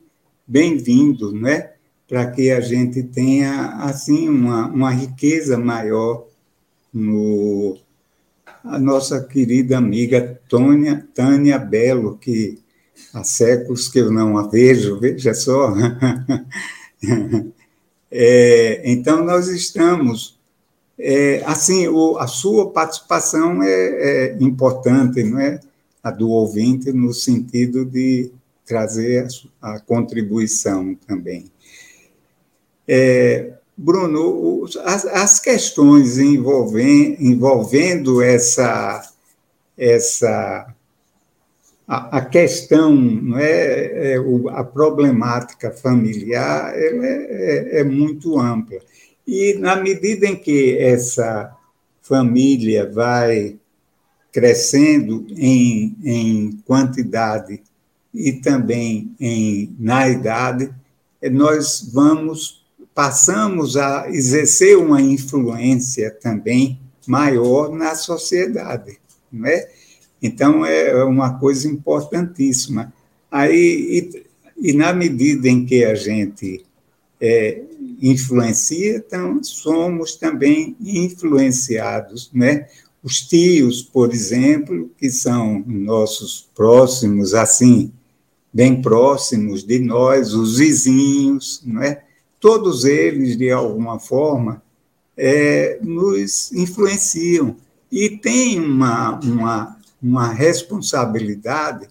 bem-vindos, 0.46 1.32
né? 1.32 1.72
Para 2.06 2.30
que 2.30 2.50
a 2.50 2.60
gente 2.60 3.02
tenha 3.02 3.68
assim 3.78 4.28
uma, 4.28 4.68
uma 4.68 4.90
riqueza 4.92 5.58
maior 5.58 6.26
no 6.92 7.78
a 8.62 8.80
nossa 8.80 9.22
querida 9.22 9.78
amiga 9.78 10.40
Tônia, 10.48 11.06
Tânia 11.14 11.56
Belo, 11.56 12.18
que 12.18 12.58
há 13.14 13.22
séculos 13.22 13.86
que 13.86 14.00
eu 14.00 14.10
não 14.10 14.36
a 14.36 14.48
vejo, 14.48 14.98
veja 14.98 15.32
só. 15.34 15.72
é, 18.10 18.82
então, 18.84 19.24
nós 19.24 19.48
estamos. 19.48 20.36
É, 20.98 21.42
assim, 21.44 21.88
o, 21.88 22.16
a 22.18 22.26
sua 22.26 22.70
participação 22.70 23.62
é, 23.62 23.68
é, 23.70 24.36
importante, 24.40 25.22
não 25.22 25.38
é? 25.38 25.60
A 26.02 26.10
do 26.10 26.30
ouvinte, 26.30 26.92
no 26.92 27.12
sentido 27.12 27.84
de 27.84 28.30
trazer 28.64 29.26
a, 29.60 29.74
a 29.74 29.80
contribuição 29.80 30.94
também. 31.06 31.50
É, 32.88 33.52
Bruno, 33.76 34.64
as, 34.84 35.04
as 35.04 35.40
questões 35.40 36.18
envolvendo, 36.18 37.16
envolvendo 37.20 38.22
essa, 38.22 39.12
essa 39.76 40.74
a, 41.86 42.18
a 42.18 42.24
questão, 42.24 42.94
não 42.94 43.38
é, 43.38 44.14
é, 44.14 44.16
a 44.50 44.64
problemática 44.64 45.70
familiar, 45.70 46.72
é, 46.74 47.78
é, 47.78 47.80
é 47.80 47.84
muito 47.84 48.38
ampla. 48.38 48.78
E 49.26 49.54
na 49.54 49.76
medida 49.76 50.26
em 50.26 50.36
que 50.36 50.76
essa 50.78 51.54
família 52.02 52.90
vai 52.90 53.56
crescendo 54.32 55.26
em, 55.36 55.96
em 56.04 56.62
quantidade 56.64 57.62
e 58.12 58.32
também 58.32 59.14
em, 59.18 59.74
na 59.78 60.08
idade, 60.08 60.70
nós 61.30 61.90
vamos 61.92 62.66
passamos 62.94 63.76
a 63.76 64.08
exercer 64.08 64.78
uma 64.78 65.02
influência 65.02 66.10
também 66.10 66.80
maior 67.06 67.70
na 67.70 67.94
sociedade, 67.94 68.98
não 69.30 69.46
é? 69.46 69.68
Então 70.22 70.64
é 70.64 71.04
uma 71.04 71.38
coisa 71.38 71.68
importantíssima. 71.68 72.92
Aí 73.30 74.10
e, 74.58 74.70
e 74.70 74.72
na 74.72 74.92
medida 74.92 75.48
em 75.48 75.64
que 75.64 75.84
a 75.84 75.94
gente 75.94 76.64
é, 77.20 77.62
influencia, 78.00 78.96
então 78.96 79.42
somos 79.42 80.16
também 80.16 80.76
influenciados, 80.80 82.30
né? 82.32 82.66
Os 83.02 83.20
tios, 83.20 83.82
por 83.82 84.12
exemplo, 84.12 84.90
que 84.98 85.10
são 85.10 85.62
nossos 85.66 86.48
próximos, 86.54 87.34
assim, 87.34 87.92
bem 88.52 88.82
próximos 88.82 89.62
de 89.62 89.78
nós, 89.78 90.34
os 90.34 90.58
vizinhos, 90.58 91.62
não 91.64 91.82
é? 91.82 92.02
todos 92.40 92.84
eles, 92.84 93.36
de 93.36 93.50
alguma 93.50 93.98
forma, 93.98 94.62
é, 95.16 95.78
nos 95.82 96.52
influenciam 96.52 97.56
e 97.90 98.10
tem 98.10 98.60
uma, 98.60 99.18
uma, 99.20 99.75
uma 100.02 100.32
responsabilidade, 100.32 101.88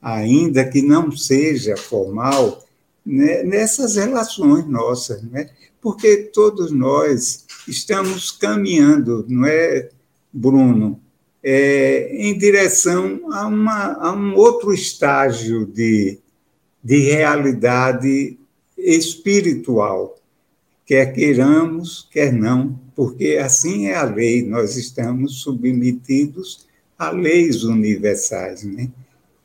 ainda 0.00 0.64
que 0.64 0.82
não 0.82 1.10
seja 1.10 1.76
formal, 1.76 2.64
né, 3.04 3.42
nessas 3.42 3.96
relações 3.96 4.66
nossas, 4.66 5.22
né? 5.22 5.48
porque 5.80 6.16
todos 6.32 6.72
nós 6.72 7.44
estamos 7.68 8.32
caminhando, 8.32 9.24
não 9.28 9.46
é, 9.46 9.88
Bruno, 10.32 11.00
é, 11.42 12.08
em 12.12 12.36
direção 12.36 13.20
a, 13.32 13.46
uma, 13.46 13.92
a 13.94 14.12
um 14.12 14.34
outro 14.34 14.74
estágio 14.74 15.64
de, 15.64 16.18
de 16.82 16.98
realidade 16.98 18.36
espiritual, 18.76 20.18
quer 20.84 21.12
queiramos, 21.12 22.08
quer 22.10 22.32
não, 22.32 22.78
porque 22.96 23.38
assim 23.40 23.86
é 23.86 23.94
a 23.94 24.02
lei, 24.02 24.44
nós 24.44 24.76
estamos 24.76 25.40
submetidos 25.42 26.66
a 26.98 27.10
leis 27.10 27.62
universais, 27.64 28.64
né? 28.64 28.90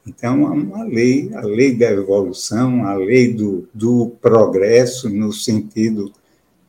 Então, 0.05 0.47
há 0.47 0.51
uma 0.51 0.83
lei, 0.83 1.31
a 1.33 1.41
lei 1.41 1.75
da 1.75 1.91
evolução, 1.91 2.85
a 2.87 2.95
lei 2.95 3.33
do, 3.33 3.67
do 3.73 4.15
progresso, 4.21 5.09
no 5.09 5.31
sentido 5.31 6.11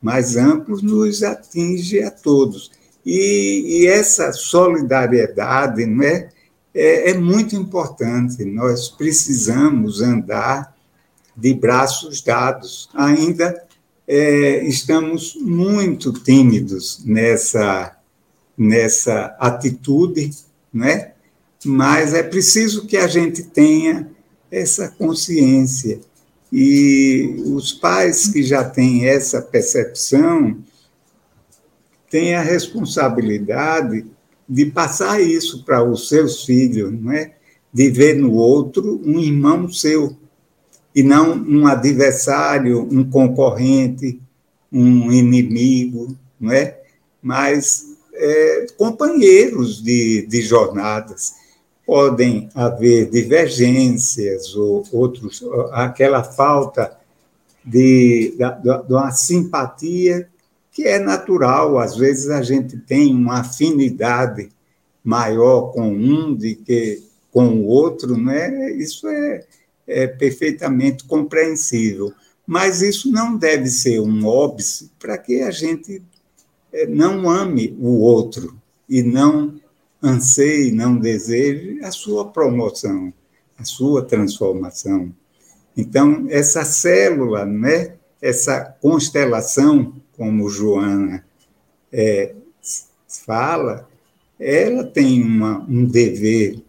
mais 0.01 0.37
amplo, 0.37 0.79
nos 0.81 1.23
atinge 1.23 2.01
a 2.03 2.11
todos. 2.11 2.69
E, 3.05 3.81
e 3.81 3.87
essa 3.87 4.31
solidariedade 4.31 5.85
né, 5.85 6.29
é, 6.73 7.11
é 7.11 7.13
muito 7.17 7.55
importante, 7.55 8.45
nós 8.45 8.89
precisamos 8.89 10.01
andar 10.01 10.75
de 11.35 11.53
braços 11.53 12.21
dados. 12.21 12.89
Ainda 12.93 13.65
é, 14.07 14.63
estamos 14.65 15.35
muito 15.35 16.13
tímidos 16.13 17.01
nessa, 17.05 17.97
nessa 18.57 19.35
atitude, 19.39 20.31
né? 20.73 21.13
mas 21.65 22.13
é 22.13 22.23
preciso 22.23 22.85
que 22.85 22.97
a 22.97 23.07
gente 23.07 23.43
tenha 23.43 24.09
essa 24.51 24.89
consciência. 24.89 25.99
E 26.51 27.41
os 27.45 27.71
pais 27.71 28.27
que 28.27 28.43
já 28.43 28.63
têm 28.63 29.07
essa 29.07 29.41
percepção 29.41 30.57
têm 32.09 32.35
a 32.35 32.41
responsabilidade 32.41 34.05
de 34.47 34.65
passar 34.67 35.19
isso 35.19 35.63
para 35.63 35.83
os 35.83 36.09
seus 36.09 36.43
filhos, 36.43 36.91
não 36.91 37.11
é? 37.11 37.33
De 37.73 37.89
ver 37.89 38.15
no 38.15 38.33
outro 38.33 39.01
um 39.03 39.19
irmão 39.19 39.67
seu, 39.71 40.15
e 40.95 41.01
não 41.01 41.33
um 41.33 41.65
adversário, 41.65 42.87
um 42.91 43.09
concorrente, 43.09 44.21
um 44.71 45.11
inimigo, 45.11 46.15
não 46.39 46.51
é? 46.51 46.79
Mas 47.19 47.92
é, 48.13 48.65
companheiros 48.77 49.81
de, 49.81 50.25
de 50.27 50.41
jornadas. 50.41 51.33
Podem 51.85 52.49
haver 52.55 53.09
divergências 53.09 54.55
ou 54.55 54.85
outros, 54.91 55.43
aquela 55.71 56.23
falta 56.23 56.97
de, 57.63 58.35
de, 58.37 58.93
uma 58.93 59.11
simpatia 59.11 60.29
que 60.71 60.87
é 60.87 60.97
natural. 60.99 61.77
Às 61.77 61.97
vezes 61.97 62.29
a 62.29 62.41
gente 62.41 62.77
tem 62.77 63.13
uma 63.13 63.41
afinidade 63.41 64.49
maior 65.03 65.73
com 65.73 65.91
um 65.91 66.33
do 66.33 66.55
que 66.55 67.03
com 67.31 67.47
o 67.47 67.65
outro, 67.65 68.15
né? 68.15 68.71
isso 68.73 69.07
é, 69.07 69.43
é 69.87 70.07
perfeitamente 70.07 71.03
compreensível. 71.03 72.13
Mas 72.45 72.81
isso 72.81 73.11
não 73.11 73.35
deve 73.35 73.69
ser 73.69 73.99
um 73.99 74.25
óbice 74.25 74.91
para 74.99 75.17
que 75.17 75.41
a 75.41 75.49
gente 75.49 76.01
não 76.89 77.29
ame 77.29 77.75
o 77.79 77.99
outro 77.99 78.55
e 78.89 79.03
não 79.03 79.55
anseie, 80.01 80.71
não 80.71 80.97
deseje 80.97 81.79
a 81.81 81.91
sua 81.91 82.29
promoção, 82.29 83.13
a 83.57 83.63
sua 83.63 84.03
transformação. 84.03 85.13
Então, 85.77 86.27
essa 86.29 86.65
célula, 86.65 87.45
né, 87.45 87.95
essa 88.21 88.61
constelação, 88.81 89.93
como 90.15 90.49
Joana 90.49 91.25
é, 91.91 92.35
fala, 93.07 93.87
ela 94.39 94.83
tem 94.83 95.23
uma, 95.23 95.59
um 95.69 95.85
dever 95.85 96.61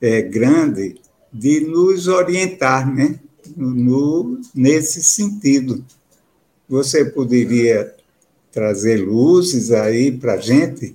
é, 0.00 0.22
grande 0.22 1.00
de 1.32 1.60
nos 1.60 2.06
orientar 2.06 2.92
né, 2.92 3.18
no, 3.56 4.40
nesse 4.54 5.02
sentido. 5.02 5.84
Você 6.68 7.04
poderia 7.04 7.93
trazer 8.54 9.04
luzes 9.04 9.72
aí 9.72 10.12
para 10.12 10.34
a 10.34 10.40
gente? 10.40 10.94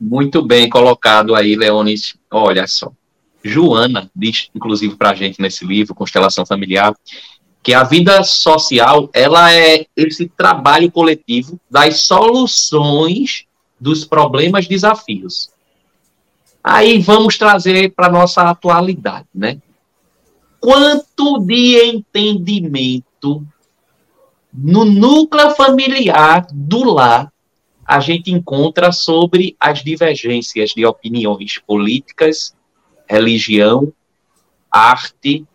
Muito 0.00 0.42
bem 0.42 0.70
colocado 0.70 1.34
aí, 1.34 1.54
Leonis. 1.54 2.16
Olha 2.30 2.66
só. 2.66 2.90
Joana 3.44 4.10
diz, 4.16 4.48
inclusive, 4.54 4.96
para 4.96 5.10
a 5.10 5.14
gente 5.14 5.40
nesse 5.40 5.64
livro, 5.64 5.94
Constelação 5.94 6.46
Familiar, 6.46 6.96
que 7.62 7.74
a 7.74 7.84
vida 7.84 8.24
social 8.24 9.10
ela 9.12 9.52
é 9.52 9.86
esse 9.94 10.28
trabalho 10.28 10.90
coletivo 10.90 11.60
das 11.70 12.00
soluções 12.00 13.44
dos 13.78 14.04
problemas, 14.04 14.66
desafios. 14.66 15.50
Aí 16.64 16.98
vamos 16.98 17.36
trazer 17.36 17.92
para 17.92 18.10
nossa 18.10 18.42
atualidade, 18.42 19.28
né? 19.34 19.60
Quanto 20.58 21.38
de 21.40 21.84
entendimento 21.84 23.46
no 24.56 24.84
núcleo 24.84 25.50
familiar 25.50 26.46
do 26.52 26.82
lar 26.84 27.30
a 27.84 28.00
gente 28.00 28.32
encontra 28.32 28.90
sobre 28.90 29.54
as 29.60 29.84
divergências 29.84 30.70
de 30.70 30.84
opiniões 30.84 31.58
políticas, 31.58 32.54
religião, 33.08 33.92
arte, 34.70 35.46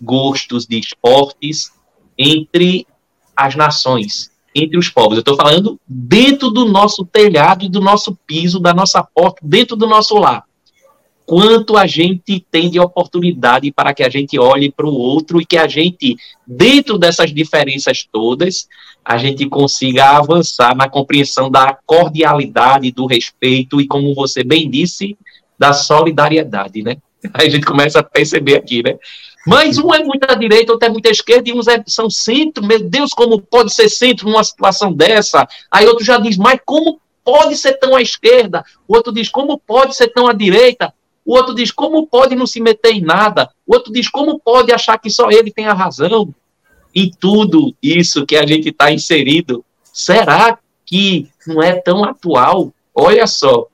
gostos 0.00 0.66
de 0.66 0.78
esportes 0.78 1.72
entre 2.16 2.86
as 3.34 3.56
nações, 3.56 4.30
entre 4.54 4.78
os 4.78 4.88
povos. 4.88 5.14
Eu 5.14 5.20
estou 5.20 5.36
falando 5.36 5.80
dentro 5.88 6.50
do 6.50 6.66
nosso 6.66 7.04
telhado, 7.04 7.68
do 7.68 7.80
nosso 7.80 8.16
piso, 8.26 8.60
da 8.60 8.72
nossa 8.72 9.02
porta, 9.02 9.40
dentro 9.42 9.74
do 9.74 9.88
nosso 9.88 10.14
lar. 10.16 10.44
Quanto 11.24 11.76
a 11.76 11.86
gente 11.86 12.44
tem 12.50 12.68
de 12.68 12.80
oportunidade 12.80 13.70
para 13.70 13.94
que 13.94 14.02
a 14.02 14.08
gente 14.08 14.38
olhe 14.38 14.70
para 14.70 14.86
o 14.86 14.94
outro 14.94 15.40
e 15.40 15.46
que 15.46 15.56
a 15.56 15.68
gente, 15.68 16.16
dentro 16.46 16.98
dessas 16.98 17.32
diferenças 17.32 18.06
todas, 18.10 18.66
a 19.04 19.16
gente 19.16 19.46
consiga 19.48 20.16
avançar 20.16 20.76
na 20.76 20.88
compreensão 20.88 21.50
da 21.50 21.76
cordialidade, 21.86 22.92
do 22.92 23.06
respeito 23.06 23.80
e, 23.80 23.86
como 23.86 24.14
você 24.14 24.44
bem 24.44 24.70
disse, 24.70 25.16
da 25.58 25.72
solidariedade, 25.72 26.82
né? 26.82 26.96
Aí 27.34 27.46
a 27.46 27.50
gente 27.50 27.64
começa 27.64 28.00
a 28.00 28.02
perceber 28.02 28.56
aqui, 28.56 28.82
né? 28.82 28.96
Mas 29.46 29.76
um 29.78 29.92
é 29.92 30.02
muita 30.04 30.34
direita, 30.36 30.72
outro 30.72 30.86
é 30.86 30.90
muita 30.90 31.10
esquerda, 31.10 31.48
e 31.48 31.52
uns 31.52 31.66
é, 31.66 31.82
são 31.86 32.08
centro. 32.08 32.64
Meu 32.64 32.80
Deus, 32.80 33.10
como 33.12 33.40
pode 33.40 33.72
ser 33.72 33.88
centro 33.88 34.28
numa 34.28 34.44
situação 34.44 34.92
dessa? 34.92 35.46
Aí 35.70 35.86
outro 35.86 36.04
já 36.04 36.18
diz, 36.18 36.36
mas 36.36 36.60
como 36.64 37.00
pode 37.24 37.56
ser 37.56 37.74
tão 37.74 37.96
à 37.96 38.02
esquerda? 38.02 38.64
O 38.86 38.94
outro 38.94 39.12
diz, 39.12 39.28
como 39.28 39.58
pode 39.58 39.96
ser 39.96 40.08
tão 40.08 40.28
à 40.28 40.32
direita? 40.32 40.94
O 41.24 41.36
outro 41.36 41.54
diz, 41.54 41.70
como 41.70 42.06
pode 42.06 42.34
não 42.34 42.46
se 42.46 42.60
meter 42.60 42.92
em 42.92 43.00
nada? 43.00 43.50
O 43.66 43.74
outro 43.74 43.92
diz, 43.92 44.08
como 44.08 44.40
pode 44.40 44.72
achar 44.72 44.98
que 44.98 45.10
só 45.10 45.30
ele 45.30 45.50
tem 45.50 45.66
a 45.66 45.72
razão? 45.72 46.34
Em 46.94 47.10
tudo 47.10 47.74
isso 47.82 48.26
que 48.26 48.36
a 48.36 48.46
gente 48.46 48.68
está 48.68 48.92
inserido, 48.92 49.64
será 49.92 50.58
que 50.84 51.28
não 51.46 51.62
é 51.62 51.74
tão 51.74 52.04
atual? 52.04 52.72
Olha 52.94 53.26
só, 53.26 53.66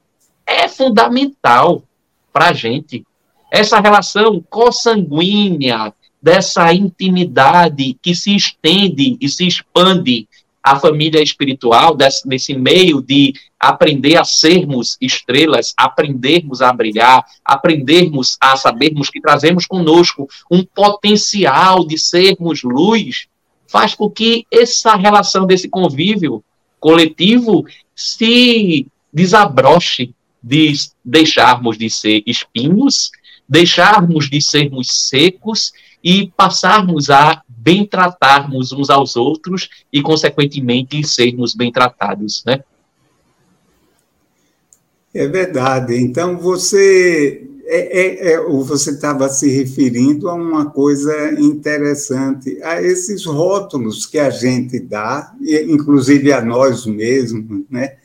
é 0.47 0.69
fundamental 0.69 1.83
para 2.33 2.49
a 2.49 2.53
gente. 2.53 3.05
Essa 3.51 3.81
relação 3.81 4.45
consanguínea, 4.49 5.93
dessa 6.21 6.73
intimidade 6.73 7.97
que 8.03 8.15
se 8.15 8.35
estende 8.35 9.17
e 9.21 9.29
se 9.29 9.47
expande 9.47 10.29
a 10.71 10.79
família 10.79 11.23
espiritual, 11.23 11.97
desse, 11.97 12.29
nesse 12.29 12.55
meio 12.55 13.01
de 13.01 13.33
aprender 13.59 14.17
a 14.17 14.25
sermos 14.25 14.99
estrelas, 15.01 15.73
aprendermos 15.77 16.61
a 16.61 16.71
brilhar, 16.73 17.25
aprendermos 17.43 18.37
a 18.39 18.55
sabermos 18.55 19.09
que 19.09 19.21
trazemos 19.21 19.67
conosco 19.67 20.29
um 20.51 20.63
potencial 20.63 21.87
de 21.87 21.97
sermos 21.97 22.63
luz, 22.63 23.29
faz 23.67 23.95
com 23.95 24.11
que 24.11 24.47
essa 24.53 24.95
relação 24.95 25.47
desse 25.47 25.71
convívio 25.71 26.45
coletivo 26.79 27.65
se 27.97 28.87
desabroche 29.11 30.15
de 30.43 30.75
deixarmos 31.03 31.79
de 31.79 31.89
ser 31.89 32.23
espinhos, 32.27 33.11
deixarmos 33.49 34.29
de 34.29 34.43
sermos 34.43 35.09
secos 35.09 35.73
e 36.05 36.31
passarmos 36.37 37.09
a 37.09 37.43
bem 37.69 37.85
tratarmos 37.85 38.73
uns 38.73 38.89
aos 38.89 39.15
outros 39.15 39.69
e, 39.93 40.01
consequentemente, 40.01 41.07
sermos 41.07 41.55
bem 41.55 41.71
tratados, 41.71 42.43
né? 42.47 42.65
É 45.13 45.27
verdade. 45.27 45.95
Então, 45.95 46.39
você 46.39 47.47
é, 47.67 48.31
é, 48.31 48.33
é, 48.33 48.41
você 48.41 48.93
estava 48.93 49.29
se 49.29 49.51
referindo 49.51 50.31
a 50.31 50.35
uma 50.35 50.71
coisa 50.71 51.39
interessante, 51.39 52.59
a 52.63 52.81
esses 52.81 53.27
rótulos 53.27 54.07
que 54.07 54.19
a 54.19 54.31
gente 54.31 54.81
dá, 54.81 55.35
inclusive 55.69 56.33
a 56.33 56.41
nós 56.41 56.87
mesmos, 56.87 57.65
né? 57.69 57.97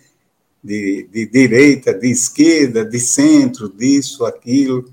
de, 0.62 1.08
de 1.10 1.26
direita, 1.26 1.94
de 1.94 2.10
esquerda, 2.10 2.84
de 2.84 3.00
centro, 3.00 3.70
disso, 3.70 4.26
aquilo, 4.26 4.86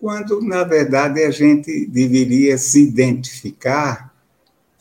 quando, 0.00 0.40
na 0.42 0.62
verdade, 0.64 1.22
a 1.22 1.30
gente 1.30 1.86
deveria 1.86 2.58
se 2.58 2.82
identificar 2.82 4.14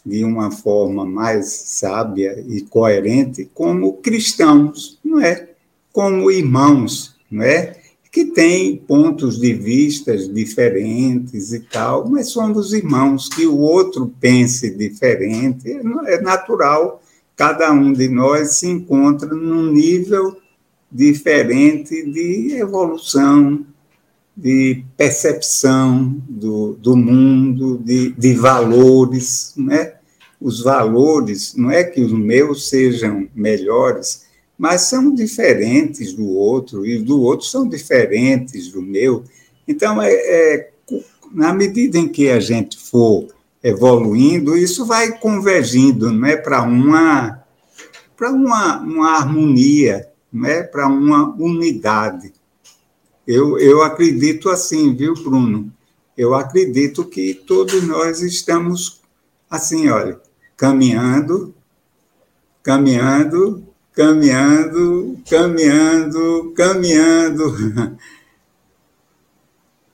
de 0.06 0.24
uma 0.24 0.52
forma 0.52 1.06
mais 1.06 1.48
sábia 1.48 2.44
e 2.48 2.62
coerente 2.62 3.50
como 3.54 3.94
cristãos, 3.94 5.00
não 5.04 5.20
é? 5.20 5.50
Como 5.92 6.30
irmãos, 6.30 7.16
não 7.32 7.44
é? 7.44 7.78
Que 8.12 8.26
têm 8.26 8.78
pontos 8.78 9.40
de 9.40 9.54
vistas 9.54 10.32
diferentes 10.32 11.52
e 11.52 11.62
tal, 11.62 12.08
mas 12.08 12.30
somos 12.30 12.72
irmãos, 12.72 13.28
que 13.28 13.48
o 13.48 13.58
outro 13.58 14.14
pense 14.20 14.70
diferente, 14.70 15.72
é 16.06 16.22
natural 16.22 17.02
cada 17.36 17.72
um 17.72 17.92
de 17.92 18.08
nós 18.08 18.60
se 18.60 18.68
encontra 18.68 19.28
num 19.28 19.72
nível 19.72 20.38
diferente 20.92 22.10
de 22.10 22.54
evolução, 22.54 23.66
de 24.36 24.84
percepção 24.98 26.22
do, 26.28 26.74
do 26.74 26.96
mundo, 26.96 27.78
de, 27.78 28.12
de 28.12 28.34
valores, 28.34 29.54
né? 29.56 29.94
Os 30.42 30.62
valores, 30.62 31.56
não 31.56 31.72
é 31.72 31.84
que 31.84 32.02
os 32.02 32.12
meus 32.12 32.70
sejam 32.70 33.28
melhores, 33.34 34.26
mas 34.58 34.82
são 34.82 35.14
diferentes 35.14 36.14
do 36.14 36.28
outro, 36.28 36.86
e 36.86 37.02
do 37.02 37.22
outro 37.22 37.46
são 37.46 37.68
diferentes 37.68 38.70
do 38.70 38.82
meu. 38.82 39.24
Então, 39.68 40.02
é, 40.02 40.12
é 40.12 40.70
na 41.34 41.54
medida 41.54 41.98
em 41.98 42.08
que 42.08 42.30
a 42.30 42.40
gente 42.40 42.78
for 42.78 43.28
evoluindo, 43.64 44.58
isso 44.58 44.86
vai 44.86 45.18
convergindo 45.18 46.12
né, 46.12 46.38
para 46.38 46.62
uma, 46.62 47.44
uma, 48.22 48.80
uma 48.80 49.12
harmonia, 49.18 50.08
né, 50.32 50.64
para 50.64 50.88
uma 50.88 51.34
unidade. 51.36 52.32
Eu, 53.28 53.58
eu 53.58 53.82
acredito 53.82 54.50
assim, 54.50 54.96
viu, 54.96 55.14
Bruno? 55.14 55.72
Eu 56.18 56.34
acredito 56.34 57.04
que 57.06 57.34
todos 57.34 57.84
nós 57.84 58.22
estamos 58.22 59.02
assim, 59.50 59.90
olha, 59.90 60.20
caminhando, 60.56 61.54
caminhando, 62.64 63.66
caminhando, 63.94 65.18
caminhando, 65.30 66.54
caminhando, 66.56 67.98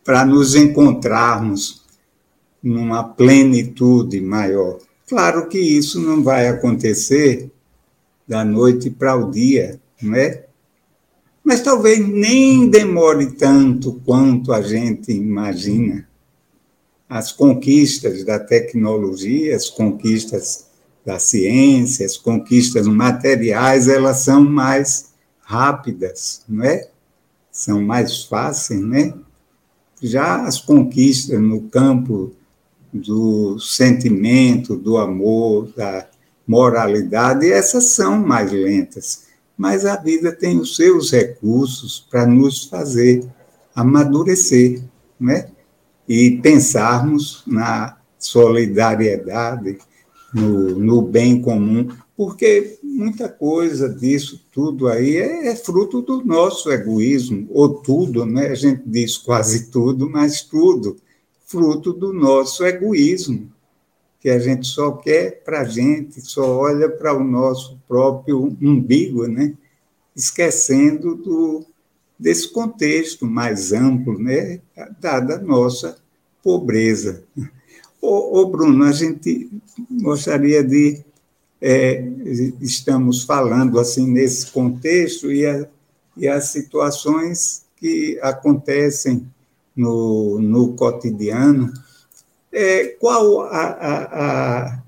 para 0.03 0.25
nos 0.25 0.55
encontrarmos 0.55 1.85
numa 2.61 3.03
plenitude 3.03 4.19
maior. 4.21 4.79
Claro 5.07 5.47
que 5.47 5.59
isso 5.59 5.99
não 5.99 6.23
vai 6.23 6.47
acontecer 6.47 7.51
da 8.27 8.45
noite 8.45 8.89
para 8.89 9.15
o 9.15 9.29
dia, 9.29 9.79
não 10.01 10.15
é? 10.15 10.45
Mas 11.43 11.61
talvez 11.61 11.99
nem 12.07 12.69
demore 12.69 13.31
tanto 13.33 13.99
quanto 14.05 14.53
a 14.53 14.61
gente 14.61 15.11
imagina. 15.11 16.07
as 17.09 17.29
conquistas 17.29 18.23
da 18.23 18.39
tecnologia, 18.39 19.53
as 19.53 19.69
conquistas 19.69 20.67
da 21.05 21.19
ciência, 21.19 22.05
as 22.05 22.15
conquistas 22.15 22.87
materiais, 22.87 23.89
elas 23.89 24.19
são 24.19 24.41
mais 24.41 25.11
rápidas, 25.41 26.41
não 26.47 26.63
é? 26.63 26.89
São 27.51 27.81
mais 27.81 28.23
fáceis, 28.23 28.79
né? 28.79 29.13
Já 30.01 30.45
as 30.45 30.61
conquistas 30.61 31.37
no 31.41 31.63
campo 31.63 32.31
do 32.93 33.59
sentimento, 33.59 34.77
do 34.77 34.97
amor, 34.97 35.69
da 35.75 36.07
moralidade, 36.47 37.51
essas 37.51 37.91
são 37.91 38.17
mais 38.25 38.53
lentas. 38.53 39.23
Mas 39.61 39.85
a 39.85 39.95
vida 39.95 40.31
tem 40.31 40.59
os 40.59 40.75
seus 40.75 41.11
recursos 41.11 42.03
para 42.09 42.25
nos 42.25 42.63
fazer 42.63 43.23
amadurecer, 43.75 44.81
né? 45.19 45.51
E 46.09 46.39
pensarmos 46.41 47.43
na 47.45 47.95
solidariedade, 48.17 49.77
no, 50.33 50.79
no 50.79 51.03
bem 51.03 51.39
comum, 51.43 51.89
porque 52.17 52.79
muita 52.81 53.29
coisa 53.29 53.87
disso 53.87 54.43
tudo 54.51 54.87
aí 54.87 55.17
é, 55.17 55.49
é, 55.49 55.55
fruto 55.55 56.01
do 56.01 56.25
nosso 56.25 56.71
egoísmo, 56.71 57.47
ou 57.51 57.69
tudo, 57.69 58.25
né? 58.25 58.47
A 58.47 58.55
gente 58.55 58.81
diz 58.83 59.15
quase 59.15 59.69
tudo, 59.69 60.09
mas 60.09 60.41
tudo, 60.41 60.97
fruto 61.45 61.93
do 61.93 62.11
nosso 62.11 62.65
egoísmo, 62.65 63.47
que 64.21 64.29
a 64.29 64.37
gente 64.37 64.67
só 64.67 64.91
quer 64.91 65.43
para 65.43 65.61
a 65.61 65.65
gente, 65.65 66.21
só 66.21 66.59
olha 66.59 66.87
para 66.87 67.17
o 67.17 67.23
nosso 67.23 67.77
próprio 67.87 68.55
umbigo, 68.61 69.27
né? 69.27 69.53
Esquecendo 70.15 71.15
do, 71.15 71.65
desse 72.17 72.47
contexto 72.51 73.25
mais 73.25 73.73
amplo, 73.73 74.19
né? 74.19 74.61
Dada 74.99 75.37
a 75.37 75.39
nossa 75.39 75.97
pobreza. 76.43 77.23
Ô, 77.99 78.39
ô, 78.39 78.45
Bruno, 78.45 78.83
a 78.85 78.91
gente 78.91 79.49
gostaria 79.89 80.63
de. 80.63 81.03
É, 81.59 82.03
estamos 82.59 83.23
falando 83.23 83.79
assim 83.79 84.07
nesse 84.07 84.51
contexto 84.51 85.31
e, 85.31 85.45
a, 85.45 85.67
e 86.17 86.27
as 86.27 86.45
situações 86.45 87.65
que 87.77 88.19
acontecem 88.21 89.27
no, 89.75 90.39
no 90.39 90.73
cotidiano. 90.73 91.71
É, 92.53 92.85
qual 92.99 93.41
a, 93.41 93.61
a, 93.63 94.65
a 94.65 94.83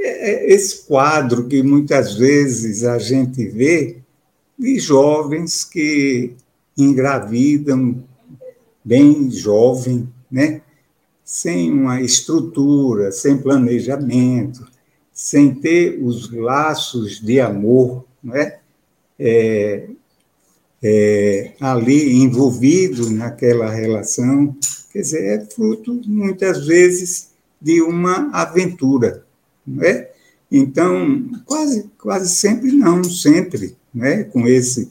é, 0.00 0.30
é 0.30 0.54
esse 0.54 0.86
quadro 0.86 1.46
que 1.46 1.62
muitas 1.62 2.14
vezes 2.14 2.84
a 2.84 2.98
gente 2.98 3.46
vê 3.46 3.98
de 4.58 4.78
jovens 4.78 5.64
que 5.64 6.34
engravidam 6.76 8.02
bem 8.84 9.30
jovem, 9.30 10.08
né? 10.30 10.62
sem 11.24 11.72
uma 11.72 12.00
estrutura, 12.00 13.10
sem 13.10 13.36
planejamento, 13.36 14.64
sem 15.12 15.52
ter 15.54 15.98
os 16.00 16.30
laços 16.32 17.20
de 17.20 17.40
amor 17.40 18.06
não 18.26 18.34
é? 18.34 18.58
É, 20.82 21.52
é 21.60 21.64
ali 21.64 22.16
envolvido 22.16 23.10
naquela 23.10 23.70
relação, 23.70 24.56
quer 24.92 25.00
dizer, 25.00 25.24
é 25.24 25.44
fruto, 25.44 26.00
muitas 26.06 26.66
vezes, 26.66 27.30
de 27.60 27.80
uma 27.82 28.30
aventura, 28.32 29.24
não 29.66 29.82
é? 29.82 30.10
Então, 30.50 31.28
quase, 31.44 31.90
quase 31.98 32.34
sempre 32.34 32.70
não, 32.72 33.02
sempre, 33.02 33.76
né? 33.92 34.24
com 34.24 34.46
esse 34.46 34.88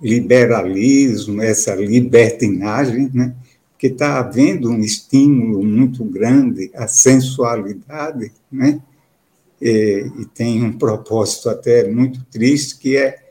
liberalismo, 0.00 1.42
essa 1.42 1.74
libertinagem, 1.74 3.10
né? 3.12 3.34
que 3.78 3.88
está 3.88 4.18
havendo 4.18 4.70
um 4.70 4.80
estímulo 4.80 5.62
muito 5.64 6.04
grande 6.04 6.70
à 6.74 6.86
sensualidade, 6.86 8.32
né? 8.50 8.80
E, 9.60 10.10
e, 10.18 10.24
tem 10.26 10.62
um 10.62 10.76
propósito 10.76 11.48
até 11.48 11.90
muito 11.90 12.22
triste, 12.30 12.78
que 12.78 12.96
é, 12.96 13.25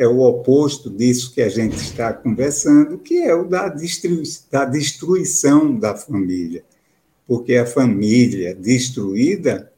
é 0.00 0.08
o 0.08 0.20
oposto 0.20 0.88
disso 0.88 1.34
que 1.34 1.42
a 1.42 1.50
gente 1.50 1.76
está 1.76 2.10
conversando, 2.10 2.96
que 2.96 3.18
é 3.22 3.34
o 3.34 3.44
da, 3.44 3.68
destrui, 3.68 4.22
da 4.50 4.64
destruição 4.64 5.76
da 5.76 5.94
família. 5.94 6.64
Porque 7.28 7.54
a 7.54 7.66
família 7.66 8.54
destruída, 8.54 9.70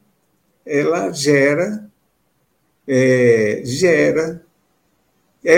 ela 0.65 1.11
gera, 1.11 1.91
é, 2.87 3.63
gera 3.65 4.41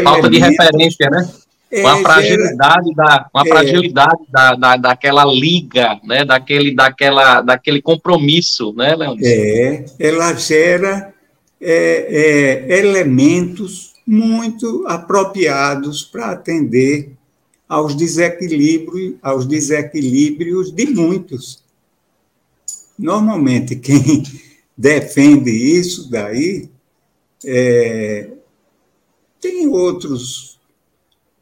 Falta 0.02 0.30
de 0.30 0.38
referência, 0.38 1.10
né? 1.10 1.30
uma 1.70 1.98
fragilidade 1.98 2.94
da 2.94 3.28
uma 3.34 3.42
é, 3.42 3.48
fragilidade 3.48 4.22
da, 4.30 4.54
da, 4.54 4.76
daquela 4.76 5.24
liga 5.24 5.98
né 6.04 6.24
daquele 6.24 6.72
daquela 6.72 7.40
daquele 7.40 7.82
compromisso 7.82 8.72
né 8.74 8.94
Leandro? 8.94 9.24
é 9.24 9.84
ela 9.98 10.32
gera 10.34 11.12
é, 11.60 12.68
é, 12.70 12.78
elementos 12.78 13.93
muito 14.06 14.86
apropriados 14.86 16.02
para 16.02 16.32
atender 16.32 17.12
aos 17.68 17.94
desequilíbrios 17.94 19.14
aos 19.22 19.46
desequilíbrios 19.46 20.70
de 20.70 20.86
muitos 20.86 21.62
normalmente 22.98 23.76
quem 23.76 24.22
defende 24.76 25.50
isso 25.50 26.10
daí 26.10 26.68
é, 27.44 28.30
tem 29.40 29.66
outros 29.68 30.54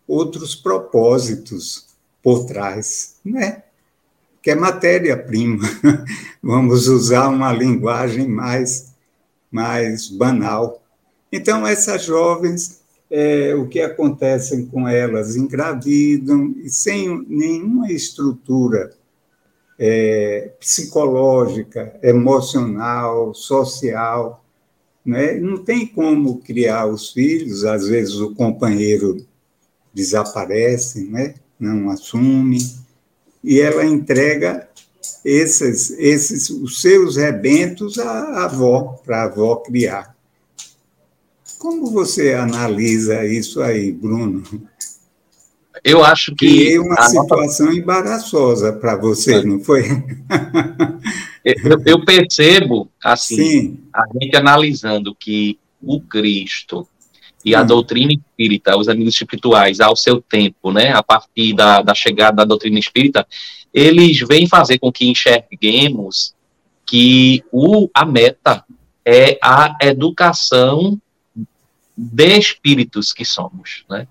outros 0.07 0.55
propósitos 0.55 1.87
por 2.23 2.45
trás, 2.45 3.17
né? 3.25 3.63
que 4.43 4.51
é 4.51 4.55
matéria-prima. 4.55 5.63
Vamos 6.43 6.89
usar 6.89 7.29
uma 7.29 7.53
linguagem 7.53 8.29
mais, 8.29 8.93
mais 9.51 10.09
banal. 10.09 10.82
Então, 11.33 11.66
essas 11.66 12.05
jovens, 12.05 12.83
é, 13.11 13.55
o 13.55 13.66
que 13.66 13.80
acontece 13.80 14.66
com 14.66 14.87
elas? 14.87 15.35
Engravidam 15.35 16.55
e 16.62 16.68
sem 16.68 17.24
nenhuma 17.26 17.91
estrutura 17.91 18.93
é, 19.78 20.53
psicológica, 20.61 21.99
emocional, 22.03 23.35
social. 23.35 24.45
Né? 25.05 25.35
Não 25.41 25.64
tem 25.64 25.87
como 25.87 26.41
criar 26.43 26.87
os 26.87 27.11
filhos, 27.11 27.64
às 27.64 27.89
vezes 27.89 28.14
o 28.16 28.35
companheiro 28.35 29.26
desaparece, 29.93 31.05
né? 31.09 31.35
não 31.59 31.91
assume, 31.91 32.59
e 33.43 33.61
ela 33.61 33.85
entrega 33.85 34.68
esses, 35.24 35.91
esses 35.93 36.51
os 36.51 36.80
seus 36.80 37.16
rebentos 37.16 37.99
à 37.99 38.45
avó, 38.45 39.01
para 39.05 39.22
a 39.22 39.24
avó 39.24 39.57
criar. 39.57 40.12
Como 41.63 41.93
você 41.93 42.35
analisa 42.35 43.25
isso 43.25 43.63
aí, 43.63 43.93
Bruno? 43.93 44.43
Eu 45.85 46.05
acho 46.05 46.35
que. 46.35 46.75
é 46.75 46.81
uma 46.81 47.01
situação 47.03 47.67
nossa... 47.67 47.79
embaraçosa 47.79 48.73
para 48.73 48.97
você, 48.97 49.45
não 49.45 49.61
foi? 49.61 49.85
eu, 51.45 51.81
eu, 51.87 52.05
percebo, 52.05 52.91
assim, 53.01 53.37
Sim. 53.37 53.81
a 53.95 54.03
gente 54.13 54.37
analisando 54.37 55.15
que 55.15 55.57
o 55.81 56.01
Cristo 56.01 56.85
e 57.45 57.55
a 57.55 57.63
hum. 57.63 57.67
doutrina 57.67 58.13
espírita, 58.13 58.77
os 58.77 58.89
amigos 58.89 59.15
espirituais, 59.15 59.79
ao 59.79 59.95
seu 59.95 60.21
tempo, 60.21 60.73
né, 60.73 60.91
a 60.91 61.01
partir 61.01 61.55
da, 61.55 61.81
da 61.81 61.95
chegada 61.95 62.39
da 62.39 62.45
doutrina 62.45 62.81
espírita, 62.81 63.25
eles 63.73 64.19
vêm 64.27 64.49
fazer 64.49 64.81
com 64.81 64.91
que 64.91 65.09
enxerguemos 65.09 66.35
que 66.85 67.45
o, 67.53 67.89
a 67.95 68.05
meta 68.05 68.65
é 69.07 69.39
a 69.41 69.77
educação 69.81 71.01
de 72.03 72.37
espíritos 72.37 73.13
que 73.13 73.25
somos, 73.25 73.85
né? 73.89 74.09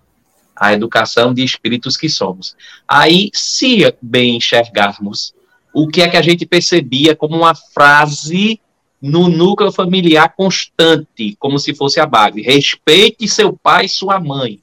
A 0.56 0.74
educação 0.74 1.34
de 1.34 1.44
espíritos 1.44 1.98
que 1.98 2.08
somos. 2.08 2.56
Aí, 2.88 3.30
se 3.34 3.94
bem 4.02 4.38
enxergarmos, 4.38 5.34
o 5.74 5.88
que 5.88 6.02
é 6.02 6.08
que 6.08 6.18
a 6.18 6.22
gente 6.22 6.46
percebia 6.46 7.16
como 7.16 7.36
uma 7.36 7.54
frase 7.56 8.60
no 9.02 9.28
núcleo 9.28 9.72
familiar 9.72 10.34
constante, 10.36 11.36
como 11.40 11.58
se 11.58 11.74
fosse 11.74 12.00
a 12.00 12.06
base. 12.06 12.42
Respeite 12.42 13.28
seu 13.28 13.52
pai 13.52 13.86
e 13.86 13.90
sua 13.90 14.20
mãe. 14.20 14.60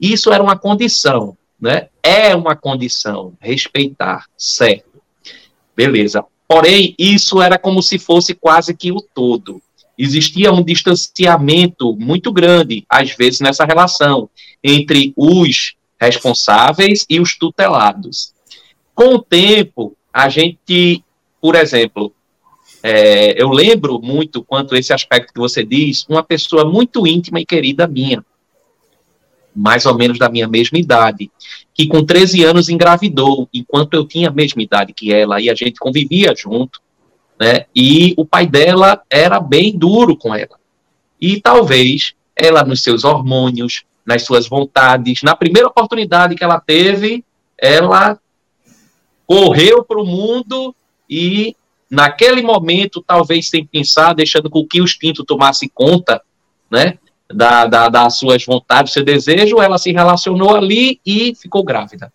Isso 0.00 0.32
era 0.32 0.42
uma 0.42 0.56
condição, 0.56 1.36
né? 1.60 1.88
É 2.02 2.34
uma 2.34 2.54
condição, 2.54 3.34
respeitar, 3.40 4.26
certo. 4.38 5.02
Beleza. 5.76 6.24
Porém, 6.46 6.94
isso 6.98 7.40
era 7.42 7.58
como 7.58 7.82
se 7.82 7.98
fosse 7.98 8.34
quase 8.34 8.74
que 8.74 8.92
o 8.92 9.00
todo. 9.00 9.60
Existia 10.04 10.50
um 10.52 10.64
distanciamento 10.64 11.94
muito 11.94 12.32
grande, 12.32 12.84
às 12.88 13.12
vezes, 13.12 13.38
nessa 13.38 13.64
relação 13.64 14.28
entre 14.60 15.12
os 15.16 15.76
responsáveis 15.96 17.06
e 17.08 17.20
os 17.20 17.38
tutelados. 17.38 18.34
Com 18.96 19.14
o 19.14 19.22
tempo, 19.22 19.96
a 20.12 20.28
gente, 20.28 21.04
por 21.40 21.54
exemplo, 21.54 22.12
é, 22.82 23.40
eu 23.40 23.50
lembro 23.50 24.00
muito 24.02 24.42
quanto 24.42 24.74
esse 24.74 24.92
aspecto 24.92 25.32
que 25.32 25.38
você 25.38 25.62
diz, 25.62 26.04
uma 26.08 26.24
pessoa 26.24 26.64
muito 26.64 27.06
íntima 27.06 27.40
e 27.40 27.46
querida 27.46 27.86
minha. 27.86 28.24
mais 29.54 29.86
ou 29.86 29.94
menos 29.94 30.18
da 30.18 30.28
minha 30.28 30.48
mesma 30.48 30.78
idade, 30.78 31.30
que 31.74 31.86
com 31.86 32.02
13 32.02 32.42
anos 32.42 32.68
engravidou, 32.68 33.48
enquanto 33.54 33.94
eu 33.94 34.04
tinha 34.04 34.30
a 34.30 34.32
mesma 34.32 34.62
idade 34.62 34.92
que 34.92 35.12
ela, 35.12 35.40
e 35.40 35.48
a 35.48 35.54
gente 35.54 35.78
convivia 35.78 36.34
junto, 36.34 36.80
né? 37.38 37.66
E 37.74 38.14
o 38.16 38.24
pai 38.24 38.46
dela 38.46 39.02
era 39.10 39.40
bem 39.40 39.76
duro 39.76 40.16
com 40.16 40.34
ela. 40.34 40.58
E 41.20 41.40
talvez 41.40 42.14
ela, 42.34 42.64
nos 42.64 42.82
seus 42.82 43.04
hormônios, 43.04 43.84
nas 44.04 44.22
suas 44.22 44.48
vontades, 44.48 45.22
na 45.22 45.36
primeira 45.36 45.68
oportunidade 45.68 46.34
que 46.34 46.44
ela 46.44 46.60
teve, 46.60 47.24
ela 47.56 48.18
correu 49.26 49.84
para 49.84 50.00
o 50.00 50.06
mundo 50.06 50.74
e, 51.08 51.56
naquele 51.90 52.42
momento, 52.42 53.02
talvez 53.06 53.48
sem 53.48 53.64
pensar, 53.64 54.14
deixando 54.14 54.50
com 54.50 54.66
que 54.66 54.80
o 54.80 54.84
instinto 54.84 55.24
tomasse 55.24 55.68
conta, 55.68 56.20
né? 56.70 56.98
Da, 57.32 57.66
da, 57.66 57.88
das 57.88 58.18
suas 58.18 58.44
vontades, 58.44 58.92
seu 58.92 59.02
desejo, 59.02 59.60
ela 59.60 59.78
se 59.78 59.90
relacionou 59.90 60.54
ali 60.54 61.00
e 61.06 61.34
ficou 61.34 61.64
grávida. 61.64 62.12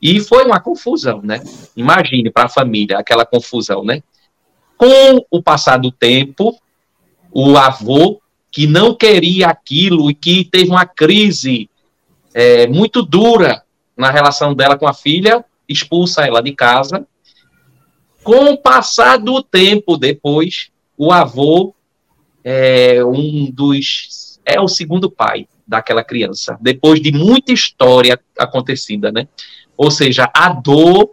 E 0.00 0.20
foi 0.20 0.44
uma 0.44 0.60
confusão, 0.60 1.20
né? 1.22 1.42
Imagine 1.76 2.30
para 2.30 2.44
a 2.44 2.48
família 2.48 2.98
aquela 2.98 3.26
confusão, 3.26 3.84
né? 3.84 4.02
Com 4.76 5.26
o 5.30 5.42
passar 5.42 5.76
do 5.78 5.92
tempo, 5.92 6.58
o 7.30 7.56
avô, 7.56 8.20
que 8.50 8.66
não 8.66 8.94
queria 8.94 9.48
aquilo 9.48 10.10
e 10.10 10.14
que 10.14 10.44
teve 10.44 10.70
uma 10.70 10.86
crise 10.86 11.68
é, 12.34 12.66
muito 12.66 13.02
dura 13.02 13.62
na 13.96 14.10
relação 14.10 14.54
dela 14.54 14.78
com 14.78 14.88
a 14.88 14.94
filha, 14.94 15.44
expulsa 15.68 16.26
ela 16.26 16.42
de 16.42 16.52
casa. 16.52 17.06
Com 18.24 18.52
o 18.52 18.58
passar 18.58 19.18
do 19.18 19.42
tempo 19.42 19.96
depois, 19.96 20.70
o 20.96 21.12
avô 21.12 21.74
é 22.42 23.04
um 23.04 23.50
dos. 23.50 24.40
é 24.44 24.60
o 24.60 24.68
segundo 24.68 25.10
pai 25.10 25.46
daquela 25.66 26.02
criança, 26.02 26.58
depois 26.60 27.00
de 27.00 27.12
muita 27.12 27.52
história 27.52 28.18
acontecida, 28.36 29.12
né? 29.12 29.28
Ou 29.80 29.90
seja, 29.90 30.30
a 30.34 30.50
dor, 30.50 31.12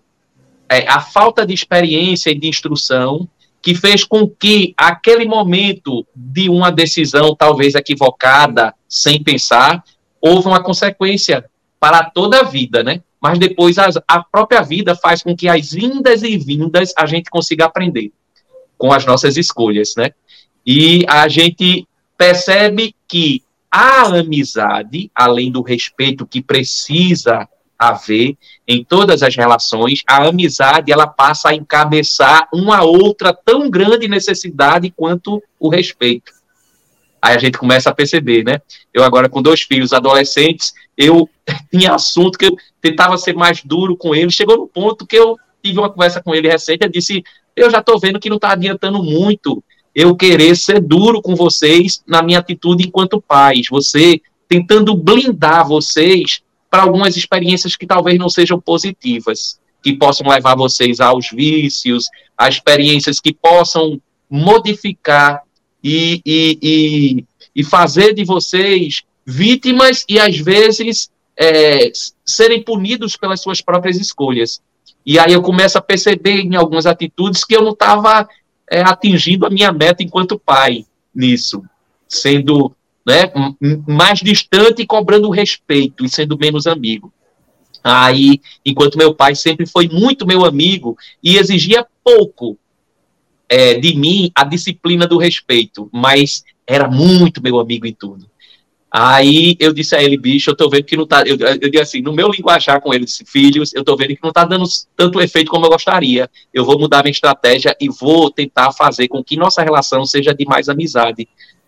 é, 0.67 0.85
a 0.89 0.99
falta 0.99 1.45
de 1.45 1.53
experiência 1.53 2.31
e 2.31 2.37
de 2.37 2.49
instrução 2.49 3.25
que 3.61 3.73
fez 3.73 4.03
com 4.03 4.27
que 4.27 4.73
aquele 4.75 5.23
momento 5.23 6.05
de 6.13 6.49
uma 6.49 6.69
decisão 6.69 7.33
talvez 7.33 7.75
equivocada, 7.75 8.73
sem 8.85 9.23
pensar, 9.23 9.81
houve 10.19 10.49
uma 10.49 10.61
consequência 10.61 11.45
para 11.79 12.03
toda 12.09 12.41
a 12.41 12.43
vida, 12.43 12.83
né? 12.83 13.01
Mas 13.21 13.39
depois 13.39 13.77
a, 13.77 13.87
a 14.05 14.21
própria 14.21 14.61
vida 14.61 14.97
faz 14.97 15.23
com 15.23 15.33
que 15.33 15.47
as 15.47 15.71
vindas 15.71 16.21
e 16.21 16.37
vindas 16.37 16.91
a 16.97 17.05
gente 17.05 17.29
consiga 17.29 17.63
aprender 17.63 18.11
com 18.77 18.91
as 18.91 19.05
nossas 19.05 19.37
escolhas, 19.37 19.93
né? 19.95 20.11
E 20.65 21.05
a 21.07 21.29
gente 21.29 21.87
percebe 22.17 22.93
que 23.07 23.41
a 23.71 24.07
amizade, 24.19 25.09
além 25.15 25.49
do 25.49 25.61
respeito 25.61 26.27
que 26.27 26.41
precisa 26.41 27.47
haver 27.77 28.35
em 28.67 28.83
todas 28.83 29.21
as 29.21 29.35
relações, 29.35 30.01
a 30.07 30.27
amizade 30.27 30.91
ela 30.91 31.07
passa 31.07 31.49
a 31.49 31.55
encabeçar 31.55 32.47
uma 32.53 32.83
outra 32.83 33.33
tão 33.33 33.69
grande 33.69 34.07
necessidade 34.07 34.91
quanto 34.95 35.41
o 35.59 35.69
respeito. 35.69 36.31
Aí 37.21 37.35
a 37.35 37.39
gente 37.39 37.57
começa 37.57 37.89
a 37.89 37.93
perceber, 37.93 38.43
né? 38.43 38.61
Eu 38.93 39.03
agora 39.03 39.29
com 39.29 39.41
dois 39.41 39.61
filhos 39.61 39.93
adolescentes, 39.93 40.73
eu 40.97 41.29
tinha 41.71 41.93
assunto 41.93 42.37
que 42.37 42.45
eu 42.45 42.55
tentava 42.81 43.17
ser 43.17 43.35
mais 43.35 43.63
duro 43.63 43.95
com 43.95 44.15
eles, 44.15 44.33
chegou 44.33 44.57
no 44.57 44.67
ponto 44.67 45.05
que 45.05 45.15
eu 45.15 45.35
tive 45.63 45.79
uma 45.79 45.89
conversa 45.89 46.21
com 46.21 46.33
ele 46.33 46.47
recente, 46.47 46.83
eu 46.83 46.89
disse, 46.89 47.23
eu 47.55 47.69
já 47.69 47.79
estou 47.79 47.99
vendo 47.99 48.19
que 48.19 48.29
não 48.29 48.37
está 48.37 48.51
adiantando 48.51 49.03
muito 49.03 49.63
eu 49.93 50.15
querer 50.15 50.55
ser 50.55 50.79
duro 50.79 51.21
com 51.21 51.35
vocês 51.35 52.03
na 52.07 52.21
minha 52.21 52.39
atitude 52.39 52.87
enquanto 52.87 53.19
pais, 53.19 53.67
você 53.69 54.21
tentando 54.47 54.95
blindar 54.95 55.67
vocês 55.67 56.41
para 56.69 56.83
algumas 56.83 57.15
experiências 57.15 57.75
que 57.75 57.85
talvez 57.85 58.17
não 58.17 58.29
sejam 58.29 58.59
positivas, 58.59 59.59
que 59.81 59.93
possam 59.93 60.27
levar 60.27 60.55
vocês 60.55 60.99
aos 60.99 61.29
vícios, 61.31 62.05
a 62.37 62.49
experiências 62.49 63.19
que 63.19 63.33
possam 63.33 64.01
modificar 64.29 65.43
e, 65.83 66.21
e, 66.25 66.59
e, 66.61 67.25
e 67.55 67.63
fazer 67.63 68.13
de 68.13 68.25
vocês 68.25 69.03
vítimas 69.25 70.05
e, 70.07 70.19
às 70.19 70.37
vezes, 70.37 71.09
é, 71.37 71.91
serem 72.25 72.63
punidos 72.63 73.15
pelas 73.15 73.41
suas 73.41 73.61
próprias 73.61 73.97
escolhas. 73.97 74.61
E 75.05 75.17
aí 75.17 75.31
eu 75.31 75.41
começo 75.41 75.77
a 75.77 75.81
perceber 75.81 76.41
em 76.41 76.55
algumas 76.55 76.85
atitudes 76.85 77.45
que 77.45 77.55
eu 77.55 77.61
não 77.61 77.71
estava 77.71 78.27
é, 78.69 78.81
atingindo 78.81 79.45
a 79.45 79.49
minha 79.49 79.71
meta 79.71 80.03
enquanto 80.03 80.37
pai 80.37 80.85
nisso, 81.15 81.63
sendo 82.07 82.75
né, 83.07 83.31
mais 83.87 84.19
distante 84.19 84.81
e 84.81 84.85
cobrando 84.85 85.29
respeito 85.29 86.03
e 86.03 86.09
sendo 86.09 86.37
menos 86.37 86.67
amigo. 86.67 87.13
Aí, 87.81 88.41
enquanto 88.65 88.97
meu 88.97 89.13
pai 89.13 89.33
sempre 89.33 89.65
foi 89.65 89.87
muito 89.87 90.27
meu 90.27 90.43
amigo 90.43 90.97
e 91.23 91.37
exigia 91.37 91.87
pouco 92.03 92.57
é, 93.47 93.75
de 93.75 93.95
mim 93.95 94.29
a 94.35 94.43
disciplina 94.43 95.07
do 95.07 95.17
respeito, 95.17 95.89
mas 95.93 96.43
era 96.67 96.89
muito 96.89 97.41
meu 97.41 97.59
amigo 97.59 97.87
em 97.87 97.93
tudo. 97.93 98.29
Aí 98.91 99.55
eu 99.59 99.73
disse 99.73 99.95
a 99.95 100.03
ele, 100.03 100.17
bicho, 100.17 100.49
eu 100.49 100.55
tô 100.55 100.69
vendo 100.69 100.83
que 100.83 100.97
não 100.97 101.05
tá. 101.05 101.23
Eu, 101.25 101.37
eu 101.37 101.69
disse 101.69 101.83
assim, 101.83 102.01
no 102.01 102.11
meu 102.11 102.29
linguajar 102.29 102.81
com 102.81 102.93
ele, 102.93 103.05
filhos, 103.25 103.73
eu 103.73 103.83
tô 103.83 103.95
vendo 103.95 104.15
que 104.15 104.23
não 104.23 104.31
tá 104.31 104.43
dando 104.43 104.65
tanto 104.95 105.21
efeito 105.21 105.51
como 105.51 105.65
eu 105.65 105.69
gostaria. 105.69 106.29
Eu 106.53 106.65
vou 106.65 106.79
mudar 106.79 107.03
minha 107.03 107.11
estratégia 107.11 107.75
e 107.79 107.89
vou 107.89 108.31
tentar 108.31 108.71
fazer 108.71 109.07
com 109.07 109.23
que 109.23 109.37
nossa 109.37 109.61
relação 109.61 110.05
seja 110.05 110.33
de 110.33 110.45
mais 110.45 110.67
amizade 110.67 111.27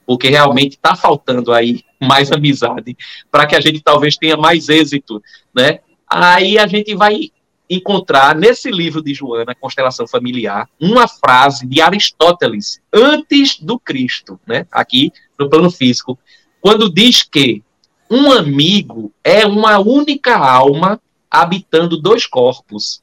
porque 0.10 0.28
realmente 0.28 0.72
está 0.72 0.96
faltando 0.96 1.54
aí 1.54 1.84
mais 2.02 2.32
amizade, 2.32 2.98
para 3.30 3.46
que 3.46 3.56
a 3.56 3.62
gente 3.62 3.80
talvez 3.80 4.18
tenha 4.18 4.36
mais 4.36 4.68
êxito, 4.68 5.22
né? 5.54 5.82
Aí 6.10 6.58
a 6.58 6.66
gente 6.66 6.96
vai 6.96 7.30
encontrar 7.70 8.34
nesse 8.36 8.72
livro 8.72 9.04
de 9.04 9.14
Joana, 9.14 9.54
Constelação 9.54 10.08
Familiar, 10.08 10.68
uma 10.82 11.08
frase 11.08 11.68
de 11.68 11.80
Aristóteles, 11.80 12.82
antes 12.92 13.60
do 13.60 13.78
Cristo, 13.78 14.40
né? 14.48 14.66
Aqui 14.72 15.12
no 15.38 15.48
plano 15.48 15.70
físico, 15.70 16.18
quando 16.60 16.92
diz 16.92 17.22
que 17.22 17.62
um 18.10 18.32
amigo 18.32 19.14
é 19.24 19.46
uma 19.46 19.78
única 19.78 20.36
alma 20.36 21.00
habitando 21.30 22.02
dois 22.02 22.26
corpos. 22.26 23.00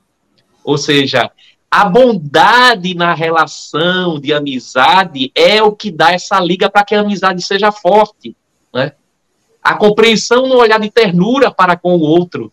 Ou 0.64 0.76
seja, 0.76 1.30
a 1.77 1.85
bondade 1.85 2.95
na 2.95 3.12
relação 3.12 4.18
de 4.18 4.33
amizade 4.33 5.31
é 5.35 5.62
o 5.62 5.72
que 5.72 5.91
dá 5.91 6.11
essa 6.12 6.41
liga 6.41 6.70
para 6.70 6.83
que 6.83 6.95
a 6.95 7.01
amizade 7.01 7.43
seja 7.43 7.70
forte. 7.70 8.35
Né? 8.72 8.93
A 9.62 9.74
compreensão 9.74 10.47
no 10.49 10.57
olhar 10.57 10.81
de 10.81 10.91
ternura 10.91 11.51
para 11.51 11.77
com 11.77 11.95
o 11.95 12.01
outro. 12.01 12.51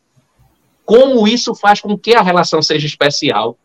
Como 0.83 1.25
isso 1.25 1.55
faz 1.55 1.79
com 1.79 1.97
que 1.97 2.13
a 2.13 2.21
relação 2.21 2.61
seja 2.61 2.85
especial. 2.85 3.57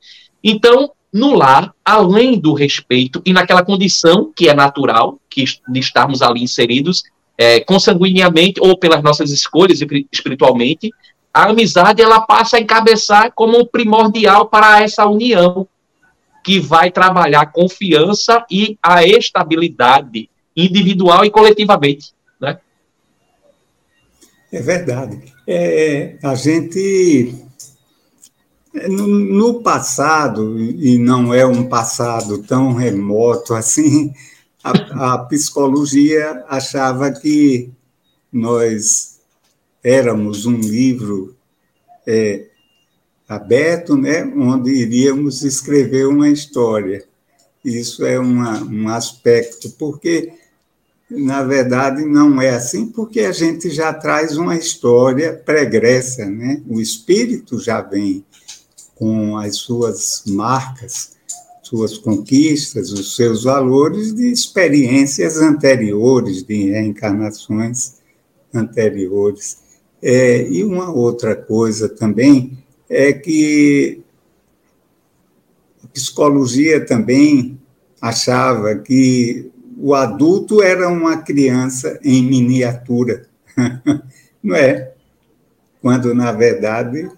Então, 0.44 0.92
no 1.12 1.34
lar, 1.34 1.74
além 1.84 2.38
do 2.38 2.54
respeito 2.54 3.20
e 3.26 3.32
naquela 3.32 3.64
condição 3.64 4.32
que 4.32 4.48
é 4.48 4.54
natural, 4.54 5.18
que 5.28 5.42
de 5.44 5.80
estarmos 5.80 6.22
ali 6.22 6.40
inseridos, 6.40 7.02
é, 7.36 7.58
consanguineamente 7.58 8.60
ou 8.60 8.78
pelas 8.78 9.02
nossas 9.02 9.32
escolhas 9.32 9.80
espiritualmente, 10.12 10.92
a 11.32 11.50
amizade 11.50 12.02
ela 12.02 12.20
passa 12.20 12.56
a 12.56 12.60
encabeçar 12.60 13.32
como 13.34 13.58
um 13.58 13.66
primordial 13.66 14.46
para 14.46 14.82
essa 14.82 15.06
união 15.06 15.66
que 16.42 16.58
vai 16.58 16.90
trabalhar 16.90 17.52
confiança 17.52 18.44
e 18.50 18.78
a 18.82 19.04
estabilidade 19.04 20.30
individual 20.56 21.24
e 21.24 21.30
coletivamente, 21.30 22.12
né? 22.40 22.58
É 24.52 24.60
verdade. 24.60 25.32
É, 25.46 26.16
a 26.22 26.34
gente 26.34 27.34
no, 28.88 29.06
no 29.06 29.62
passado 29.62 30.58
e 30.60 30.98
não 30.98 31.32
é 31.32 31.44
um 31.46 31.68
passado 31.68 32.42
tão 32.42 32.74
remoto 32.74 33.54
assim, 33.54 34.12
a, 34.62 35.14
a 35.14 35.18
psicologia 35.18 36.44
achava 36.48 37.10
que 37.10 37.70
nós 38.32 39.17
éramos 39.88 40.44
um 40.44 40.56
livro 40.56 41.34
é, 42.06 42.46
aberto, 43.28 43.96
né, 43.96 44.24
onde 44.36 44.70
iríamos 44.70 45.42
escrever 45.42 46.06
uma 46.06 46.28
história. 46.28 47.04
Isso 47.64 48.04
é 48.04 48.18
uma, 48.18 48.62
um 48.62 48.88
aspecto, 48.88 49.70
porque, 49.78 50.32
na 51.10 51.42
verdade, 51.42 52.04
não 52.04 52.40
é 52.40 52.50
assim, 52.50 52.86
porque 52.86 53.20
a 53.20 53.32
gente 53.32 53.70
já 53.70 53.92
traz 53.92 54.36
uma 54.36 54.56
história 54.56 55.32
pregressa, 55.32 56.24
né? 56.26 56.62
o 56.68 56.80
espírito 56.80 57.58
já 57.58 57.80
vem 57.80 58.24
com 58.94 59.36
as 59.36 59.56
suas 59.56 60.22
marcas, 60.26 61.16
suas 61.62 61.98
conquistas, 61.98 62.92
os 62.92 63.14
seus 63.16 63.44
valores 63.44 64.14
de 64.14 64.30
experiências 64.30 65.36
anteriores, 65.36 66.42
de 66.42 66.70
reencarnações 66.70 67.98
anteriores. 68.54 69.67
É, 70.02 70.48
e 70.48 70.62
uma 70.64 70.90
outra 70.90 71.34
coisa 71.34 71.88
também 71.88 72.58
é 72.88 73.12
que 73.12 74.00
a 75.82 75.88
psicologia 75.88 76.84
também 76.84 77.58
achava 78.00 78.76
que 78.76 79.50
o 79.76 79.94
adulto 79.94 80.62
era 80.62 80.88
uma 80.88 81.18
criança 81.18 81.98
em 82.02 82.22
miniatura. 82.22 83.26
não 84.42 84.56
é? 84.56 84.92
Quando, 85.80 86.14
na 86.14 86.32
verdade, 86.32 87.08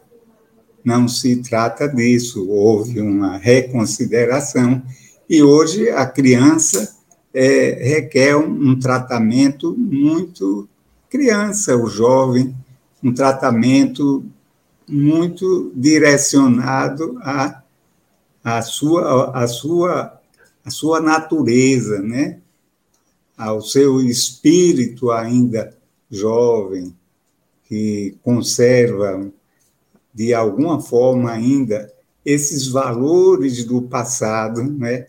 não 0.85 1.09
se 1.09 1.37
trata 1.37 1.89
disso. 1.89 2.49
Houve 2.49 3.01
uma 3.01 3.37
reconsideração 3.39 4.83
e 5.29 5.43
hoje 5.43 5.89
a 5.91 6.07
criança 6.07 6.97
é, 7.33 7.79
requer 7.81 8.37
um, 8.37 8.71
um, 8.71 8.79
tratamento 8.79 9.77
muito 9.79 10.69
criança, 11.09 11.77
o 11.77 11.87
jovem, 11.87 12.55
um 13.03 13.13
tratamento 13.13 14.25
muito 14.89 15.73
direcionado 15.75 17.19
à, 17.23 17.63
à, 18.43 18.63
sua, 18.63 19.31
à, 19.31 19.47
sua, 19.47 20.21
à 20.65 20.71
sua 20.71 21.01
natureza, 21.01 22.01
né? 22.01 22.41
ao 23.37 23.63
seu 23.63 24.01
espírito 24.03 25.11
ainda 25.11 25.75
jovem, 26.11 26.95
que 27.65 28.17
conserva, 28.23 29.31
de 30.13 30.35
alguma 30.35 30.81
forma 30.81 31.31
ainda, 31.31 31.91
esses 32.25 32.67
valores 32.67 33.65
do 33.65 33.83
passado, 33.83 34.63
né? 34.63 35.07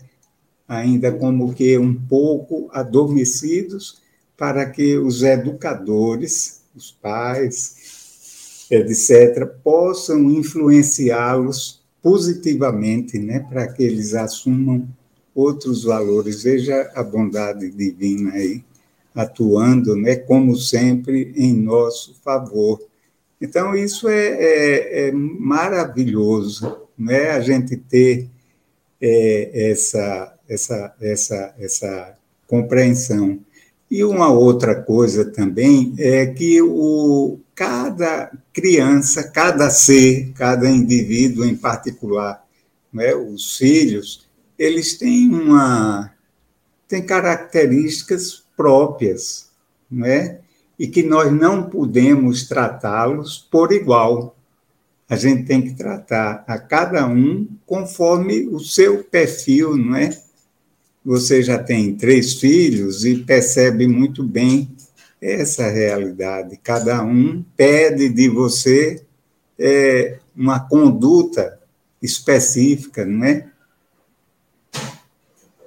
ainda 0.67 1.11
como 1.11 1.53
que 1.53 1.77
um 1.77 1.93
pouco 1.93 2.69
adormecidos, 2.71 3.99
para 4.37 4.65
que 4.69 4.97
os 4.97 5.21
educadores, 5.21 6.61
os 6.75 6.91
pais, 6.91 7.75
etc., 8.71 9.45
possam 9.61 10.31
influenciá-los 10.31 11.83
positivamente, 12.01 13.19
né, 13.19 13.39
para 13.39 13.67
que 13.67 13.83
eles 13.83 14.15
assumam 14.15 14.87
outros 15.35 15.83
valores. 15.83 16.43
Veja 16.43 16.89
a 16.95 17.03
bondade 17.03 17.69
divina 17.69 18.31
aí 18.31 18.63
atuando, 19.13 19.95
né, 19.95 20.15
como 20.15 20.55
sempre, 20.55 21.33
em 21.35 21.53
nosso 21.53 22.15
favor. 22.23 22.81
Então, 23.41 23.75
isso 23.75 24.07
é, 24.07 24.27
é, 24.27 25.07
é 25.07 25.11
maravilhoso, 25.11 26.77
né, 26.97 27.31
a 27.31 27.41
gente 27.41 27.75
ter 27.75 28.29
é, 29.01 29.71
essa, 29.71 30.33
essa, 30.47 30.95
essa, 31.01 31.55
essa 31.59 32.17
compreensão. 32.47 33.39
E 33.89 34.05
uma 34.05 34.31
outra 34.31 34.75
coisa 34.75 35.25
também 35.25 35.93
é 35.97 36.25
que 36.27 36.61
o, 36.61 37.39
cada 37.61 38.31
criança, 38.51 39.29
cada 39.29 39.69
ser, 39.69 40.31
cada 40.33 40.67
indivíduo 40.67 41.45
em 41.45 41.55
particular, 41.55 42.43
né, 42.91 43.13
os 43.13 43.55
filhos, 43.55 44.27
eles 44.57 44.97
têm 44.97 45.29
uma 45.29 46.11
têm 46.87 47.05
características 47.05 48.43
próprias, 48.57 49.51
né? 49.91 50.39
E 50.79 50.87
que 50.87 51.03
nós 51.03 51.31
não 51.31 51.69
podemos 51.69 52.47
tratá-los 52.47 53.37
por 53.37 53.71
igual. 53.71 54.35
A 55.07 55.15
gente 55.15 55.43
tem 55.43 55.61
que 55.61 55.75
tratar 55.75 56.43
a 56.47 56.57
cada 56.57 57.07
um 57.07 57.47
conforme 57.67 58.47
o 58.47 58.59
seu 58.59 59.03
perfil, 59.03 59.77
não 59.77 59.95
é? 59.95 60.19
Você 61.05 61.43
já 61.43 61.61
tem 61.61 61.93
três 61.93 62.33
filhos 62.33 63.05
e 63.05 63.17
percebe 63.17 63.87
muito 63.87 64.23
bem 64.23 64.75
essa 65.21 65.69
realidade. 65.69 66.57
Cada 66.57 67.03
um 67.03 67.43
pede 67.55 68.09
de 68.09 68.27
você 68.27 69.05
é, 69.59 70.19
uma 70.35 70.59
conduta 70.59 71.59
específica, 72.01 73.05
não 73.05 73.25
é? 73.25 73.51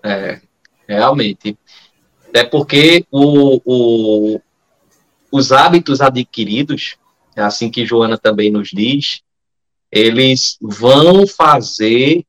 É, 0.03 0.41
realmente. 0.89 1.57
É 2.33 2.43
porque 2.43 3.07
o, 3.13 3.61
o, 3.65 4.41
os 5.31 5.53
hábitos 5.53 6.01
adquiridos, 6.01 6.97
é 7.37 7.43
assim 7.43 7.71
que 7.71 7.87
Joana 7.87 8.19
também 8.19 8.51
nos 8.51 8.71
diz, 8.71 9.23
eles 9.91 10.59
vão 10.61 11.27
fazer 11.27 12.25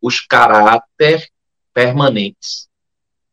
os 0.00 0.20
caráter 0.20 1.28
permanentes. 1.74 2.68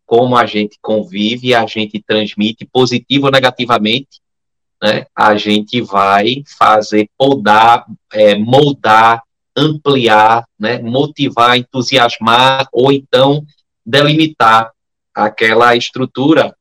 Como 0.09 0.35
a 0.35 0.47
gente 0.47 0.79
convive, 0.81 1.53
a 1.53 1.67
gente 1.67 2.01
transmite 2.01 2.65
positivo 2.65 3.27
ou 3.27 3.31
negativamente, 3.31 4.19
né? 4.81 5.05
A 5.15 5.37
gente 5.37 5.81
vai 5.81 6.41
fazer 6.57 7.07
podar, 7.15 7.85
é, 8.11 8.35
moldar, 8.35 9.21
ampliar, 9.55 10.47
né? 10.59 10.79
Motivar, 10.79 11.55
entusiasmar 11.59 12.67
ou 12.73 12.91
então 12.91 13.45
delimitar 13.85 14.71
aquela 15.13 15.75
estrutura 15.75 16.55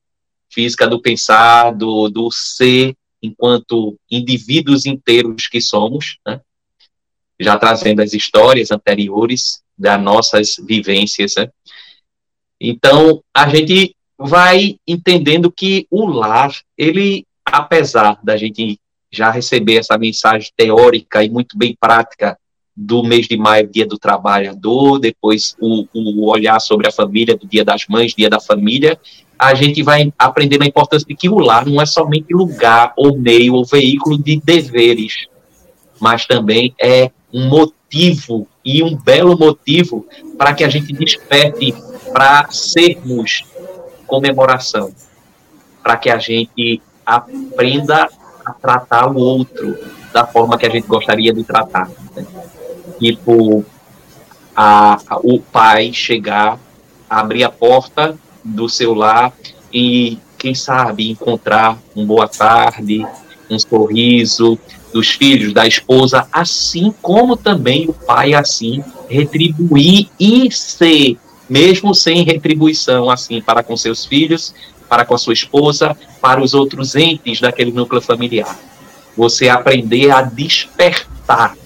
física 0.53 0.86
do 0.86 1.01
pensar, 1.01 1.70
do, 1.70 2.11
do 2.11 2.30
ser, 2.30 2.94
enquanto 3.22 3.96
indivíduos 4.11 4.84
inteiros 4.84 5.46
que 5.46 5.62
somos, 5.62 6.18
né? 6.26 6.38
já 7.40 7.57
trazendo 7.57 8.03
as 8.03 8.12
histórias 8.12 8.70
anteriores 8.70 9.62
das 9.76 9.99
nossas 10.03 10.57
vivências. 10.62 11.34
Né? 11.38 11.49
Então, 12.61 13.22
a 13.34 13.48
gente 13.48 13.94
vai 14.18 14.76
entendendo 14.86 15.50
que 15.50 15.86
o 15.90 16.06
lar, 16.06 16.52
ele, 16.76 17.24
apesar 17.44 18.18
da 18.22 18.36
gente 18.36 18.78
já 19.11 19.30
receber 19.30 19.76
essa 19.76 19.96
mensagem 19.96 20.50
teórica 20.56 21.22
e 21.24 21.30
muito 21.30 21.56
bem 21.56 21.76
prática 21.78 22.36
do 22.76 23.02
mês 23.02 23.26
de 23.26 23.36
maio, 23.36 23.68
Dia 23.68 23.86
do 23.86 23.98
Trabalhador, 23.98 24.98
depois 24.98 25.56
o, 25.61 25.86
o, 25.92 26.28
olhar 26.28 26.61
sobre 26.61 26.86
a 26.86 26.92
família, 26.92 27.36
do 27.36 27.46
Dia 27.46 27.64
das 27.64 27.86
Mães, 27.88 28.14
Dia 28.14 28.30
da 28.30 28.38
Família, 28.38 28.98
a 29.38 29.54
gente 29.54 29.82
vai 29.82 30.12
aprendendo 30.18 30.62
a 30.62 30.66
importância 30.66 31.06
de 31.06 31.14
que 31.14 31.28
o 31.28 31.38
lar 31.38 31.66
não 31.66 31.80
é 31.80 31.86
somente 31.86 32.32
lugar 32.32 32.92
ou 32.96 33.18
meio 33.18 33.54
ou 33.54 33.64
veículo 33.64 34.16
de 34.16 34.40
deveres, 34.40 35.26
mas 36.00 36.26
também 36.26 36.74
é 36.80 37.11
um 37.32 37.48
motivo 37.48 38.46
e 38.64 38.82
um 38.82 38.96
belo 38.96 39.36
motivo 39.36 40.06
para 40.36 40.54
que 40.54 40.62
a 40.62 40.68
gente 40.68 40.92
desperte 40.92 41.74
para 42.18 42.48
sermos 42.50 43.44
comemoração, 44.04 44.90
para 45.84 45.96
que 45.96 46.10
a 46.10 46.18
gente 46.18 46.82
aprenda 47.06 48.08
a 48.44 48.52
tratar 48.54 49.06
o 49.06 49.16
outro 49.16 49.78
da 50.12 50.26
forma 50.26 50.58
que 50.58 50.66
a 50.66 50.68
gente 50.68 50.88
gostaria 50.88 51.32
de 51.32 51.44
tratar. 51.44 51.88
Né? 52.16 52.26
tipo 52.98 53.64
a, 54.56 54.98
a, 55.08 55.18
o 55.22 55.38
pai 55.38 55.92
chegar, 55.92 56.58
abrir 57.08 57.44
a 57.44 57.50
porta 57.50 58.18
do 58.42 58.68
seu 58.68 58.94
lar 58.94 59.32
e, 59.72 60.18
quem 60.36 60.56
sabe, 60.56 61.08
encontrar 61.08 61.78
um 61.94 62.04
boa 62.04 62.26
tarde, 62.26 63.06
um 63.48 63.60
sorriso 63.60 64.58
dos 64.92 65.10
filhos, 65.10 65.52
da 65.52 65.68
esposa, 65.68 66.26
assim 66.32 66.92
como 67.00 67.36
também 67.36 67.88
o 67.88 67.92
pai, 67.92 68.34
assim, 68.34 68.82
retribuir 69.08 70.08
e 70.18 70.50
ser, 70.50 71.16
mesmo 71.49 71.94
sem 71.94 72.22
retribuição, 72.24 73.09
assim, 73.09 73.40
para 73.40 73.62
com 73.62 73.76
seus 73.76 74.05
filhos, 74.05 74.54
para 74.88 75.04
com 75.04 75.14
a 75.14 75.18
sua 75.18 75.33
esposa, 75.33 75.96
para 76.20 76.42
os 76.42 76.54
outros 76.54 76.95
entes 76.95 77.41
daquele 77.41 77.72
núcleo 77.72 78.00
familiar. 78.00 78.58
Você 79.16 79.49
aprender 79.49 80.11
a 80.11 80.22
despertar 80.22 81.57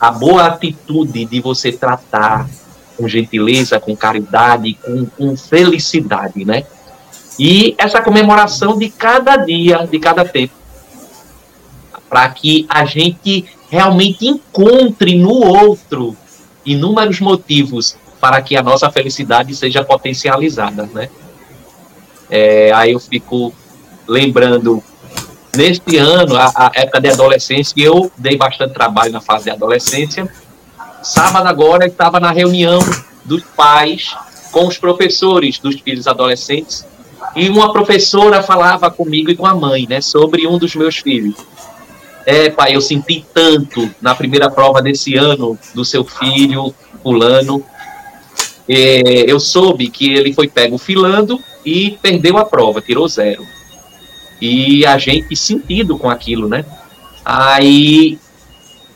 a 0.00 0.10
boa 0.10 0.46
atitude 0.46 1.24
de 1.24 1.40
você 1.40 1.70
tratar 1.70 2.48
com 2.96 3.08
gentileza, 3.08 3.78
com 3.78 3.96
caridade, 3.96 4.74
com, 4.74 5.06
com 5.06 5.36
felicidade, 5.36 6.44
né? 6.44 6.64
E 7.38 7.74
essa 7.78 8.02
comemoração 8.02 8.78
de 8.78 8.88
cada 8.90 9.36
dia, 9.36 9.86
de 9.86 9.98
cada 9.98 10.24
tempo, 10.24 10.54
para 12.08 12.28
que 12.28 12.66
a 12.68 12.84
gente 12.84 13.46
realmente 13.70 14.26
encontre 14.26 15.16
no 15.16 15.32
outro 15.32 16.16
inúmeros 16.64 17.20
motivos 17.20 17.96
para 18.22 18.40
que 18.40 18.56
a 18.56 18.62
nossa 18.62 18.88
felicidade 18.88 19.52
seja 19.52 19.82
potencializada, 19.82 20.88
né? 20.94 21.08
É, 22.30 22.70
aí 22.72 22.92
eu 22.92 23.00
fico 23.00 23.52
lembrando 24.06 24.80
Neste 25.54 25.98
ano, 25.98 26.34
a, 26.34 26.50
a, 26.54 26.70
época 26.74 26.98
de 26.98 27.10
adolescência, 27.10 27.74
eu 27.76 28.10
dei 28.16 28.38
bastante 28.38 28.72
trabalho 28.72 29.12
na 29.12 29.20
fase 29.20 29.44
de 29.44 29.50
adolescência. 29.50 30.26
Sábado 31.02 31.46
agora 31.46 31.84
estava 31.86 32.18
na 32.18 32.30
reunião 32.30 32.80
dos 33.22 33.42
pais 33.54 34.16
com 34.50 34.66
os 34.66 34.78
professores 34.78 35.58
dos 35.58 35.78
filhos 35.78 36.06
adolescentes 36.06 36.86
e 37.36 37.50
uma 37.50 37.70
professora 37.70 38.42
falava 38.42 38.90
comigo 38.90 39.30
e 39.30 39.36
com 39.36 39.44
a 39.44 39.54
mãe, 39.54 39.86
né, 39.86 40.00
sobre 40.00 40.46
um 40.46 40.56
dos 40.56 40.74
meus 40.74 40.96
filhos. 40.96 41.34
É, 42.24 42.48
pai, 42.48 42.74
eu 42.74 42.80
senti 42.80 43.22
tanto 43.34 43.90
na 44.00 44.14
primeira 44.14 44.50
prova 44.50 44.80
desse 44.80 45.16
ano 45.16 45.58
do 45.74 45.84
seu 45.84 46.02
filho, 46.02 46.74
fulano. 47.02 47.62
É, 48.68 49.30
eu 49.30 49.40
soube 49.40 49.88
que 49.88 50.12
ele 50.12 50.32
foi 50.32 50.48
pego 50.48 50.78
filando 50.78 51.40
e 51.64 51.98
perdeu 52.02 52.38
a 52.38 52.44
prova, 52.44 52.80
tirou 52.80 53.08
zero 53.08 53.44
e 54.42 54.84
a 54.84 54.98
gente 54.98 55.36
sentido 55.36 55.96
com 55.96 56.10
aquilo, 56.10 56.48
né? 56.48 56.64
Aí 57.24 58.18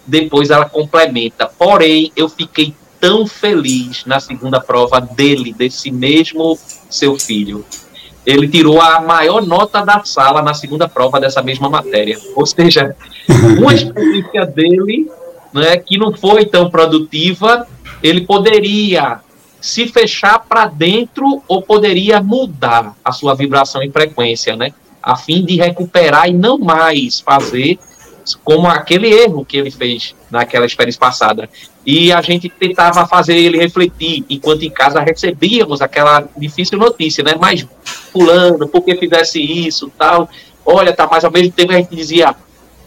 depois 0.05 0.51
ela 0.51 0.69
complementa. 0.69 1.47
Porém, 1.47 2.11
eu 2.17 2.29
fiquei 2.29 2.75
tão 2.99 3.29
feliz 3.29 4.05
na 4.07 4.19
segunda 4.19 4.61
prova 4.61 5.01
dele, 5.01 5.53
desse 5.53 5.93
mesmo 5.93 6.59
seu 6.91 7.17
filho, 7.17 7.65
ele 8.25 8.49
tirou 8.49 8.81
a 8.81 9.01
maior 9.01 9.41
nota 9.47 9.85
da 9.85 10.05
sala 10.05 10.43
na 10.43 10.53
segunda 10.53 10.89
prova 10.89 11.21
dessa 11.21 11.41
mesma 11.43 11.69
matéria. 11.69 12.19
Ou 12.35 12.45
seja, 12.45 12.97
uma 13.57 13.73
experiência 13.73 14.45
dele, 14.47 15.09
né, 15.53 15.77
que 15.77 15.97
não 15.97 16.13
foi 16.13 16.45
tão 16.45 16.69
produtiva, 16.69 17.69
ele 18.03 18.23
poderia 18.23 19.21
se 19.67 19.89
fechar 19.89 20.39
para 20.39 20.67
dentro 20.67 21.43
ou 21.49 21.61
poderia 21.61 22.23
mudar 22.23 22.95
a 23.05 23.11
sua 23.11 23.35
vibração 23.35 23.83
e 23.83 23.91
frequência, 23.91 24.55
né? 24.55 24.73
A 25.03 25.17
fim 25.17 25.45
de 25.45 25.57
recuperar 25.57 26.29
e 26.29 26.33
não 26.33 26.57
mais 26.57 27.19
fazer 27.21 27.77
como 28.45 28.69
aquele 28.69 29.13
erro 29.13 29.45
que 29.45 29.57
ele 29.57 29.71
fez 29.73 30.15
naquela 30.31 30.67
experiência 30.67 31.01
passada. 31.01 31.51
E 31.85 32.13
a 32.13 32.21
gente 32.23 32.49
tentava 32.49 33.07
fazer 33.07 33.37
ele 33.37 33.59
refletir, 33.59 34.25
enquanto 34.31 34.63
em 34.63 34.71
casa 34.71 35.01
recebíamos 35.01 35.83
aquela 35.83 36.29
difícil 36.37 36.79
notícia, 36.79 37.25
né? 37.25 37.35
Mas, 37.39 37.67
fulano, 38.13 38.69
por 38.69 38.83
que 38.83 38.95
fizesse 38.97 39.41
isso, 39.41 39.91
tal? 39.99 40.29
Olha, 40.65 40.93
tá, 40.93 41.09
mas 41.11 41.25
ao 41.25 41.31
mesmo 41.31 41.53
tempo 41.53 41.73
a 41.73 41.77
gente 41.77 41.95
dizia, 41.95 42.35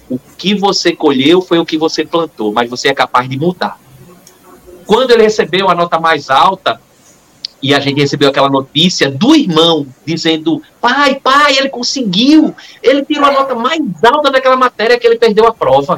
o 0.09 0.17
que 0.37 0.55
você 0.55 0.93
colheu 0.93 1.41
foi 1.41 1.59
o 1.59 1.65
que 1.65 1.77
você 1.77 2.05
plantou, 2.05 2.53
mas 2.53 2.69
você 2.69 2.87
é 2.87 2.93
capaz 2.93 3.29
de 3.29 3.37
mudar. 3.37 3.77
Quando 4.89 5.11
ele 5.11 5.21
recebeu 5.21 5.69
a 5.69 5.75
nota 5.75 5.99
mais 5.99 6.31
alta, 6.31 6.81
e 7.61 7.75
a 7.75 7.79
gente 7.79 8.01
recebeu 8.01 8.29
aquela 8.29 8.49
notícia 8.49 9.07
do 9.07 9.35
irmão 9.35 9.85
dizendo: 10.03 10.63
pai, 10.81 11.13
pai, 11.13 11.59
ele 11.59 11.69
conseguiu, 11.69 12.55
ele 12.81 13.05
tirou 13.05 13.25
a 13.25 13.31
nota 13.31 13.53
mais 13.53 13.79
alta 14.03 14.31
daquela 14.31 14.55
matéria 14.55 14.97
que 14.97 15.05
ele 15.05 15.19
perdeu 15.19 15.45
a 15.45 15.53
prova 15.53 15.95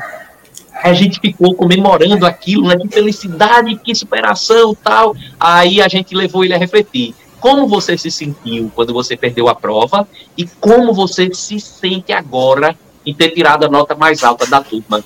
a 0.83 0.93
gente 0.93 1.19
ficou 1.21 1.55
comemorando 1.55 2.25
aquilo, 2.25 2.67
né? 2.67 2.75
Que 2.75 2.89
felicidade, 2.89 3.75
que 3.77 3.95
superação, 3.95 4.75
tal. 4.75 5.15
Aí 5.39 5.79
a 5.79 5.87
gente 5.87 6.13
levou 6.13 6.43
ele 6.43 6.55
a 6.55 6.57
refletir. 6.57 7.13
Como 7.39 7.67
você 7.67 7.97
se 7.97 8.11
sentiu 8.11 8.71
quando 8.75 8.91
você 8.91 9.15
perdeu 9.15 9.47
a 9.47 9.55
prova 9.55 10.07
e 10.35 10.45
como 10.59 10.91
você 10.91 11.33
se 11.33 11.59
sente 11.59 12.11
agora 12.11 12.75
em 13.05 13.13
ter 13.13 13.29
tirado 13.29 13.65
a 13.65 13.69
nota 13.69 13.95
mais 13.95 14.23
alta 14.23 14.45
da 14.47 14.59
turma, 14.59 15.03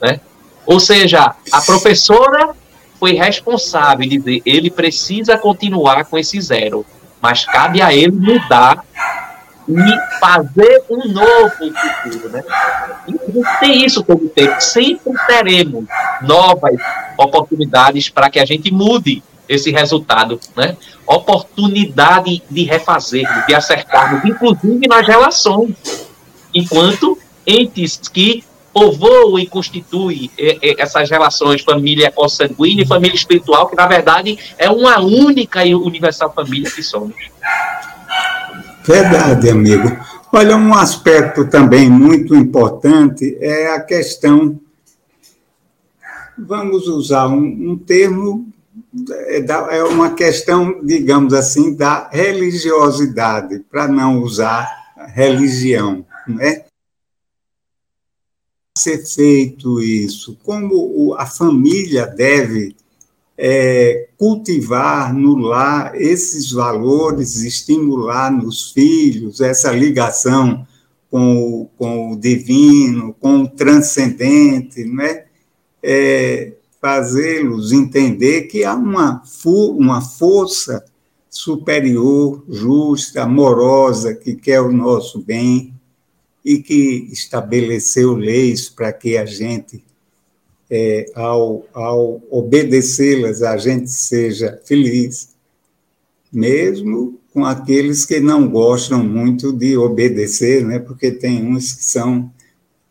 né? 0.00 0.20
Ou 0.66 0.78
seja, 0.78 1.34
a 1.50 1.60
professora 1.62 2.54
foi 3.04 3.12
responsável 3.12 4.08
de 4.08 4.16
dizer 4.16 4.40
ele 4.46 4.70
precisa 4.70 5.36
continuar 5.36 6.06
com 6.06 6.16
esse 6.16 6.40
zero, 6.40 6.86
mas 7.20 7.44
cabe 7.44 7.82
a 7.82 7.92
ele 7.92 8.12
mudar 8.12 8.82
e 9.68 10.18
fazer 10.18 10.82
um 10.88 11.06
novo 11.12 11.50
futuro, 11.50 12.30
né? 12.30 12.42
E 13.06 13.58
tem 13.60 13.84
isso 13.84 14.02
todo 14.02 14.26
tempo. 14.30 14.58
Sempre 14.58 15.12
teremos 15.26 15.84
novas 16.22 16.80
oportunidades 17.18 18.08
para 18.08 18.30
que 18.30 18.38
a 18.38 18.46
gente 18.46 18.72
mude 18.72 19.22
esse 19.46 19.70
resultado, 19.70 20.40
né? 20.56 20.74
Oportunidade 21.06 22.42
de 22.50 22.62
refazer, 22.62 23.28
de 23.46 23.54
acertarmos, 23.54 24.24
inclusive 24.24 24.88
nas 24.88 25.06
relações, 25.06 25.74
enquanto 26.54 27.18
entes 27.46 28.00
que 28.10 28.42
povoam 28.74 29.38
e 29.38 29.46
constituem 29.46 30.28
essas 30.76 31.08
relações 31.08 31.62
família 31.62 32.10
consanguínea 32.10 32.82
e 32.82 32.86
família 32.86 33.14
espiritual, 33.14 33.68
que 33.68 33.76
na 33.76 33.86
verdade 33.86 34.36
é 34.58 34.68
uma 34.68 35.00
única 35.00 35.64
e 35.64 35.74
universal 35.74 36.34
família 36.34 36.68
que 36.68 36.82
somos. 36.82 37.14
Verdade, 38.84 39.48
amigo. 39.48 39.96
Olha, 40.32 40.56
um 40.56 40.74
aspecto 40.74 41.46
também 41.46 41.88
muito 41.88 42.34
importante 42.34 43.38
é 43.40 43.68
a 43.68 43.80
questão. 43.80 44.58
Vamos 46.36 46.88
usar 46.88 47.28
um, 47.28 47.44
um 47.44 47.78
termo, 47.78 48.48
é, 49.28 49.44
é 49.76 49.84
uma 49.84 50.10
questão, 50.14 50.80
digamos 50.82 51.32
assim, 51.32 51.76
da 51.76 52.08
religiosidade, 52.10 53.60
para 53.70 53.86
não 53.86 54.20
usar 54.20 54.68
religião, 55.14 56.04
né? 56.26 56.63
Ser 58.76 59.06
feito 59.06 59.80
isso, 59.80 60.36
como 60.42 61.14
a 61.14 61.26
família 61.26 62.08
deve 62.08 62.74
é, 63.38 64.08
cultivar 64.18 65.14
no 65.14 65.36
lar 65.36 65.94
esses 65.94 66.50
valores, 66.50 67.36
estimular 67.36 68.32
nos 68.32 68.72
filhos 68.72 69.40
essa 69.40 69.70
ligação 69.70 70.66
com 71.08 71.36
o, 71.36 71.66
com 71.78 72.14
o 72.14 72.16
divino, 72.16 73.14
com 73.20 73.42
o 73.42 73.48
transcendente, 73.48 74.84
não 74.84 75.04
é? 75.04 75.26
é 75.80 76.52
Fazê-los 76.80 77.70
entender 77.70 78.48
que 78.48 78.64
há 78.64 78.74
uma, 78.74 79.22
uma 79.46 80.00
força 80.00 80.84
superior, 81.30 82.44
justa, 82.48 83.22
amorosa, 83.22 84.16
que 84.16 84.34
quer 84.34 84.60
o 84.60 84.72
nosso 84.72 85.22
bem 85.22 85.73
e 86.44 86.58
que 86.58 87.08
estabeleceu 87.10 88.14
leis 88.14 88.68
para 88.68 88.92
que 88.92 89.16
a 89.16 89.24
gente 89.24 89.82
é, 90.70 91.06
ao, 91.14 91.64
ao 91.72 92.22
obedecê-las, 92.30 93.42
a 93.42 93.56
gente 93.56 93.90
seja 93.90 94.60
feliz, 94.64 95.34
mesmo 96.32 97.20
com 97.32 97.44
aqueles 97.44 98.04
que 98.04 98.20
não 98.20 98.48
gostam 98.48 99.02
muito 99.04 99.52
de 99.52 99.76
obedecer, 99.76 100.64
né? 100.64 100.78
porque 100.78 101.10
tem 101.10 101.46
uns 101.46 101.72
que 101.72 101.84
são, 101.84 102.30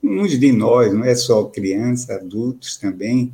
uns 0.02 0.38
de 0.40 0.52
nós, 0.52 0.94
não 0.94 1.04
é 1.04 1.16
só 1.16 1.44
criança, 1.46 2.16
adultos 2.16 2.78
também, 2.78 3.34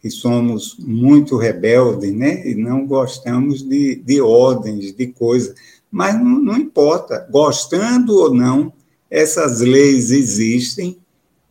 que 0.00 0.10
somos 0.10 0.76
muito 0.78 1.36
rebeldes, 1.36 2.10
né? 2.10 2.48
E 2.48 2.54
não 2.54 2.86
gostamos 2.86 3.62
de, 3.62 3.96
de 3.96 4.18
ordens, 4.18 4.94
de 4.94 5.08
coisas. 5.08 5.54
Mas 5.90 6.14
não, 6.14 6.40
não 6.40 6.56
importa, 6.56 7.28
gostando 7.30 8.16
ou 8.16 8.32
não, 8.32 8.72
essas 9.10 9.60
leis 9.60 10.10
existem 10.10 10.98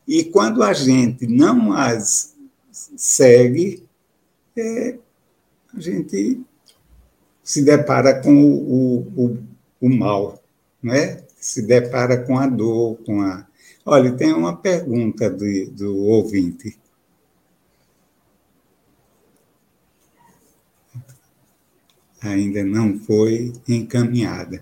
e 0.08 0.24
quando 0.24 0.64
a 0.64 0.74
gente 0.74 1.28
não 1.28 1.74
as 1.74 2.36
segue, 2.96 3.84
é, 4.58 4.98
a 5.76 5.80
gente 5.80 6.42
se 7.44 7.64
depara 7.64 8.22
com 8.22 8.34
o, 8.34 9.00
o, 9.16 9.38
o, 9.82 9.90
mal, 9.90 10.42
não 10.82 10.94
é? 10.94 11.24
se 11.40 11.62
depara 11.62 12.18
com 12.24 12.38
a 12.38 12.48
dor, 12.48 12.98
com 13.06 13.22
a. 13.22 13.48
Olha, 13.86 14.12
tem 14.12 14.34
uma 14.34 14.56
pergunta 14.56 15.30
do, 15.30 15.72
do 15.72 15.98
ouvinte. 15.98 16.78
Ainda 22.22 22.64
não 22.64 23.00
foi 23.00 23.54
encaminhada. 23.68 24.62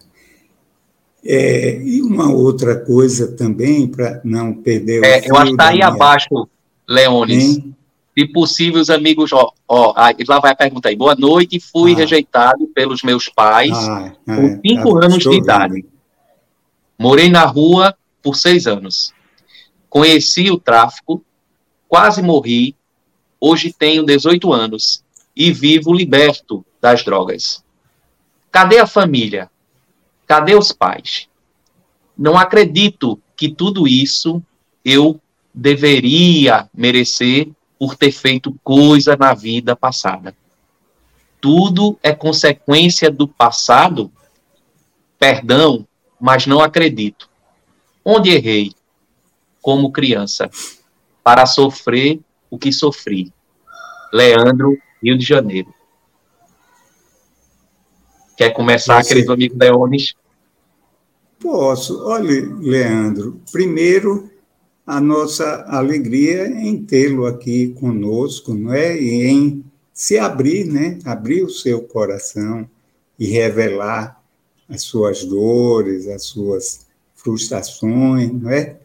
É, 1.30 1.82
e 1.84 2.02
uma 2.02 2.32
outra 2.32 2.80
coisa 2.80 3.36
também, 3.36 3.86
para 3.86 4.22
não 4.24 4.54
perder 4.54 5.02
o. 5.02 5.06
É, 5.06 5.22
eu 5.26 5.36
acho 5.36 5.48
que 5.48 5.52
está 5.52 5.68
aí 5.68 5.76
minha... 5.76 5.88
abaixo, 5.88 6.48
Leones. 6.88 7.58
Hein? 7.58 7.76
Se 8.18 8.26
possível, 8.30 8.82
os 8.82 8.90
amigos, 8.90 9.34
ó, 9.34 9.52
ó, 9.68 9.94
lá 10.28 10.40
vai 10.40 10.52
a 10.54 10.56
pergunta 10.56 10.88
aí. 10.88 10.96
Boa 10.96 11.16
noite, 11.16 11.60
fui 11.60 11.94
ah. 11.94 11.98
rejeitado 11.98 12.66
pelos 12.74 13.04
meus 13.04 13.28
pais 13.28 13.74
ah, 13.74 14.14
é, 14.26 14.36
com 14.36 14.62
cinco 14.66 14.98
anos 15.04 15.24
de 15.24 15.36
idade. 15.36 15.86
Morei 16.98 17.30
na 17.30 17.44
rua 17.44 17.94
por 18.24 18.38
seis 18.38 18.66
anos. 18.66 19.14
Conheci 19.90 20.50
o 20.50 20.58
tráfico, 20.58 21.22
quase 21.90 22.22
morri. 22.22 22.74
Hoje 23.40 23.76
tenho 23.78 24.04
18 24.04 24.52
anos 24.54 25.04
e 25.36 25.52
vivo 25.52 25.94
liberto 25.94 26.66
das 26.82 27.04
drogas. 27.04 27.64
Cadê 28.50 28.80
a 28.80 28.88
família? 28.88 29.52
Cadê 30.28 30.56
os 30.56 30.74
pais? 30.74 31.30
Não 32.18 32.38
acredito 32.38 33.20
que 33.36 33.50
tudo 33.50 33.88
isso 33.88 34.44
eu 34.84 35.22
deveria 35.54 36.70
merecer 36.74 37.50
por 37.80 37.96
ter 37.96 38.12
feito 38.12 38.54
coisa 38.64 39.16
na 39.16 39.34
vida 39.34 39.76
passada. 39.76 40.36
Tudo 41.40 41.98
é 42.04 42.14
consequência 42.14 43.10
do 43.10 43.28
passado. 43.28 44.12
Perdão, 45.18 45.88
mas 46.20 46.46
não 46.46 46.60
acredito. 46.60 47.30
Onde 48.04 48.32
errei? 48.32 48.74
Como 49.62 49.92
criança, 49.92 50.50
para 51.24 51.46
sofrer 51.46 52.20
o 52.50 52.58
que 52.58 52.72
sofri. 52.72 53.32
Leandro, 54.12 54.78
Rio 55.02 55.18
de 55.18 55.26
Janeiro. 55.26 55.74
Quer 58.38 58.52
começar, 58.52 59.04
Você... 59.04 59.16
querido 59.16 59.34
amigo 59.34 59.58
Leones? 59.58 60.14
Posso. 61.40 62.06
Olha, 62.06 62.48
Leandro, 62.60 63.42
primeiro, 63.52 64.30
a 64.86 65.02
nossa 65.02 65.66
alegria 65.68 66.48
em 66.48 66.84
tê-lo 66.84 67.26
aqui 67.26 67.70
conosco, 67.70 68.54
não 68.54 68.72
é? 68.72 68.96
E 68.96 69.26
em 69.26 69.66
se 69.92 70.20
abrir, 70.20 70.66
né? 70.66 71.00
Abrir 71.04 71.44
o 71.44 71.50
seu 71.50 71.82
coração 71.82 72.70
e 73.18 73.26
revelar 73.26 74.22
as 74.70 74.84
suas 74.84 75.24
dores, 75.26 76.08
as 76.08 76.26
suas 76.26 76.86
frustrações, 77.16 78.32
não 78.32 78.52
é? 78.52 78.78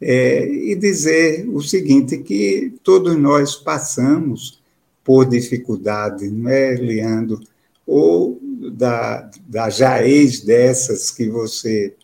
é 0.00 0.46
e 0.46 0.76
dizer 0.76 1.48
o 1.48 1.60
seguinte, 1.60 2.18
que 2.18 2.74
todos 2.84 3.16
nós 3.16 3.56
passamos 3.56 4.60
por 5.02 5.24
dificuldades, 5.24 6.30
não 6.30 6.48
é, 6.48 6.74
Leandro? 6.74 7.40
Ou 7.84 8.39
da, 8.70 9.30
da 9.46 9.68
jaez 9.68 10.40
dessas 10.40 11.10
que 11.10 11.28
você 11.28 11.94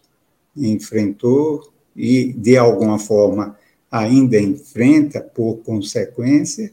enfrentou 0.56 1.72
e, 1.94 2.32
de 2.32 2.56
alguma 2.56 2.98
forma, 2.98 3.56
ainda 3.90 4.38
enfrenta 4.38 5.20
por 5.20 5.56
consequência, 5.58 6.70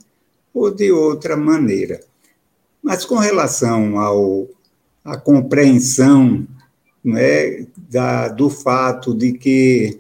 ou 0.53 0.69
de 0.69 0.91
outra 0.91 1.35
maneira. 1.35 1.99
Mas 2.81 3.05
com 3.05 3.15
relação 3.15 3.97
ao, 3.97 4.47
à 5.03 5.17
compreensão 5.17 6.45
né, 7.03 7.65
da, 7.89 8.27
do 8.27 8.49
fato 8.49 9.13
de 9.13 9.33
que 9.33 9.99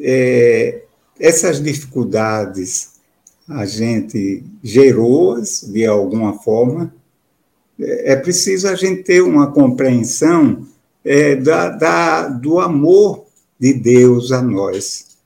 é, 0.00 0.82
essas 1.18 1.62
dificuldades 1.62 3.00
a 3.48 3.66
gente 3.66 4.44
gerou-as 4.62 5.62
de 5.62 5.84
alguma 5.84 6.38
forma, 6.38 6.94
é, 7.82 8.16
preciso 8.16 8.68
a 8.68 8.74
gente 8.74 9.02
ter 9.02 9.22
uma 9.22 9.50
compreensão 9.50 10.66
é, 11.04 11.36
da, 11.36 11.68
da, 11.70 12.28
do 12.28 12.58
amor 12.58 13.26
de 13.58 13.72
Deus 13.72 14.32
a 14.32 14.42
nós. 14.42 15.18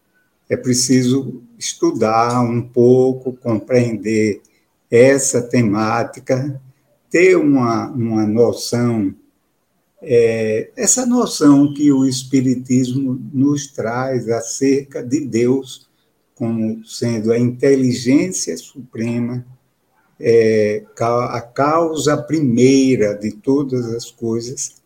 É 0.49 0.57
preciso 0.57 1.43
estudar 1.59 2.41
um 2.43 2.63
pouco, 2.63 3.33
compreender 3.33 4.41
essa 4.91 5.43
temática, 5.43 6.61
ter 7.11 7.37
uma, 7.37 7.89
uma 7.91 8.27
noção, 8.27 9.15
é, 10.03 10.71
essa 10.77 11.07
noção 11.07 11.73
que 11.73 11.91
o 11.93 12.05
Espiritismo 12.07 13.21
nos 13.33 13.69
traz 13.69 14.29
acerca 14.29 15.03
de 15.03 15.21
Deus 15.21 15.89
como 16.35 16.85
sendo 16.85 17.33
a 17.33 17.39
inteligência 17.39 18.57
suprema, 18.57 19.47
é, 20.27 20.83
a 20.99 21.41
causa 21.43 22.17
primeira 22.17 23.13
de 23.13 23.31
todas 23.31 23.85
as 23.93 24.11
coisas, 24.11 24.77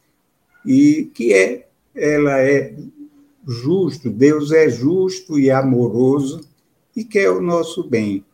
e 0.67 1.09
que 1.15 1.33
é, 1.33 1.69
ela 1.95 2.41
é 2.41 2.75
justo, 3.47 4.11
Deus 4.11 4.51
é 4.51 4.69
justo 4.69 5.39
e 5.39 5.49
amoroso 5.49 6.41
e 6.97 7.05
quer 7.05 7.31
o 7.31 7.41
nosso 7.41 7.89
bem. 7.89 8.25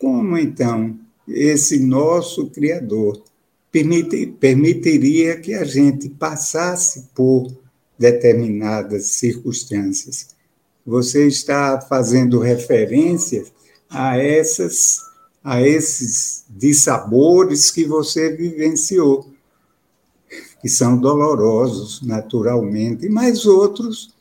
Como 0.00 0.38
então 0.38 0.98
esse 1.28 1.78
nosso 1.78 2.48
Criador 2.48 3.22
permite, 3.70 4.26
permitiria 4.26 5.38
que 5.38 5.52
a 5.52 5.64
gente 5.64 6.08
passasse 6.08 7.10
por 7.14 7.52
determinadas 7.98 9.08
circunstâncias? 9.10 10.34
Você 10.86 11.26
está 11.26 11.82
fazendo 11.82 12.38
referência 12.38 13.44
a 13.90 14.16
essas 14.18 15.13
a 15.44 15.60
esses 15.60 16.46
dissabores 16.48 17.70
que 17.70 17.84
você 17.84 18.34
vivenciou, 18.34 19.28
que 20.62 20.68
são 20.68 20.96
dolorosos 20.96 22.00
naturalmente, 22.02 23.08
mas 23.10 23.44
outros 23.44 24.14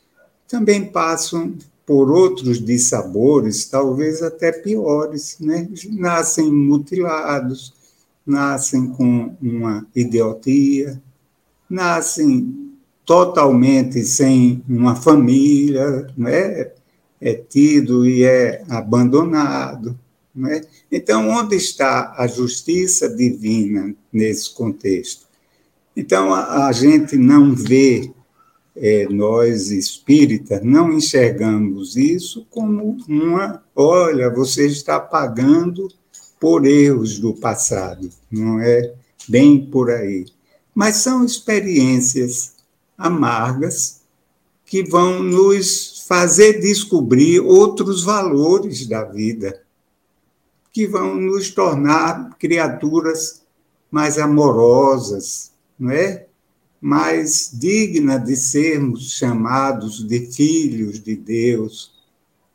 também 0.48 0.86
passam 0.86 1.56
por 1.86 2.12
outros 2.12 2.64
dissabores, 2.64 3.66
talvez 3.66 4.22
até 4.22 4.52
piores, 4.52 5.38
né? 5.40 5.68
Nascem 5.90 6.52
mutilados, 6.52 7.74
nascem 8.26 8.88
com 8.88 9.34
uma 9.42 9.88
idiotia, 9.96 11.02
nascem 11.70 12.72
totalmente 13.06 14.04
sem 14.04 14.62
uma 14.68 14.96
família, 14.96 16.08
né? 16.18 16.72
é 17.24 17.34
tido 17.34 18.06
e 18.06 18.24
é 18.24 18.64
abandonado. 18.68 19.98
Né? 20.36 20.62
Então, 20.92 21.30
onde 21.30 21.56
está 21.56 22.16
a 22.18 22.28
justiça 22.28 23.08
divina 23.08 23.94
nesse 24.12 24.54
contexto? 24.54 25.28
Então, 25.96 26.34
a, 26.34 26.68
a 26.68 26.72
gente 26.72 27.16
não 27.18 27.54
vê 27.54 28.12
é, 28.76 29.08
nós 29.08 29.70
espíritas 29.70 30.62
não 30.64 30.92
enxergamos 30.92 31.96
isso 31.96 32.46
como 32.50 32.98
uma, 33.08 33.64
olha, 33.76 34.34
você 34.34 34.66
está 34.66 35.00
pagando 35.00 35.88
por 36.40 36.66
erros 36.66 37.20
do 37.20 37.34
passado, 37.34 38.10
não 38.32 38.60
é 38.60 38.94
bem 39.28 39.66
por 39.66 39.90
aí. 39.90 40.26
Mas 40.74 40.98
são 40.98 41.24
experiências 41.24 42.56
amargas 42.98 44.02
que 44.66 44.84
vão 44.84 45.22
nos 45.22 46.04
fazer 46.08 46.60
descobrir 46.60 47.40
outros 47.40 48.04
valores 48.04 48.88
da 48.88 49.04
vida, 49.04 49.62
que 50.74 50.88
vão 50.88 51.16
nos 51.16 51.52
tornar 51.52 52.36
criaturas 52.40 53.44
mais 53.92 54.18
amorosas, 54.18 55.52
não 55.80 55.92
é? 55.92 56.26
mais 56.82 57.52
digna 57.54 58.18
de 58.18 58.36
sermos 58.36 59.14
chamados 59.14 60.06
de 60.06 60.26
filhos 60.26 61.00
de 61.02 61.16
Deus. 61.16 61.94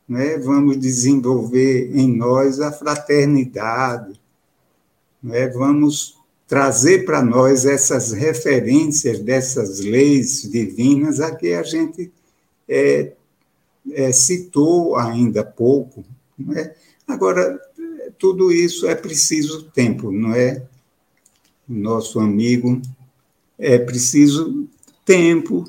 Né? 0.07 0.37
Vamos 0.37 0.77
desenvolver 0.77 1.95
em 1.95 2.15
nós 2.15 2.59
a 2.59 2.71
fraternidade, 2.71 4.21
né? 5.23 5.47
vamos 5.47 6.19
trazer 6.47 7.05
para 7.05 7.23
nós 7.23 7.65
essas 7.65 8.11
referências 8.11 9.19
dessas 9.19 9.79
leis 9.79 10.43
divinas 10.43 11.19
a 11.19 11.35
que 11.35 11.53
a 11.53 11.63
gente 11.63 12.11
é, 12.67 13.13
é, 13.91 14.11
citou 14.11 14.95
ainda 14.95 15.41
há 15.41 15.45
pouco. 15.45 16.03
É? 16.55 16.75
Agora, 17.07 17.59
tudo 18.19 18.51
isso 18.51 18.85
é 18.85 18.93
preciso 18.93 19.63
tempo, 19.71 20.11
não 20.11 20.35
é? 20.35 20.61
Nosso 21.67 22.19
amigo 22.19 22.81
é 23.57 23.79
preciso 23.79 24.67
tempo, 25.05 25.65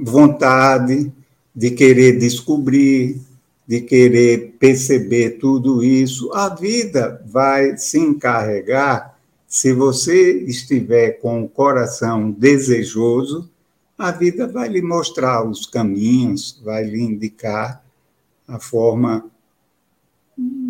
vontade 0.00 1.12
de 1.54 1.70
querer 1.72 2.18
descobrir, 2.18 3.20
de 3.66 3.80
querer 3.80 4.54
perceber 4.58 5.38
tudo 5.38 5.82
isso. 5.82 6.32
A 6.32 6.54
vida 6.54 7.22
vai 7.26 7.76
se 7.76 7.98
encarregar, 7.98 9.18
se 9.46 9.72
você 9.72 10.44
estiver 10.44 11.20
com 11.20 11.42
o 11.42 11.48
coração 11.48 12.30
desejoso, 12.30 13.50
a 13.98 14.12
vida 14.12 14.46
vai 14.46 14.68
lhe 14.68 14.80
mostrar 14.80 15.44
os 15.44 15.66
caminhos, 15.66 16.60
vai 16.64 16.84
lhe 16.84 17.00
indicar 17.00 17.84
a 18.46 18.60
forma 18.60 19.28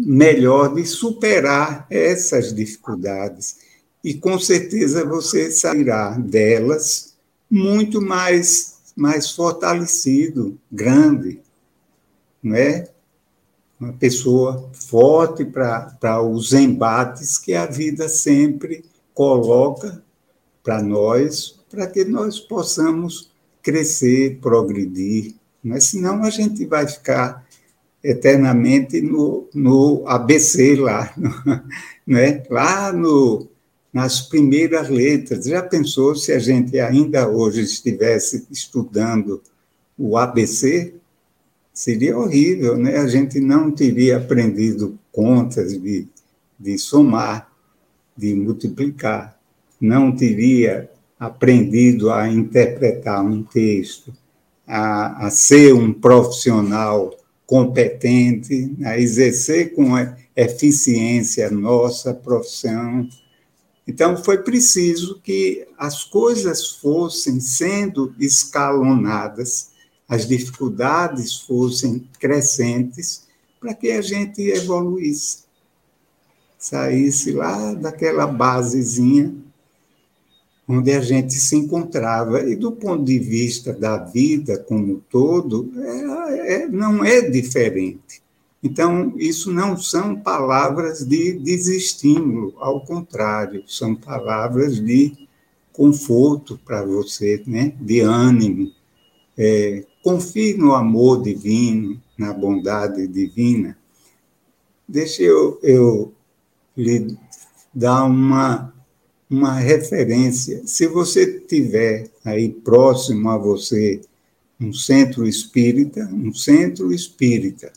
melhor 0.06 0.74
de 0.74 0.85
superar 0.86 1.86
essas 1.90 2.55
dificuldades 2.55 3.59
e 4.02 4.14
com 4.14 4.39
certeza 4.39 5.05
você 5.05 5.51
sairá 5.51 6.10
delas 6.18 7.14
muito 7.51 8.01
mais 8.01 8.81
mais 8.97 9.31
fortalecido, 9.31 10.59
grande, 10.70 11.40
não 12.43 12.55
é? 12.55 12.90
Uma 13.78 13.94
pessoa 13.94 14.68
forte 14.74 15.43
para 15.43 16.22
os 16.22 16.52
embates 16.52 17.39
que 17.39 17.55
a 17.55 17.64
vida 17.64 18.10
sempre 18.10 18.85
coloca 19.14 20.02
para 20.62 20.82
nós, 20.82 21.59
para 21.70 21.86
que 21.86 22.05
nós 22.05 22.39
possamos 22.39 23.31
crescer, 23.62 24.39
progredir. 24.39 25.35
Mas 25.62 25.85
é? 25.85 25.86
senão 25.93 26.22
a 26.22 26.28
gente 26.28 26.66
vai 26.66 26.86
ficar 26.86 27.47
eternamente 28.02 29.01
no, 29.01 29.48
no 29.55 30.05
ABC 30.06 30.77
lá, 30.77 31.14
né? 32.06 32.43
lá 32.48 32.93
no, 32.93 33.48
nas 33.93 34.20
primeiras 34.22 34.89
letras. 34.89 35.44
Já 35.44 35.62
pensou 35.62 36.14
se 36.14 36.32
a 36.32 36.39
gente 36.39 36.78
ainda 36.78 37.28
hoje 37.28 37.62
estivesse 37.62 38.47
estudando 38.51 39.43
o 39.98 40.16
ABC? 40.16 40.94
Seria 41.72 42.16
horrível, 42.16 42.77
né? 42.77 42.97
A 42.98 43.06
gente 43.06 43.40
não 43.40 43.70
teria 43.70 44.16
aprendido 44.16 44.98
contas 45.12 45.78
de, 45.78 46.06
de 46.59 46.78
somar, 46.78 47.51
de 48.16 48.35
multiplicar, 48.35 49.39
não 49.81 50.14
teria 50.14 50.90
aprendido 51.18 52.10
a 52.10 52.28
interpretar 52.28 53.24
um 53.24 53.43
texto, 53.43 54.12
a, 54.66 55.27
a 55.27 55.31
ser 55.31 55.74
um 55.74 55.93
profissional 55.93 57.14
competente, 57.51 58.77
a 58.85 58.97
exercer 58.97 59.74
com 59.74 59.94
eficiência 60.36 61.51
nossa 61.51 62.14
profissão. 62.14 63.09
Então, 63.85 64.16
foi 64.22 64.39
preciso 64.39 65.20
que 65.20 65.66
as 65.77 66.05
coisas 66.05 66.77
fossem 66.77 67.40
sendo 67.40 68.14
escalonadas, 68.20 69.70
as 70.09 70.28
dificuldades 70.28 71.40
fossem 71.40 72.09
crescentes, 72.20 73.27
para 73.59 73.74
que 73.74 73.90
a 73.90 74.01
gente 74.01 74.40
evoluísse, 74.43 75.39
saísse 76.56 77.32
lá 77.32 77.74
daquela 77.74 78.28
basezinha 78.28 79.35
onde 80.78 80.92
a 80.92 81.01
gente 81.01 81.34
se 81.34 81.56
encontrava. 81.56 82.48
E 82.48 82.56
do 82.56 82.72
ponto 82.72 83.05
de 83.05 83.18
vista 83.18 83.72
da 83.72 83.97
vida 83.98 84.59
como 84.59 84.94
um 84.94 85.01
todo, 85.10 85.72
é, 85.76 86.55
é, 86.55 86.68
não 86.68 87.05
é 87.05 87.20
diferente. 87.22 88.22
Então, 88.62 89.14
isso 89.16 89.52
não 89.52 89.76
são 89.76 90.14
palavras 90.16 91.05
de 91.06 91.32
desestímulo, 91.32 92.55
ao 92.59 92.84
contrário, 92.84 93.64
são 93.66 93.94
palavras 93.94 94.78
de 94.78 95.28
conforto 95.72 96.60
para 96.64 96.84
você, 96.84 97.42
né? 97.47 97.72
de 97.80 98.01
ânimo. 98.01 98.70
É, 99.36 99.84
confie 100.02 100.55
no 100.55 100.74
amor 100.74 101.22
divino, 101.22 101.98
na 102.18 102.34
bondade 102.34 103.06
divina. 103.06 103.78
Deixa 104.86 105.22
eu, 105.22 105.59
eu 105.62 106.12
lhe 106.76 107.16
dar 107.72 108.05
uma, 108.05 108.74
uma 109.31 109.55
referência. 109.55 110.62
Se 110.66 110.89
você 110.89 111.39
tiver 111.40 112.11
aí 112.24 112.48
próximo 112.48 113.31
a 113.31 113.39
você 113.39 114.01
um 114.61 114.73
centro 114.73 115.27
espírita, 115.27 116.05
um 116.12 116.35
centro 116.35 116.93
espírita, 116.93 117.73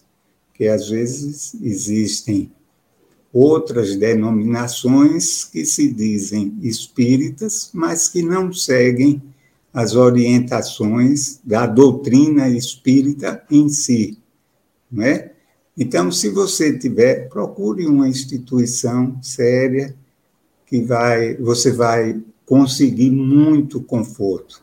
que 0.53 0.67
às 0.67 0.89
vezes 0.89 1.55
existem 1.61 2.51
outras 3.31 3.95
denominações 3.95 5.43
que 5.43 5.65
se 5.65 5.91
dizem 5.91 6.57
espíritas, 6.61 7.69
mas 7.73 8.09
que 8.09 8.21
não 8.21 8.51
seguem 8.51 9.21
as 9.73 9.95
orientações 9.95 11.39
da 11.43 11.65
doutrina 11.65 12.49
espírita 12.49 13.43
em 13.49 13.69
si, 13.69 14.19
não 14.91 15.03
é? 15.03 15.31
Então, 15.75 16.11
se 16.11 16.30
você 16.30 16.77
tiver, 16.77 17.27
procure 17.30 17.88
uma 17.88 18.07
instituição 18.07 19.17
séria 19.23 19.95
que 20.73 20.81
vai, 20.81 21.35
você 21.35 21.71
vai 21.71 22.19
conseguir 22.47 23.11
muito 23.11 23.79
conforto, 23.79 24.59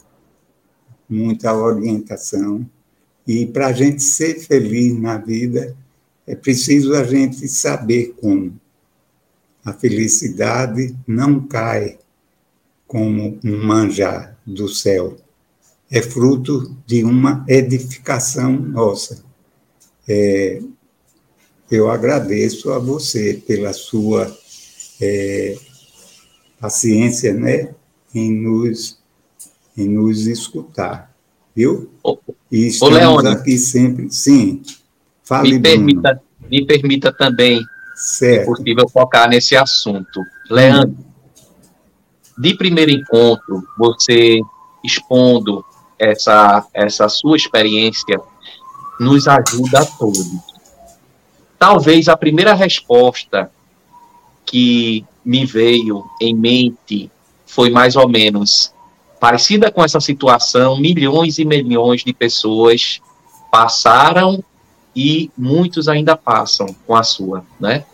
muita 1.08 1.54
orientação. 1.54 2.68
E 3.24 3.46
para 3.46 3.68
a 3.68 3.72
gente 3.72 4.02
ser 4.02 4.40
feliz 4.40 5.00
na 5.00 5.18
vida, 5.18 5.76
é 6.26 6.34
preciso 6.34 6.96
a 6.96 7.04
gente 7.04 7.46
saber 7.46 8.16
como. 8.20 8.58
A 9.64 9.72
felicidade 9.72 10.96
não 11.06 11.46
cai 11.46 11.96
como 12.88 13.38
um 13.44 13.64
manjar 13.64 14.36
do 14.44 14.68
céu. 14.68 15.16
É 15.88 16.02
fruto 16.02 16.76
de 16.84 17.04
uma 17.04 17.44
edificação 17.46 18.58
nossa. 18.58 19.22
É, 20.08 20.60
eu 21.70 21.88
agradeço 21.88 22.72
a 22.72 22.80
você 22.80 23.40
pela 23.46 23.72
sua 23.72 24.36
é, 25.00 25.56
paciência 26.60 27.32
né, 27.32 27.70
em, 28.14 28.30
nos, 28.30 28.98
em 29.76 29.88
nos 29.88 30.26
escutar, 30.26 31.10
viu? 31.56 31.90
E 32.52 32.66
estamos 32.66 33.24
aqui 33.24 33.56
sempre. 33.56 34.10
Sim, 34.10 34.62
fale, 35.24 35.54
me 35.54 35.60
permita, 35.60 36.22
me 36.50 36.66
permita 36.66 37.12
também, 37.12 37.64
certo. 37.94 38.40
se 38.40 38.46
possível, 38.46 38.88
focar 38.88 39.28
nesse 39.28 39.56
assunto. 39.56 40.22
Leandro, 40.50 41.04
de 42.38 42.54
primeiro 42.54 42.90
encontro, 42.90 43.62
você 43.78 44.40
expondo 44.84 45.64
essa, 45.98 46.66
essa 46.74 47.08
sua 47.08 47.36
experiência 47.36 48.20
nos 48.98 49.26
ajuda 49.26 49.80
a 49.80 49.86
todos. 49.86 50.26
Talvez 51.58 52.08
a 52.08 52.16
primeira 52.16 52.54
resposta 52.54 53.50
que 54.44 55.04
me 55.24 55.44
veio 55.44 56.04
em 56.20 56.34
mente 56.34 57.10
foi 57.46 57.70
mais 57.70 57.96
ou 57.96 58.08
menos 58.08 58.72
parecida 59.18 59.70
com 59.70 59.84
essa 59.84 60.00
situação. 60.00 60.78
Milhões 60.78 61.38
e 61.38 61.44
milhões 61.44 62.02
de 62.02 62.12
pessoas 62.12 63.00
passaram 63.50 64.42
e 64.94 65.30
muitos 65.36 65.88
ainda 65.88 66.16
passam 66.16 66.74
com 66.86 66.94
a 66.94 67.02
sua, 67.02 67.44
né? 67.58 67.84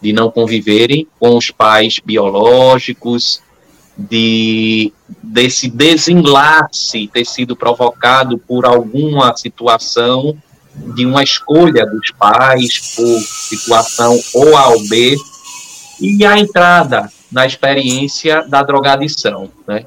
De 0.00 0.12
não 0.12 0.30
conviverem 0.30 1.06
com 1.18 1.36
os 1.36 1.50
pais 1.50 1.98
biológicos, 2.04 3.40
de 3.96 4.92
desse 5.22 5.68
desenlace 5.68 7.08
ter 7.12 7.26
sido 7.26 7.54
provocado 7.54 8.38
por 8.38 8.64
alguma 8.64 9.36
situação 9.36 10.36
de 10.74 11.04
uma 11.04 11.22
escolha 11.22 11.84
dos 11.86 12.10
pais 12.10 12.94
por 12.96 13.20
situação 13.20 14.18
ou 14.34 14.56
A 14.56 14.68
ou 14.68 14.88
B 14.88 15.16
e 16.00 16.24
a 16.24 16.38
entrada 16.38 17.10
na 17.30 17.46
experiência 17.46 18.42
da 18.48 18.62
drogadição, 18.62 19.50
né? 19.66 19.84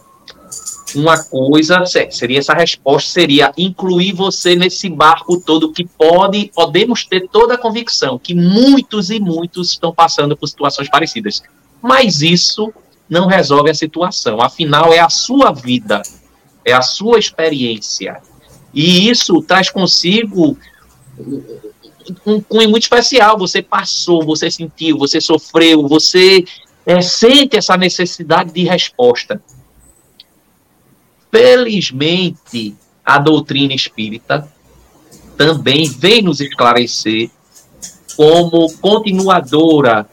Uma 0.96 1.22
coisa 1.22 1.84
seria 1.86 2.40
essa 2.40 2.54
resposta 2.54 3.12
seria 3.12 3.52
incluir 3.58 4.14
você 4.14 4.56
nesse 4.56 4.88
barco 4.88 5.42
todo 5.42 5.74
que 5.74 5.84
pode 5.84 6.50
podemos 6.56 7.04
ter 7.06 7.28
toda 7.28 7.56
a 7.56 7.58
convicção 7.58 8.18
que 8.18 8.34
muitos 8.34 9.10
e 9.10 9.20
muitos 9.20 9.72
estão 9.72 9.94
passando 9.94 10.38
por 10.38 10.48
situações 10.48 10.90
parecidas, 10.90 11.42
mas 11.82 12.22
isso 12.22 12.74
não 13.10 13.28
resolve 13.28 13.70
a 13.70 13.76
situação. 13.76 14.42
Afinal 14.42 14.94
é 14.94 15.00
a 15.00 15.10
sua 15.10 15.52
vida, 15.52 16.02
é 16.64 16.72
a 16.72 16.82
sua 16.82 17.20
experiência 17.20 18.22
e 18.74 19.10
isso 19.10 19.42
traz 19.42 19.70
consigo 19.70 20.58
um 22.26 22.42
cunho 22.42 22.70
muito 22.70 22.84
especial. 22.84 23.38
Você 23.38 23.62
passou, 23.62 24.24
você 24.24 24.50
sentiu, 24.50 24.98
você 24.98 25.20
sofreu, 25.20 25.88
você 25.88 26.44
é, 26.86 27.02
sente 27.02 27.58
essa 27.58 27.76
necessidade 27.76 28.52
de 28.52 28.64
resposta. 28.64 29.42
Felizmente, 31.32 32.76
a 33.04 33.20
doutrina 33.20 33.74
espírita 33.74 34.48
também 35.38 35.90
vem 35.90 36.22
nos 36.22 36.40
esclarecer 36.40 37.30
como 38.16 38.72
continuadora 38.78 40.08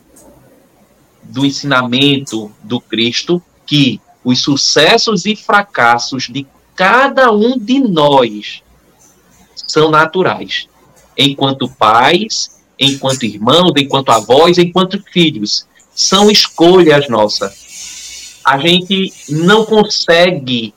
do 1.22 1.46
ensinamento 1.46 2.52
do 2.62 2.80
Cristo 2.80 3.40
que 3.64 4.00
os 4.24 4.40
sucessos 4.40 5.24
e 5.24 5.36
fracassos 5.36 6.28
de 6.28 6.46
cada 6.74 7.30
um 7.30 7.56
de 7.56 7.78
nós 7.78 8.62
são 9.54 9.90
naturais 9.90 10.68
enquanto 11.16 11.68
pais, 11.68 12.60
enquanto 12.78 13.24
irmãos, 13.24 13.72
enquanto 13.76 14.10
avós, 14.10 14.58
enquanto 14.58 15.02
filhos. 15.12 15.66
São 15.94 16.30
escolhas 16.30 17.08
nossas. 17.08 18.40
A 18.44 18.58
gente 18.58 19.12
não 19.28 19.64
consegue 19.64 20.74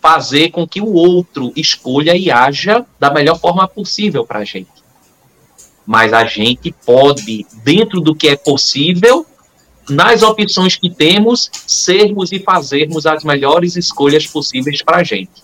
fazer 0.00 0.50
com 0.50 0.66
que 0.66 0.80
o 0.80 0.92
outro 0.92 1.52
escolha 1.56 2.16
e 2.16 2.30
haja 2.30 2.84
da 3.00 3.10
melhor 3.10 3.38
forma 3.38 3.66
possível 3.66 4.24
para 4.24 4.40
a 4.40 4.44
gente. 4.44 4.68
Mas 5.86 6.12
a 6.12 6.24
gente 6.24 6.74
pode, 6.84 7.46
dentro 7.62 8.00
do 8.00 8.14
que 8.14 8.28
é 8.28 8.36
possível, 8.36 9.26
nas 9.88 10.22
opções 10.22 10.76
que 10.76 10.88
temos, 10.88 11.50
sermos 11.66 12.32
e 12.32 12.38
fazermos 12.38 13.06
as 13.06 13.24
melhores 13.24 13.76
escolhas 13.76 14.26
possíveis 14.26 14.82
para 14.82 14.98
a 14.98 15.04
gente. 15.04 15.42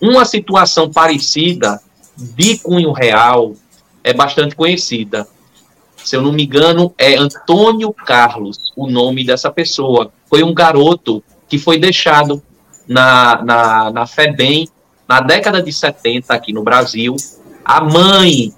Uma 0.00 0.24
situação 0.24 0.90
parecida 0.90 1.80
de 2.16 2.58
cunho 2.58 2.92
real 2.92 3.54
é 4.02 4.12
bastante 4.12 4.54
conhecida. 4.54 5.26
Se 6.04 6.14
eu 6.14 6.22
não 6.22 6.32
me 6.32 6.44
engano, 6.44 6.94
é 6.96 7.16
Antônio 7.16 7.92
Carlos, 7.92 8.72
o 8.76 8.86
nome 8.86 9.24
dessa 9.24 9.50
pessoa. 9.50 10.12
Foi 10.28 10.42
um 10.42 10.54
garoto 10.54 11.22
que 11.48 11.58
foi 11.58 11.78
deixado 11.78 12.42
na, 12.86 13.42
na, 13.42 13.90
na 13.90 14.06
FEBEM 14.06 14.68
na 15.08 15.20
década 15.20 15.62
de 15.62 15.72
70 15.72 16.32
aqui 16.32 16.52
no 16.52 16.62
Brasil. 16.62 17.16
A 17.64 17.82
mãe, 17.82 18.52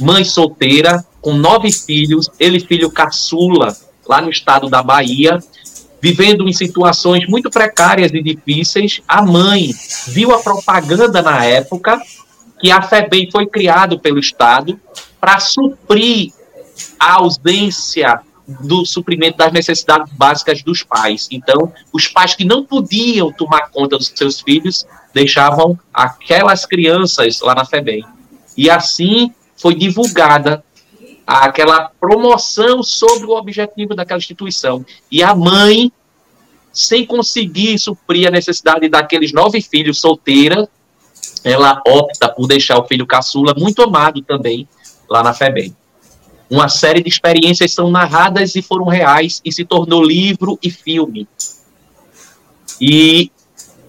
mãe 0.00 0.24
solteira, 0.24 1.04
com 1.20 1.32
nove 1.32 1.72
filhos, 1.72 2.30
ele 2.38 2.60
filho 2.60 2.90
caçula, 2.90 3.74
lá 4.06 4.20
no 4.20 4.30
estado 4.30 4.68
da 4.68 4.82
Bahia, 4.82 5.38
vivendo 6.00 6.48
em 6.48 6.52
situações 6.52 7.26
muito 7.28 7.50
precárias 7.50 8.12
e 8.12 8.22
difíceis. 8.22 9.00
A 9.08 9.22
mãe 9.22 9.74
viu 10.08 10.34
a 10.34 10.38
propaganda 10.38 11.22
na 11.22 11.44
época 11.44 12.00
que 12.58 12.70
a 12.70 12.80
FEBEM 12.82 13.30
foi 13.30 13.46
criado 13.46 13.98
pelo 13.98 14.18
Estado 14.18 14.80
para 15.20 15.38
suprir 15.40 16.32
a 16.98 17.14
ausência 17.14 18.20
do 18.46 18.86
suprimento 18.86 19.38
das 19.38 19.52
necessidades 19.52 20.12
básicas 20.12 20.62
dos 20.62 20.82
pais. 20.82 21.28
Então, 21.30 21.72
os 21.92 22.06
pais 22.06 22.34
que 22.34 22.44
não 22.44 22.64
podiam 22.64 23.32
tomar 23.32 23.70
conta 23.70 23.98
dos 23.98 24.12
seus 24.14 24.40
filhos 24.40 24.86
deixavam 25.12 25.78
aquelas 25.92 26.64
crianças 26.64 27.40
lá 27.40 27.54
na 27.54 27.64
FEBEM. 27.64 28.04
E 28.56 28.70
assim 28.70 29.32
foi 29.56 29.74
divulgada 29.74 30.64
aquela 31.26 31.90
promoção 31.98 32.82
sobre 32.82 33.26
o 33.26 33.30
objetivo 33.30 33.94
daquela 33.94 34.18
instituição. 34.18 34.86
E 35.10 35.22
a 35.22 35.34
mãe, 35.34 35.90
sem 36.72 37.04
conseguir 37.04 37.78
suprir 37.78 38.28
a 38.28 38.30
necessidade 38.30 38.88
daqueles 38.88 39.32
nove 39.32 39.60
filhos 39.60 39.98
solteira, 39.98 40.68
ela 41.46 41.80
opta 41.86 42.28
por 42.28 42.48
deixar 42.48 42.76
o 42.76 42.88
filho 42.88 43.06
caçula 43.06 43.54
muito 43.56 43.80
amado 43.80 44.20
também 44.20 44.68
lá 45.08 45.22
na 45.22 45.32
FEBEM. 45.32 45.76
Uma 46.50 46.68
série 46.68 47.00
de 47.00 47.08
experiências 47.08 47.72
são 47.72 47.88
narradas 47.88 48.56
e 48.56 48.62
foram 48.62 48.86
reais 48.86 49.40
e 49.44 49.52
se 49.52 49.64
tornou 49.64 50.02
livro 50.02 50.58
e 50.60 50.70
filme. 50.70 51.28
E 52.80 53.30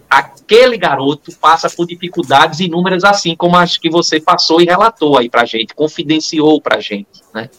aquele 0.08 0.78
garoto 0.78 1.36
passa 1.42 1.68
por 1.68 1.88
dificuldades 1.88 2.60
inúmeras, 2.60 3.04
assim 3.04 3.36
como 3.36 3.58
as 3.58 3.76
que 3.76 3.90
você 3.90 4.20
passou 4.20 4.62
e 4.62 4.66
relatou 4.66 5.18
aí 5.18 5.28
para 5.28 5.44
gente, 5.44 5.74
confidenciou 5.74 6.62
para 6.62 6.80
gente, 6.80 7.24
né? 7.34 7.50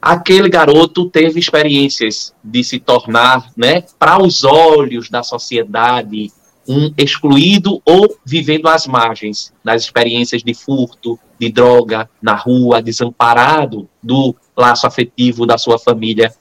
aquele 0.00 0.48
garoto 0.48 1.10
teve 1.10 1.40
experiências 1.40 2.32
de 2.42 2.62
se 2.62 2.78
tornar, 2.78 3.50
né, 3.56 3.82
para 3.98 4.22
os 4.22 4.44
olhos 4.44 5.10
da 5.10 5.22
sociedade, 5.22 6.32
um 6.68 6.92
excluído 6.98 7.80
ou 7.84 8.14
vivendo 8.24 8.68
às 8.68 8.86
margens 8.86 9.52
das 9.64 9.82
experiências 9.82 10.42
de 10.42 10.52
furto, 10.52 11.18
de 11.40 11.50
droga 11.50 12.10
na 12.20 12.34
rua, 12.34 12.82
desamparado 12.82 13.88
do 14.02 14.36
laço 14.54 14.86
afetivo 14.86 15.46
da 15.46 15.56
sua 15.56 15.78
família. 15.78 16.32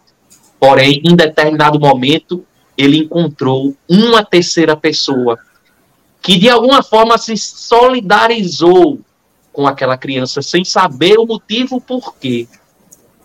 Porém, 0.60 1.02
em 1.06 1.16
determinado 1.16 1.80
momento, 1.80 2.46
ele 2.78 2.98
encontrou 2.98 3.74
uma 3.88 4.24
terceira 4.24 4.76
pessoa 4.76 5.40
que 6.22 6.38
de 6.38 6.50
alguma 6.50 6.84
forma 6.84 7.18
se 7.18 7.38
solidarizou 7.38 9.00
com 9.54 9.66
aquela 9.66 9.98
criança 9.98 10.42
sem 10.42 10.66
saber 10.66 11.18
o 11.18 11.26
motivo 11.26 11.80
por 11.80 12.16
quê. 12.16 12.48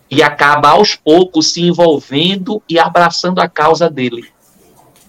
E 0.09 0.23
acaba 0.23 0.71
aos 0.71 0.95
poucos 0.95 1.53
se 1.53 1.63
envolvendo 1.63 2.63
e 2.69 2.79
abraçando 2.79 3.41
a 3.41 3.49
causa 3.49 3.91
dele. 3.91 4.29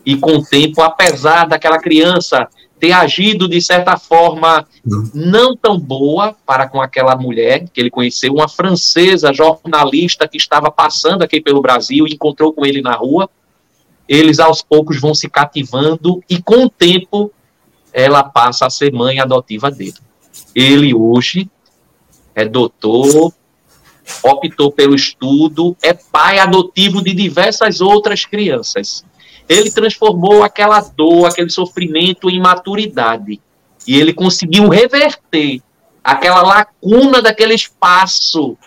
E 0.05 0.17
com 0.17 0.37
o 0.37 0.43
tempo, 0.43 0.81
apesar 0.81 1.47
daquela 1.47 1.79
criança 1.79 2.47
ter 2.79 2.91
agido 2.91 3.47
de 3.47 3.61
certa 3.61 3.97
forma 3.97 4.67
não 5.13 5.55
tão 5.55 5.79
boa 5.79 6.35
para 6.45 6.67
com 6.67 6.81
aquela 6.81 7.15
mulher 7.15 7.69
que 7.71 7.79
ele 7.79 7.89
conheceu, 7.89 8.33
uma 8.33 8.49
francesa 8.49 9.31
jornalista 9.31 10.27
que 10.27 10.35
estava 10.35 10.69
passando 10.69 11.21
aqui 11.21 11.39
pelo 11.39 11.61
Brasil 11.61 12.05
e 12.05 12.13
encontrou 12.13 12.51
com 12.51 12.65
ele 12.65 12.81
na 12.81 12.93
rua, 12.93 13.29
eles 14.07 14.39
aos 14.39 14.61
poucos 14.61 14.99
vão 14.99 15.15
se 15.15 15.29
cativando 15.29 16.21
e 16.29 16.41
com 16.41 16.65
o 16.65 16.69
tempo 16.69 17.31
ela 17.93 18.21
passa 18.23 18.65
a 18.65 18.69
ser 18.69 18.91
mãe 18.91 19.19
adotiva 19.19 19.71
dele. 19.71 19.95
Ele 20.53 20.93
hoje 20.93 21.49
é 22.35 22.43
doutor, 22.43 23.31
optou 24.21 24.71
pelo 24.71 24.95
estudo, 24.95 25.77
é 25.81 25.93
pai 25.93 26.39
adotivo 26.39 27.01
de 27.01 27.13
diversas 27.13 27.79
outras 27.79 28.25
crianças. 28.25 29.05
Ele 29.47 29.69
transformou 29.71 30.43
aquela 30.43 30.79
dor, 30.79 31.27
aquele 31.27 31.49
sofrimento 31.49 32.29
em 32.29 32.39
maturidade. 32.39 33.39
E 33.87 33.99
ele 33.99 34.13
conseguiu 34.13 34.69
reverter 34.69 35.61
aquela 36.03 36.41
lacuna 36.41 37.21
daquele 37.21 37.53
espaço 37.53 38.57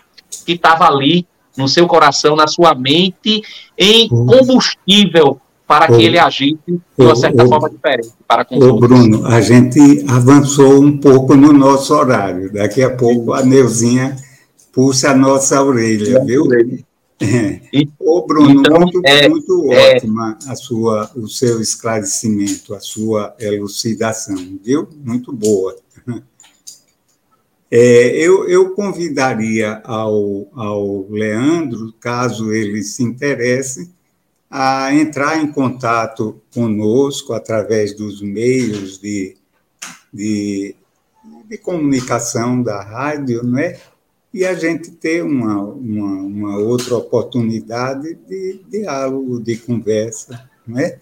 que 0.45 0.53
estava 0.53 0.87
ali 0.87 1.27
no 1.55 1.67
seu 1.67 1.87
coração, 1.87 2.35
na 2.35 2.47
sua 2.47 2.75
mente, 2.75 3.41
em 3.77 4.07
combustível 4.07 5.41
para 5.67 5.87
que 5.87 6.01
ele 6.01 6.17
agisse 6.17 6.57
de 6.67 6.81
uma 6.97 7.15
certa 7.15 7.45
forma 7.45 7.69
diferente 7.69 8.13
para 8.25 8.45
com 8.45 8.57
os 8.57 8.79
Bruno, 8.79 9.25
a 9.25 9.41
gente 9.41 10.05
avançou 10.07 10.81
um 10.81 10.97
pouco 10.97 11.35
no 11.35 11.51
nosso 11.51 11.93
horário. 11.93 12.51
Daqui 12.53 12.81
a 12.81 12.95
pouco 12.95 13.33
a 13.33 13.43
Neuzinha 13.43 14.15
puxa 14.71 15.11
a 15.11 15.15
nossa 15.15 15.61
orelha, 15.61 16.23
viu? 16.23 16.45
É. 17.19 17.61
Ô, 17.99 18.25
Bruno, 18.25 18.61
então, 18.61 18.79
muito, 18.79 19.01
é, 19.03 19.27
muito 19.29 19.73
é, 19.73 19.95
ótima 19.95 20.37
a 20.47 20.55
sua, 20.55 21.11
o 21.15 21.27
seu 21.27 21.61
esclarecimento, 21.61 22.75
a 22.75 22.79
sua 22.79 23.35
elucidação, 23.39 24.35
viu? 24.63 24.87
Muito 25.03 25.33
boa. 25.33 25.75
É, 27.69 28.15
eu, 28.15 28.47
eu 28.47 28.73
convidaria 28.73 29.81
ao, 29.83 30.47
ao 30.55 31.05
Leandro, 31.09 31.93
caso 31.99 32.53
ele 32.53 32.81
se 32.81 33.03
interesse, 33.03 33.91
a 34.49 34.93
entrar 34.95 35.37
em 35.37 35.51
contato 35.51 36.41
conosco 36.53 37.33
através 37.33 37.93
dos 37.93 38.21
meios 38.21 38.97
de, 38.97 39.35
de, 40.13 40.75
de 41.49 41.57
comunicação 41.57 42.63
da 42.63 42.81
rádio, 42.81 43.43
não 43.43 43.59
é? 43.59 43.77
E 44.33 44.45
a 44.45 44.53
gente 44.53 44.91
ter 44.91 45.23
uma, 45.23 45.63
uma, 45.63 46.21
uma 46.21 46.57
outra 46.57 46.97
oportunidade 46.97 48.15
de 48.27 48.59
diálogo, 48.69 49.39
de 49.39 49.57
conversa, 49.57 50.49
não 50.65 50.79
é? 50.79 50.99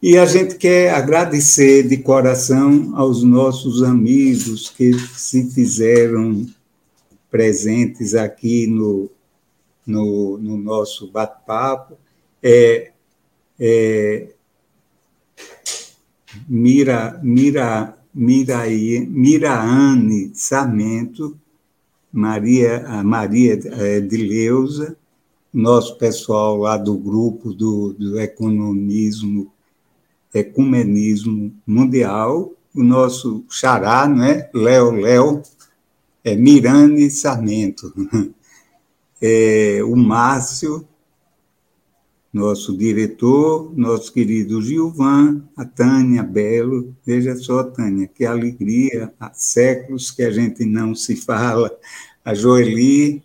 E 0.00 0.16
a 0.16 0.24
gente 0.26 0.54
quer 0.54 0.94
agradecer 0.94 1.88
de 1.88 1.96
coração 1.98 2.96
aos 2.96 3.24
nossos 3.24 3.82
amigos 3.82 4.70
que 4.70 4.94
se 4.94 5.50
fizeram 5.50 6.46
presentes 7.28 8.14
aqui 8.14 8.66
no, 8.66 9.10
no, 9.84 10.38
no 10.38 10.56
nosso 10.56 11.10
bate-papo 11.10 11.98
é, 12.42 12.92
é, 13.58 14.28
Mira, 16.48 17.18
Mira, 17.22 17.98
Miraane 18.14 20.30
Sarmento, 20.34 21.38
Maria, 22.12 22.86
a 22.86 23.04
Maria 23.04 23.58
é, 23.64 24.00
de 24.00 24.16
Leusa, 24.16 24.96
nosso 25.52 25.96
pessoal 25.98 26.56
lá 26.56 26.76
do 26.76 26.96
grupo 26.96 27.52
do, 27.52 27.92
do 27.92 28.18
economismo, 28.18 29.52
ecumenismo 30.32 31.52
mundial, 31.66 32.52
o 32.74 32.82
nosso 32.82 33.44
xará, 33.50 34.08
né? 34.08 34.48
Léo 34.54 34.92
Léo, 34.92 35.42
é 36.24 36.34
Mirane 36.34 37.10
Sarmento, 37.10 37.92
é, 39.20 39.80
o 39.84 39.96
Márcio, 39.96 40.87
nosso 42.38 42.76
diretor, 42.76 43.72
nosso 43.76 44.12
querido 44.12 44.62
Gilvan, 44.62 45.42
a 45.56 45.64
Tânia 45.64 46.22
Belo. 46.22 46.94
Veja 47.04 47.34
só, 47.34 47.64
Tânia, 47.64 48.06
que 48.06 48.24
alegria, 48.24 49.12
há 49.18 49.32
séculos 49.34 50.12
que 50.12 50.22
a 50.22 50.30
gente 50.30 50.64
não 50.64 50.94
se 50.94 51.16
fala. 51.16 51.76
A 52.24 52.34
Joeli, 52.34 53.22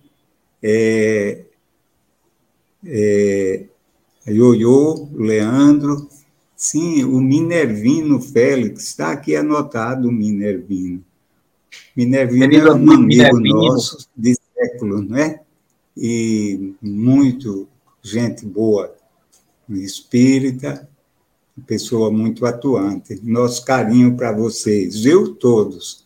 é, 0.61 1.44
é, 2.85 3.65
a 4.26 4.31
Ioiô, 4.31 5.07
Leandro, 5.14 6.10
sim, 6.56 7.03
o 7.03 7.22
Minervino 7.22 8.19
Félix, 8.19 8.85
está 8.85 9.11
aqui 9.11 9.35
anotado 9.35 10.10
o 10.10 10.11
Minervino. 10.11 11.03
Minervino 11.95 12.56
é 12.56 12.72
um 12.72 12.91
amigo 12.91 13.02
Minervino. 13.03 13.60
nosso 13.60 14.10
de 14.18 14.35
século, 14.56 15.03
não 15.03 15.18
é? 15.18 15.40
E 15.95 16.73
muito 16.81 17.68
gente 18.02 18.45
boa, 18.45 18.94
espírita, 19.78 20.88
pessoa 21.66 22.12
muito 22.12 22.45
atuante. 22.45 23.20
Nosso 23.24 23.64
carinho 23.64 24.16
para 24.16 24.32
vocês, 24.32 25.04
viu, 25.04 25.36
todos. 25.36 26.04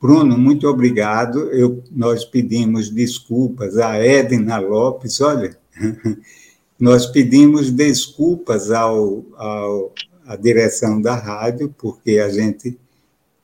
Bruno, 0.00 0.36
muito 0.36 0.66
obrigado. 0.66 1.50
Eu, 1.52 1.82
nós 1.90 2.24
pedimos 2.24 2.90
desculpas 2.90 3.76
a 3.76 3.96
Edna 3.96 4.58
Lopes, 4.58 5.20
olha, 5.20 5.56
nós 6.78 7.06
pedimos 7.06 7.70
desculpas 7.70 8.70
ao, 8.70 9.24
ao, 9.36 9.92
à 10.24 10.36
direção 10.36 11.00
da 11.00 11.14
rádio, 11.14 11.74
porque 11.76 12.18
a 12.18 12.30
gente 12.30 12.78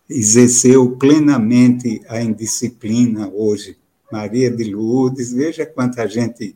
exerceu 0.08 0.92
plenamente 0.92 2.00
a 2.08 2.22
indisciplina 2.22 3.30
hoje. 3.34 3.76
Maria 4.10 4.50
de 4.50 4.72
Lourdes, 4.72 5.32
veja 5.32 5.66
quanta 5.66 6.06
gente 6.06 6.54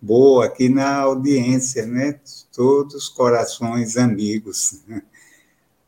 boa 0.00 0.46
aqui 0.46 0.68
na 0.68 0.96
audiência, 0.96 1.84
né? 1.84 2.18
Todos 2.54 3.08
corações 3.08 3.96
amigos. 3.96 4.82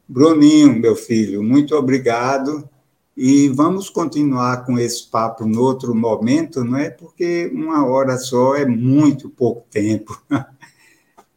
Bruninho, 0.09 0.75
meu 0.75 0.97
filho, 0.97 1.43
muito 1.43 1.75
obrigado. 1.75 2.69
E 3.17 3.49
vamos 3.49 3.89
continuar 3.89 4.65
com 4.65 4.79
esse 4.79 5.09
papo 5.09 5.47
no 5.47 5.63
outro 5.63 5.95
momento, 5.95 6.65
não 6.65 6.77
é? 6.77 6.91
Porque 6.91 7.51
uma 7.55 7.87
hora 7.87 8.19
só 8.19 8.57
é 8.57 8.67
muito 8.67 9.31
pouco 9.31 9.65
tempo. 9.71 10.21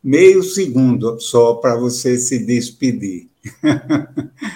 Meio 0.03 0.41
segundo 0.41 1.19
só 1.19 1.55
para 1.55 1.75
você 1.75 2.17
se 2.17 2.45
despedir. 2.45 3.29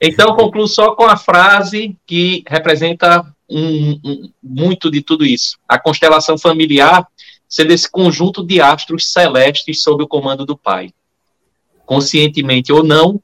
Então, 0.00 0.36
concluo 0.36 0.68
só 0.68 0.94
com 0.94 1.06
a 1.06 1.16
frase 1.16 1.96
que 2.06 2.44
representa 2.46 3.26
um, 3.50 4.00
um, 4.04 4.30
muito 4.40 4.90
de 4.92 5.02
tudo 5.02 5.26
isso. 5.26 5.58
A 5.68 5.76
constelação 5.76 6.38
familiar 6.38 7.04
sendo 7.48 7.72
esse 7.72 7.90
conjunto 7.90 8.44
de 8.44 8.60
astros 8.60 9.10
celestes 9.10 9.82
sob 9.82 10.04
o 10.04 10.08
comando 10.08 10.44
do 10.44 10.56
Pai. 10.56 10.92
Conscientemente 11.86 12.72
ou 12.72 12.84
não, 12.84 13.20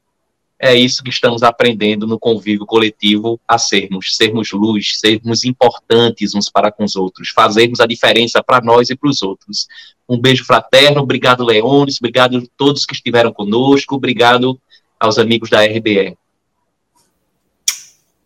é 0.57 0.73
isso 0.73 1.03
que 1.03 1.09
estamos 1.09 1.43
aprendendo 1.43 2.07
no 2.07 2.17
convívio 2.17 2.65
coletivo 2.65 3.39
a 3.47 3.57
sermos, 3.57 4.15
sermos 4.15 4.51
luz, 4.51 4.99
sermos 4.99 5.43
importantes 5.43 6.33
uns 6.33 6.49
para 6.49 6.71
com 6.71 6.83
os 6.83 6.95
outros, 6.95 7.29
fazermos 7.29 7.79
a 7.79 7.85
diferença 7.85 8.41
para 8.41 8.61
nós 8.61 8.89
e 8.89 8.95
para 8.95 9.09
os 9.09 9.21
outros. 9.21 9.67
Um 10.07 10.19
beijo 10.19 10.45
fraterno, 10.45 11.01
obrigado 11.01 11.43
Leones, 11.43 11.97
obrigado 11.99 12.37
a 12.37 12.43
todos 12.57 12.85
que 12.85 12.93
estiveram 12.93 13.33
conosco, 13.33 13.95
obrigado 13.95 14.59
aos 14.99 15.17
amigos 15.17 15.49
da 15.49 15.63
RBE. 15.65 16.17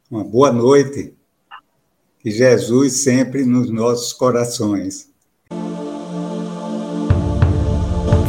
Uma 0.10 0.24
boa 0.24 0.52
noite. 0.52 1.14
Que 2.20 2.32
Jesus 2.32 3.04
sempre 3.04 3.46
nos 3.46 3.70
nossos 3.70 4.12
corações. 4.14 5.10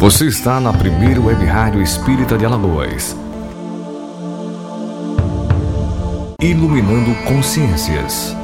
Você 0.00 0.28
está 0.28 0.58
na 0.58 0.72
primeira 0.72 1.20
web 1.20 1.44
rádio 1.44 1.82
espírita 1.82 2.38
de 2.38 2.46
Alagoas. 2.46 3.14
Iluminando 6.40 7.14
consciências. 7.26 8.34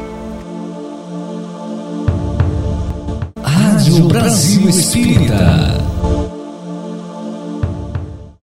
Rádio 3.42 4.06
Brasil 4.06 4.68
Espírita. 4.68 5.78